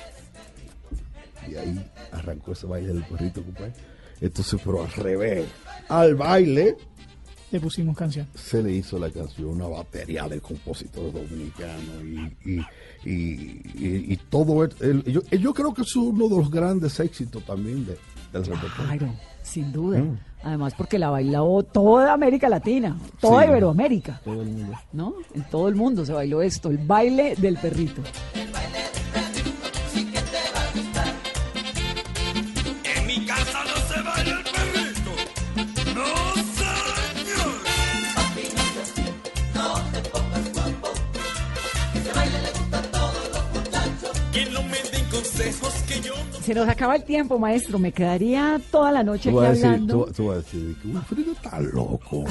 Y 1.48 1.54
ahí 1.56 1.90
arrancó 2.12 2.52
ese 2.52 2.66
baile 2.66 2.92
del 2.92 3.04
perrito, 3.04 3.42
compadre. 3.42 3.72
Entonces, 4.20 4.60
pero 4.64 4.82
al 4.82 4.92
revés, 4.92 5.46
al 5.88 6.14
baile 6.14 6.76
Le 7.52 7.60
pusimos 7.60 7.96
canción. 7.96 8.26
se 8.34 8.62
le 8.62 8.72
hizo 8.72 8.98
la 8.98 9.10
canción 9.10 9.48
una 9.48 9.66
batería 9.68 10.26
de 10.28 10.40
compositores 10.40 11.12
dominicanos 11.12 12.02
y, 12.02 12.50
y, 12.50 12.60
y- 13.04 13.60
y- 13.74 14.12
y 14.12 14.16
todo. 14.28 14.64
el- 14.64 14.74
el- 14.80 15.04
yo, 15.04 15.22
yo 15.22 15.54
creo 15.54 15.72
que 15.74 15.82
es 15.82 15.94
uno 15.96 16.28
de 16.28 16.36
los 16.36 16.50
grandes 16.50 16.98
éxitos 16.98 17.44
también 17.44 17.86
de, 17.86 17.96
del 18.32 18.44
repertorio. 18.46 19.14
Sin 19.46 19.72
duda. 19.72 19.98
Mm. 19.98 20.18
Además, 20.42 20.74
porque 20.76 20.98
la 20.98 21.10
bailó 21.10 21.62
toda 21.62 22.12
América 22.12 22.48
Latina, 22.48 22.96
toda 23.20 23.42
Sí. 23.42 23.48
Iberoamérica, 23.48 24.20
Todo 24.24 24.42
el 24.42 24.48
mundo. 24.48 24.76
¿no? 24.92 25.14
En 25.34 25.42
todo 25.44 25.68
el 25.68 25.74
mundo 25.76 26.04
se 26.04 26.12
bailó 26.12 26.42
esto, 26.42 26.68
el 26.70 26.78
baile 26.78 27.34
del 27.36 27.56
perrito. 27.56 28.02
En 32.84 33.06
mi 33.06 33.24
casa 33.26 33.58
no 33.64 33.94
se 33.94 34.02
baila 34.02 34.30
el 34.38 34.44
perrito. 34.44 35.10
No, 35.94 36.06
señor. 36.56 37.52
No 39.54 39.74
te 39.92 40.08
pongas 40.10 40.52
guapo. 40.52 40.88
Ese 41.94 42.12
baile 42.12 42.42
le 42.42 42.50
gusta 42.58 42.78
a 42.78 42.82
todos 42.82 43.30
los 43.34 43.44
muchachos. 43.54 44.22
Que 44.32 44.46
no 44.50 44.62
me 44.62 44.78
den 44.92 45.04
consejos. 45.10 45.75
Se 46.46 46.54
nos 46.54 46.68
acaba 46.68 46.94
el 46.96 47.02
tiempo, 47.04 47.38
maestro. 47.38 47.78
Me 47.78 47.90
quedaría 47.92 48.60
toda 48.70 48.92
la 48.92 49.02
noche 49.02 49.30
aquí 49.30 49.38
decir, 49.40 49.64
hablando. 49.66 50.04
tú- 50.06 50.12
tú 50.12 50.26
vas 50.28 50.36
a 50.36 50.40
decir 50.42 50.76
que 50.80 50.88
Wilfrido 50.88 51.32
está 51.32 51.60
loco. 51.60 52.24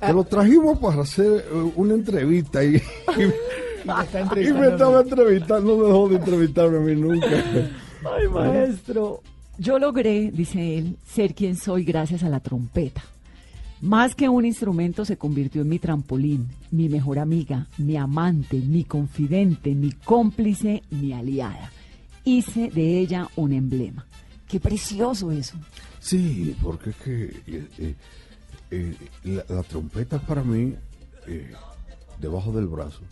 Te 0.00 0.12
lo 0.12 0.24
trajimos 0.24 0.78
para 0.78 1.00
hacer 1.02 1.44
eh, 1.50 1.72
una 1.74 1.94
entrevista 1.94 2.62
y, 2.62 2.76
y- 2.76 2.80
y 4.48 4.52
me 4.52 4.68
estaba 4.68 5.00
entrevistando, 5.00 5.76
no 5.76 5.84
dejó 5.86 6.08
de 6.10 6.16
entrevistarme 6.16 6.76
a 6.76 6.80
mí 6.80 6.94
nunca. 7.00 7.26
Ay, 7.28 8.28
maestro. 8.28 9.22
Yo 9.58 9.78
logré, 9.78 10.30
dice 10.30 10.76
él, 10.78 10.96
ser 11.06 11.34
quien 11.34 11.56
soy 11.56 11.84
gracias 11.84 12.22
a 12.22 12.28
la 12.28 12.40
trompeta. 12.40 13.02
Más 13.80 14.14
que 14.14 14.28
un 14.28 14.44
instrumento 14.44 15.04
se 15.06 15.16
convirtió 15.16 15.62
en 15.62 15.68
mi 15.68 15.78
trampolín, 15.78 16.48
mi 16.70 16.88
mejor 16.90 17.18
amiga, 17.18 17.68
mi 17.78 17.96
amante, 17.96 18.56
mi 18.58 18.84
confidente, 18.84 19.74
mi 19.74 19.92
cómplice, 19.92 20.82
mi 20.90 21.12
aliada. 21.14 21.70
Hice 22.28 22.70
de 22.70 22.98
ella 22.98 23.30
un 23.36 23.52
emblema. 23.52 24.04
Qué 24.48 24.58
precioso 24.58 25.30
eso. 25.30 25.56
Sí, 26.00 26.56
porque 26.60 26.90
es 26.90 26.96
que 26.96 27.24
eh, 27.46 27.68
eh, 27.78 27.94
eh, 28.72 29.44
la, 29.48 29.62
trompeta 29.62 30.18
para 30.18 30.42
mí, 30.42 30.74
eh, 31.28 31.52
debajo 32.20 32.50
del 32.50 32.66
brazo, 32.66 33.02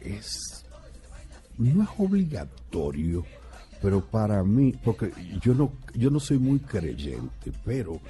es 0.00 0.64
no 1.58 1.82
es 1.82 1.88
obligatorio, 1.98 3.26
pero 3.82 4.02
para 4.02 4.42
mí, 4.42 4.72
porque 4.82 5.12
yo 5.42 5.52
no, 5.52 5.72
yo 5.92 6.08
no 6.08 6.18
soy 6.18 6.38
muy 6.38 6.60
creyente, 6.60 7.52
pero 7.62 8.00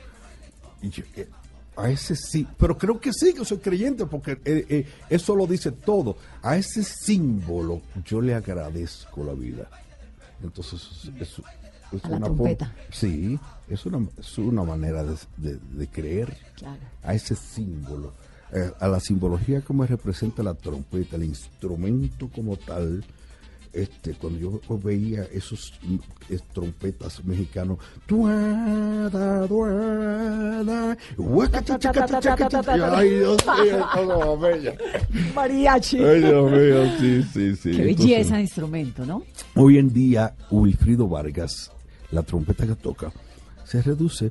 a 1.74 1.90
ese 1.90 2.14
sí, 2.14 2.46
pero 2.56 2.78
creo 2.78 3.00
que 3.00 3.12
sí 3.12 3.34
que 3.34 3.44
soy 3.44 3.58
creyente, 3.58 4.06
porque 4.06 4.86
eso 5.08 5.34
lo 5.34 5.48
dice 5.48 5.72
todo. 5.72 6.18
A 6.40 6.56
ese 6.56 6.84
símbolo 6.84 7.82
yo 8.04 8.20
le 8.20 8.36
agradezco 8.36 9.24
la 9.24 9.32
vida. 9.32 9.68
Entonces, 10.42 11.10
es, 11.20 11.38
es 11.92 12.04
A 12.04 12.08
la 12.10 12.16
una 12.18 12.26
trompeta. 12.26 12.72
Sí, 12.92 13.38
es 13.68 13.86
una, 13.86 14.06
es 14.18 14.38
una 14.38 14.62
manera 14.62 15.02
de, 15.04 15.16
de- 15.36 15.56
de 15.72 15.86
creer 15.88 16.36
Claro. 16.56 16.80
a 17.02 17.14
ese 17.14 17.34
símbolo, 17.34 18.12
eh, 18.52 18.72
a 18.80 18.88
la 18.88 19.00
simbología 19.00 19.60
que 19.62 19.72
me 19.74 19.86
representa 19.86 20.42
la 20.42 20.54
trompeta, 20.54 21.16
el 21.16 21.24
instrumento 21.24 22.28
como 22.34 22.56
tal. 22.56 23.04
Este, 23.72 24.14
cuando 24.14 24.38
yo 24.38 24.60
veía 24.78 25.24
esos 25.32 25.72
es- 26.28 26.42
trompetas 26.54 27.22
mexicanos, 27.24 27.78
tuada, 28.06 29.46
tuada, 29.46 30.96
ay 32.96 33.10
Dios 33.10 33.38
mío, 33.62 33.86
todo 33.94 34.38
bella. 34.38 34.74
Mariachi. 35.34 36.02
Ay 36.04 36.20
Dios 36.20 36.50
mío, 36.50 36.84
sí, 36.98 37.22
sí, 37.32 37.56
sí. 37.56 37.70
Qué 37.72 37.82
Entonces, 37.90 37.96
belleza 38.06 38.36
de 38.36 38.42
instrumento, 38.42 39.06
¿no? 39.06 39.22
Hoy 39.54 39.78
en 39.78 39.92
día, 39.92 40.34
Wilfrido 40.50 41.08
Vargas, 41.08 41.70
la 42.10 42.22
trompeta 42.22 42.66
que 42.66 42.74
toca, 42.74 43.12
se 43.64 43.82
reduce 43.82 44.30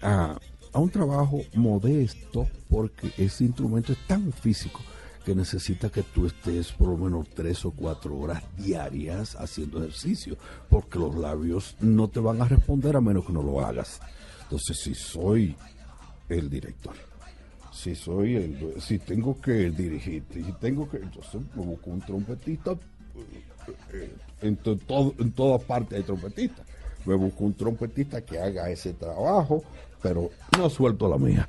a, 0.00 0.38
a 0.72 0.78
un 0.78 0.90
trabajo 0.90 1.40
modesto 1.54 2.48
porque 2.68 3.10
ese 3.18 3.44
instrumento 3.44 3.92
es 3.92 3.98
tan 4.06 4.32
físico 4.32 4.80
que 5.24 5.34
necesita 5.34 5.88
que 5.90 6.02
tú 6.02 6.26
estés 6.26 6.72
por 6.72 6.88
lo 6.88 6.96
menos 6.96 7.28
tres 7.34 7.64
o 7.64 7.70
cuatro 7.70 8.16
horas 8.18 8.42
diarias 8.56 9.36
haciendo 9.36 9.78
ejercicio, 9.78 10.36
porque 10.68 10.98
los 10.98 11.14
labios 11.14 11.76
no 11.80 12.08
te 12.08 12.20
van 12.20 12.42
a 12.42 12.48
responder 12.48 12.96
a 12.96 13.00
menos 13.00 13.24
que 13.26 13.32
no 13.32 13.42
lo 13.42 13.64
hagas. 13.64 14.00
Entonces, 14.42 14.78
si 14.80 14.94
soy 14.94 15.54
el 16.28 16.50
director, 16.50 16.94
si 17.72 17.94
soy 17.94 18.36
el, 18.36 18.74
si 18.80 18.98
tengo 18.98 19.40
que 19.40 19.70
dirigirte, 19.70 20.42
si 20.44 20.52
tengo 20.52 20.88
que, 20.90 20.98
entonces 20.98 21.40
me 21.54 21.62
busco 21.64 21.90
un 21.90 22.00
trompetista 22.00 22.72
eh, 23.92 24.14
en, 24.42 24.56
to- 24.56 24.76
todo, 24.76 25.14
en 25.18 25.32
todas 25.32 25.62
partes 25.62 25.98
hay 25.98 26.04
trompetistas. 26.04 26.66
Me 27.04 27.14
busco 27.14 27.44
un 27.44 27.54
trompetista 27.54 28.20
que 28.20 28.38
haga 28.38 28.70
ese 28.70 28.92
trabajo, 28.92 29.62
pero 30.02 30.30
no 30.58 30.68
suelto 30.68 31.08
la 31.08 31.16
mía. 31.16 31.48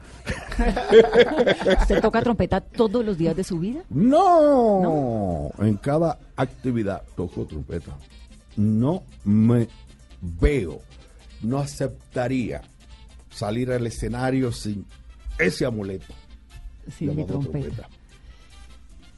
¿Usted 1.81 2.01
toca 2.01 2.21
trompeta 2.21 2.61
todos 2.61 3.03
los 3.03 3.17
días 3.17 3.35
de 3.35 3.43
su 3.43 3.59
vida? 3.59 3.83
No, 3.89 5.51
en 5.59 5.77
cada 5.77 6.19
actividad 6.35 7.01
toco 7.15 7.45
trompeta. 7.45 7.97
No 8.55 9.03
me 9.23 9.67
veo, 10.21 10.79
no 11.41 11.57
aceptaría 11.59 12.61
salir 13.29 13.71
al 13.71 13.87
escenario 13.87 14.51
sin 14.51 14.85
ese 15.39 15.65
amuleto. 15.65 16.13
Sin 16.95 17.09
mi 17.09 17.23
llamado 17.23 17.39
trompeta. 17.39 17.89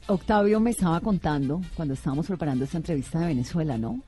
Octavio 0.08 0.60
me 0.60 0.70
estaba 0.70 1.00
contando 1.02 1.62
cuando 1.76 1.96
estábamos 1.96 2.28
preparando 2.28 2.64
esta 2.64 2.78
entrevista 2.78 3.20
de 3.20 3.28
Venezuela, 3.28 3.78
¿no? 3.78 4.02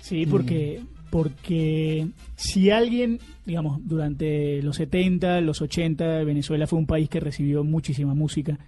Sí, 0.00 0.24
porque, 0.24 0.82
porque 1.10 2.08
si 2.36 2.70
alguien, 2.70 3.18
digamos, 3.44 3.80
durante 3.86 4.62
los 4.62 4.76
70, 4.76 5.40
los 5.42 5.60
80, 5.60 6.24
Venezuela 6.24 6.66
fue 6.66 6.78
un 6.78 6.86
país 6.86 7.08
que 7.08 7.20
recibió 7.20 7.64
muchísima 7.64 8.14
música, 8.14 8.58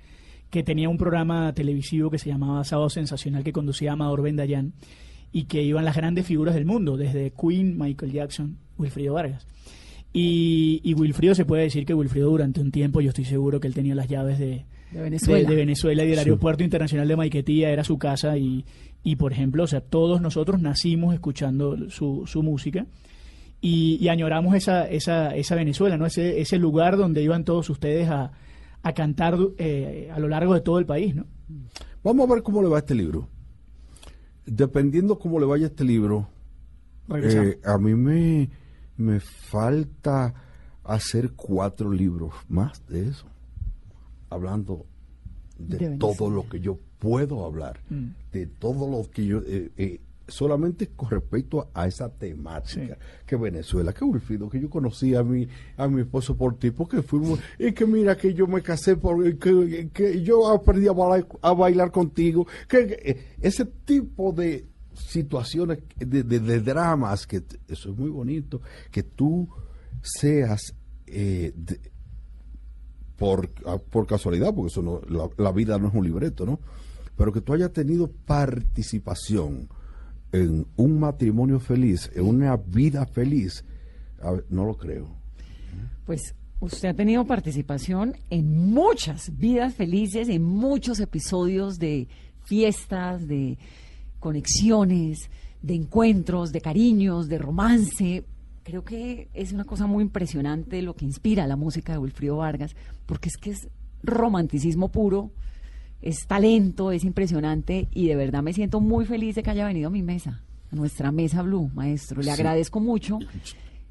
que 0.50 0.62
tenía 0.62 0.88
un 0.88 0.98
programa 0.98 1.52
televisivo 1.54 2.10
que 2.10 2.18
se 2.18 2.28
llamaba 2.28 2.62
Sábado 2.64 2.90
Sensacional 2.90 3.42
que 3.44 3.52
conducía 3.52 3.92
Amador 3.92 4.22
Bendayán 4.22 4.72
y 5.32 5.44
que 5.44 5.62
iban 5.62 5.84
las 5.86 5.96
grandes 5.96 6.26
figuras 6.26 6.54
del 6.54 6.66
mundo, 6.66 6.96
desde 6.98 7.30
Queen, 7.32 7.78
Michael 7.78 8.12
Jackson, 8.12 8.58
Wilfrido 8.76 9.14
Vargas. 9.14 9.46
Y, 10.12 10.80
y 10.84 10.92
Wilfrido 10.92 11.34
se 11.34 11.46
puede 11.46 11.62
decir 11.62 11.86
que 11.86 11.94
Wilfrido 11.94 12.28
durante 12.28 12.60
un 12.60 12.70
tiempo, 12.70 13.00
yo 13.00 13.08
estoy 13.08 13.24
seguro 13.24 13.60
que 13.60 13.66
él 13.68 13.72
tenía 13.74 13.94
las 13.94 14.08
llaves 14.08 14.38
de, 14.38 14.66
De 14.92 15.00
Venezuela. 15.00 15.48
de, 15.48 15.54
de 15.54 15.56
Venezuela 15.56 16.04
y 16.04 16.08
del 16.08 16.16
Sí. 16.18 16.24
aeropuerto 16.24 16.62
internacional 16.64 17.08
de 17.08 17.16
Maiquetía 17.16 17.70
era 17.70 17.82
su 17.82 17.96
casa 17.96 18.36
y, 18.36 18.66
y 19.02 19.16
por 19.16 19.32
ejemplo, 19.32 19.64
o 19.64 19.66
sea, 19.66 19.80
todos 19.80 20.20
nosotros 20.20 20.60
nacimos 20.60 21.14
escuchando 21.14 21.90
su, 21.90 22.24
su 22.26 22.42
música 22.42 22.86
y, 23.60 23.98
y 24.00 24.08
añoramos 24.08 24.54
esa, 24.54 24.88
esa, 24.88 25.34
esa 25.34 25.54
Venezuela, 25.54 25.96
¿no? 25.96 26.06
Ese, 26.06 26.40
ese 26.40 26.58
lugar 26.58 26.96
donde 26.96 27.22
iban 27.22 27.44
todos 27.44 27.68
ustedes 27.70 28.08
a, 28.08 28.32
a 28.82 28.92
cantar 28.92 29.38
eh, 29.58 30.10
a 30.12 30.18
lo 30.18 30.28
largo 30.28 30.54
de 30.54 30.60
todo 30.60 30.78
el 30.78 30.86
país, 30.86 31.14
¿no? 31.14 31.26
Vamos 32.02 32.28
a 32.28 32.34
ver 32.34 32.42
cómo 32.42 32.62
le 32.62 32.68
va 32.68 32.78
este 32.78 32.94
libro. 32.94 33.28
Dependiendo 34.44 35.18
cómo 35.18 35.38
le 35.38 35.46
vaya 35.46 35.66
este 35.66 35.84
libro, 35.84 36.28
eh, 37.14 37.60
a 37.64 37.78
mí 37.78 37.94
me, 37.94 38.50
me 38.96 39.20
falta 39.20 40.34
hacer 40.82 41.32
cuatro 41.32 41.92
libros 41.92 42.34
más 42.48 42.84
de 42.88 43.08
eso, 43.08 43.26
hablando 44.30 44.86
de, 45.58 45.90
De 45.90 45.96
todo 45.96 46.28
lo 46.28 46.48
que 46.48 46.58
yo 46.58 46.80
puedo 47.02 47.44
hablar, 47.44 47.80
Mm. 47.90 48.06
de 48.32 48.46
todo 48.46 48.88
lo 48.88 49.10
que 49.10 49.26
yo... 49.26 49.38
eh, 49.44 49.70
eh, 49.76 50.00
solamente 50.28 50.86
con 50.86 51.10
respecto 51.10 51.68
a 51.74 51.86
esa 51.88 52.08
temática 52.08 52.96
que 53.26 53.36
Venezuela, 53.36 53.92
que 53.92 54.04
Wilfrido, 54.04 54.48
que 54.48 54.60
yo 54.60 54.70
conocí 54.70 55.14
a 55.16 55.22
mi 55.24 55.48
a 55.76 55.88
mi 55.88 56.02
esposo 56.02 56.36
por 56.36 56.56
ti, 56.58 56.70
porque 56.70 57.02
fuimos 57.02 57.40
y 57.58 57.72
que 57.72 57.84
mira 57.84 58.16
que 58.16 58.32
yo 58.32 58.46
me 58.46 58.62
casé 58.62 58.96
por 58.96 59.16
que, 59.38 59.90
que 59.92 60.22
yo 60.22 60.48
aprendí 60.48 60.86
a 60.86 60.92
bailar, 60.92 61.26
a 61.42 61.52
bailar 61.52 61.90
contigo, 61.90 62.46
que, 62.68 62.86
que, 62.86 62.94
eh, 63.10 63.26
ese 63.42 63.64
tipo 63.64 64.32
de 64.32 64.64
situaciones 64.94 65.80
de, 65.98 66.22
de- 66.22 66.38
de 66.40 66.60
dramas 66.60 67.26
que 67.26 67.42
eso 67.68 67.90
es 67.90 67.98
muy 67.98 68.08
bonito 68.10 68.62
que 68.92 69.02
tú 69.02 69.48
seas 70.02 70.72
eh, 71.08 71.52
de- 71.56 71.80
por, 73.18 73.50
por 73.90 74.06
casualidad, 74.06 74.54
porque 74.54 74.68
eso 74.72 74.82
no, 74.82 75.00
la, 75.08 75.28
la 75.36 75.52
vida 75.52 75.78
no 75.78 75.88
es 75.88 75.94
un 75.94 76.04
libreto, 76.04 76.46
¿no? 76.46 76.58
Pero 77.16 77.32
que 77.32 77.40
tú 77.40 77.52
hayas 77.52 77.72
tenido 77.72 78.10
participación 78.10 79.68
en 80.32 80.66
un 80.76 80.98
matrimonio 80.98 81.60
feliz, 81.60 82.10
en 82.14 82.26
una 82.26 82.56
vida 82.56 83.06
feliz, 83.06 83.64
no 84.48 84.64
lo 84.64 84.76
creo. 84.76 85.08
Pues 86.06 86.34
usted 86.60 86.88
ha 86.88 86.94
tenido 86.94 87.24
participación 87.26 88.16
en 88.30 88.72
muchas 88.72 89.36
vidas 89.36 89.74
felices, 89.74 90.28
en 90.28 90.42
muchos 90.42 91.00
episodios 91.00 91.78
de 91.78 92.08
fiestas, 92.44 93.26
de 93.26 93.58
conexiones, 94.20 95.28
de 95.60 95.74
encuentros, 95.74 96.50
de 96.52 96.60
cariños, 96.60 97.28
de 97.28 97.38
romance. 97.38 98.24
Creo 98.62 98.84
que 98.84 99.28
es 99.34 99.52
una 99.52 99.64
cosa 99.64 99.86
muy 99.86 100.02
impresionante 100.02 100.82
lo 100.82 100.94
que 100.94 101.04
inspira 101.04 101.46
la 101.46 101.56
música 101.56 101.92
de 101.92 101.98
Wilfrido 101.98 102.36
Vargas, 102.36 102.74
porque 103.06 103.28
es 103.28 103.36
que 103.36 103.50
es 103.50 103.68
romanticismo 104.02 104.88
puro, 104.88 105.30
es 106.02 106.26
talento, 106.26 106.90
es 106.92 107.04
impresionante 107.04 107.88
y 107.92 108.08
de 108.08 108.16
verdad 108.16 108.42
me 108.42 108.52
siento 108.52 108.80
muy 108.80 109.06
feliz 109.06 109.34
de 109.36 109.42
que 109.42 109.50
haya 109.50 109.66
venido 109.66 109.86
a 109.88 109.90
mi 109.90 110.02
mesa, 110.02 110.42
a 110.70 110.76
nuestra 110.76 111.10
mesa 111.12 111.42
Blue, 111.42 111.70
maestro. 111.74 112.18
Le 112.18 112.24
Sí. 112.24 112.30
agradezco 112.30 112.80
mucho. 112.80 113.18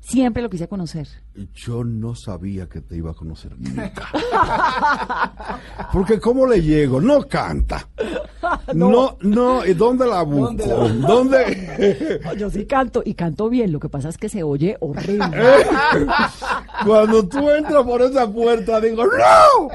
Siempre 0.03 0.41
lo 0.41 0.49
quise 0.49 0.67
conocer. 0.67 1.07
Yo 1.53 1.83
no 1.83 2.15
sabía 2.15 2.67
que 2.67 2.81
te 2.81 2.97
iba 2.97 3.11
a 3.11 3.13
conocer 3.13 3.55
nunca. 3.59 4.07
Porque 5.93 6.19
¿cómo 6.19 6.47
le 6.47 6.59
llego? 6.61 6.99
No 7.01 7.27
canta. 7.27 7.87
No, 8.73 9.17
no, 9.21 9.65
¿y 9.65 9.73
dónde 9.73 10.05
la 10.05 10.23
busco? 10.23 10.55
¿Dónde? 10.89 12.19
Yo 12.37 12.49
sí 12.49 12.65
canto 12.65 13.01
y 13.05 13.13
canto 13.13 13.49
bien, 13.49 13.71
lo 13.71 13.79
que 13.79 13.87
pasa 13.87 14.09
es 14.09 14.17
que 14.17 14.29
se 14.29 14.43
oye 14.43 14.77
horrible. 14.79 15.37
Cuando 16.85 17.25
tú 17.27 17.49
entras 17.51 17.83
por 17.83 18.01
esa 18.01 18.29
puerta, 18.31 18.81
digo, 18.81 19.03
¡No! 19.05 19.69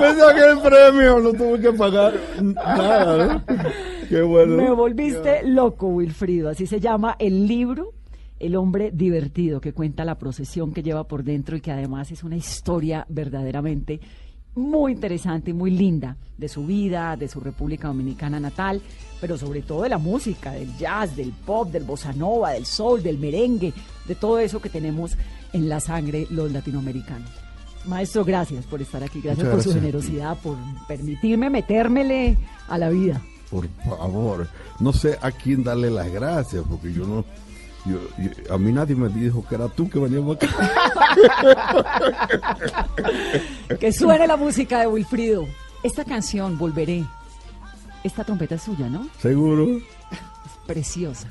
Me 0.00 0.14
saqué 0.14 0.50
el 0.50 0.58
premio, 0.60 1.20
no 1.20 1.32
tuve 1.32 1.60
que 1.60 1.72
pagar 1.72 2.14
nada, 2.40 3.26
¿no? 3.26 3.44
Qué 4.08 4.22
bueno. 4.22 4.56
Me 4.56 4.70
volviste 4.70 5.42
loco, 5.44 5.88
Wilfrido. 5.88 6.50
Así 6.50 6.66
se 6.66 6.80
llama 6.80 7.16
el 7.18 7.46
libro 7.46 7.92
El 8.38 8.56
hombre 8.56 8.90
divertido, 8.92 9.60
que 9.60 9.72
cuenta 9.72 10.04
la 10.04 10.18
procesión 10.18 10.72
que 10.72 10.82
lleva 10.82 11.04
por 11.04 11.24
dentro 11.24 11.56
y 11.56 11.60
que 11.60 11.72
además 11.72 12.10
es 12.12 12.22
una 12.22 12.36
historia 12.36 13.06
verdaderamente 13.08 14.00
muy 14.56 14.92
interesante 14.92 15.50
y 15.50 15.54
muy 15.54 15.70
linda 15.70 16.16
de 16.36 16.48
su 16.48 16.66
vida, 16.66 17.14
de 17.16 17.28
su 17.28 17.40
República 17.40 17.88
Dominicana 17.88 18.40
natal, 18.40 18.80
pero 19.20 19.36
sobre 19.36 19.62
todo 19.62 19.82
de 19.82 19.90
la 19.90 19.98
música, 19.98 20.52
del 20.52 20.74
jazz, 20.78 21.14
del 21.14 21.32
pop, 21.32 21.70
del 21.70 21.84
bossa 21.84 22.12
nova, 22.12 22.52
del 22.52 22.64
soul, 22.64 23.02
del 23.02 23.18
merengue, 23.18 23.72
de 24.06 24.14
todo 24.14 24.38
eso 24.38 24.60
que 24.60 24.70
tenemos 24.70 25.16
en 25.52 25.68
la 25.68 25.78
sangre 25.80 26.26
los 26.30 26.50
latinoamericanos. 26.50 27.45
Maestro, 27.86 28.24
gracias 28.24 28.64
por 28.66 28.80
estar 28.82 29.02
aquí, 29.04 29.20
gracias 29.20 29.46
por 29.48 29.62
su 29.62 29.72
generosidad, 29.72 30.36
por 30.38 30.56
permitirme 30.88 31.48
metérmele 31.50 32.36
a 32.68 32.78
la 32.78 32.88
vida. 32.90 33.20
Por 33.50 33.68
favor, 33.84 34.48
no 34.80 34.92
sé 34.92 35.18
a 35.22 35.30
quién 35.30 35.62
darle 35.62 35.90
las 35.90 36.10
gracias, 36.10 36.64
porque 36.68 36.92
yo 36.92 37.06
no. 37.06 37.24
yo- 37.84 38.00
yo- 38.18 38.52
a 38.54 38.58
mí 38.58 38.72
nadie 38.72 38.96
me 38.96 39.08
dijo 39.08 39.44
que 39.48 39.54
era 39.54 39.68
tú 39.68 39.88
que 39.88 39.98
veníamos 40.00 40.36
acá. 40.42 40.48
Que 43.78 43.92
suene 43.92 44.26
la 44.26 44.36
música 44.36 44.80
de 44.80 44.86
Wilfrido. 44.88 45.46
Esta 45.82 46.04
canción, 46.04 46.58
Volveré. 46.58 47.04
Esta 48.02 48.24
trompeta 48.24 48.56
es 48.56 48.62
suya, 48.62 48.88
¿no? 48.88 49.08
Seguro. 49.20 49.66
Preciosa. 50.66 51.28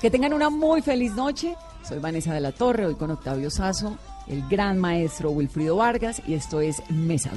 Que 0.00 0.10
tengan 0.10 0.32
una 0.32 0.48
muy 0.50 0.80
feliz 0.82 1.14
noche. 1.14 1.54
Soy 1.86 1.98
Vanessa 1.98 2.32
de 2.34 2.40
la 2.40 2.52
Torre, 2.52 2.86
hoy 2.86 2.94
con 2.94 3.10
Octavio 3.10 3.50
Sazo, 3.50 3.96
el 4.28 4.46
gran 4.48 4.78
maestro 4.78 5.30
Wilfrido 5.30 5.76
Vargas 5.76 6.22
y 6.26 6.34
esto 6.34 6.60
es 6.60 6.82
Mesa 6.90 7.30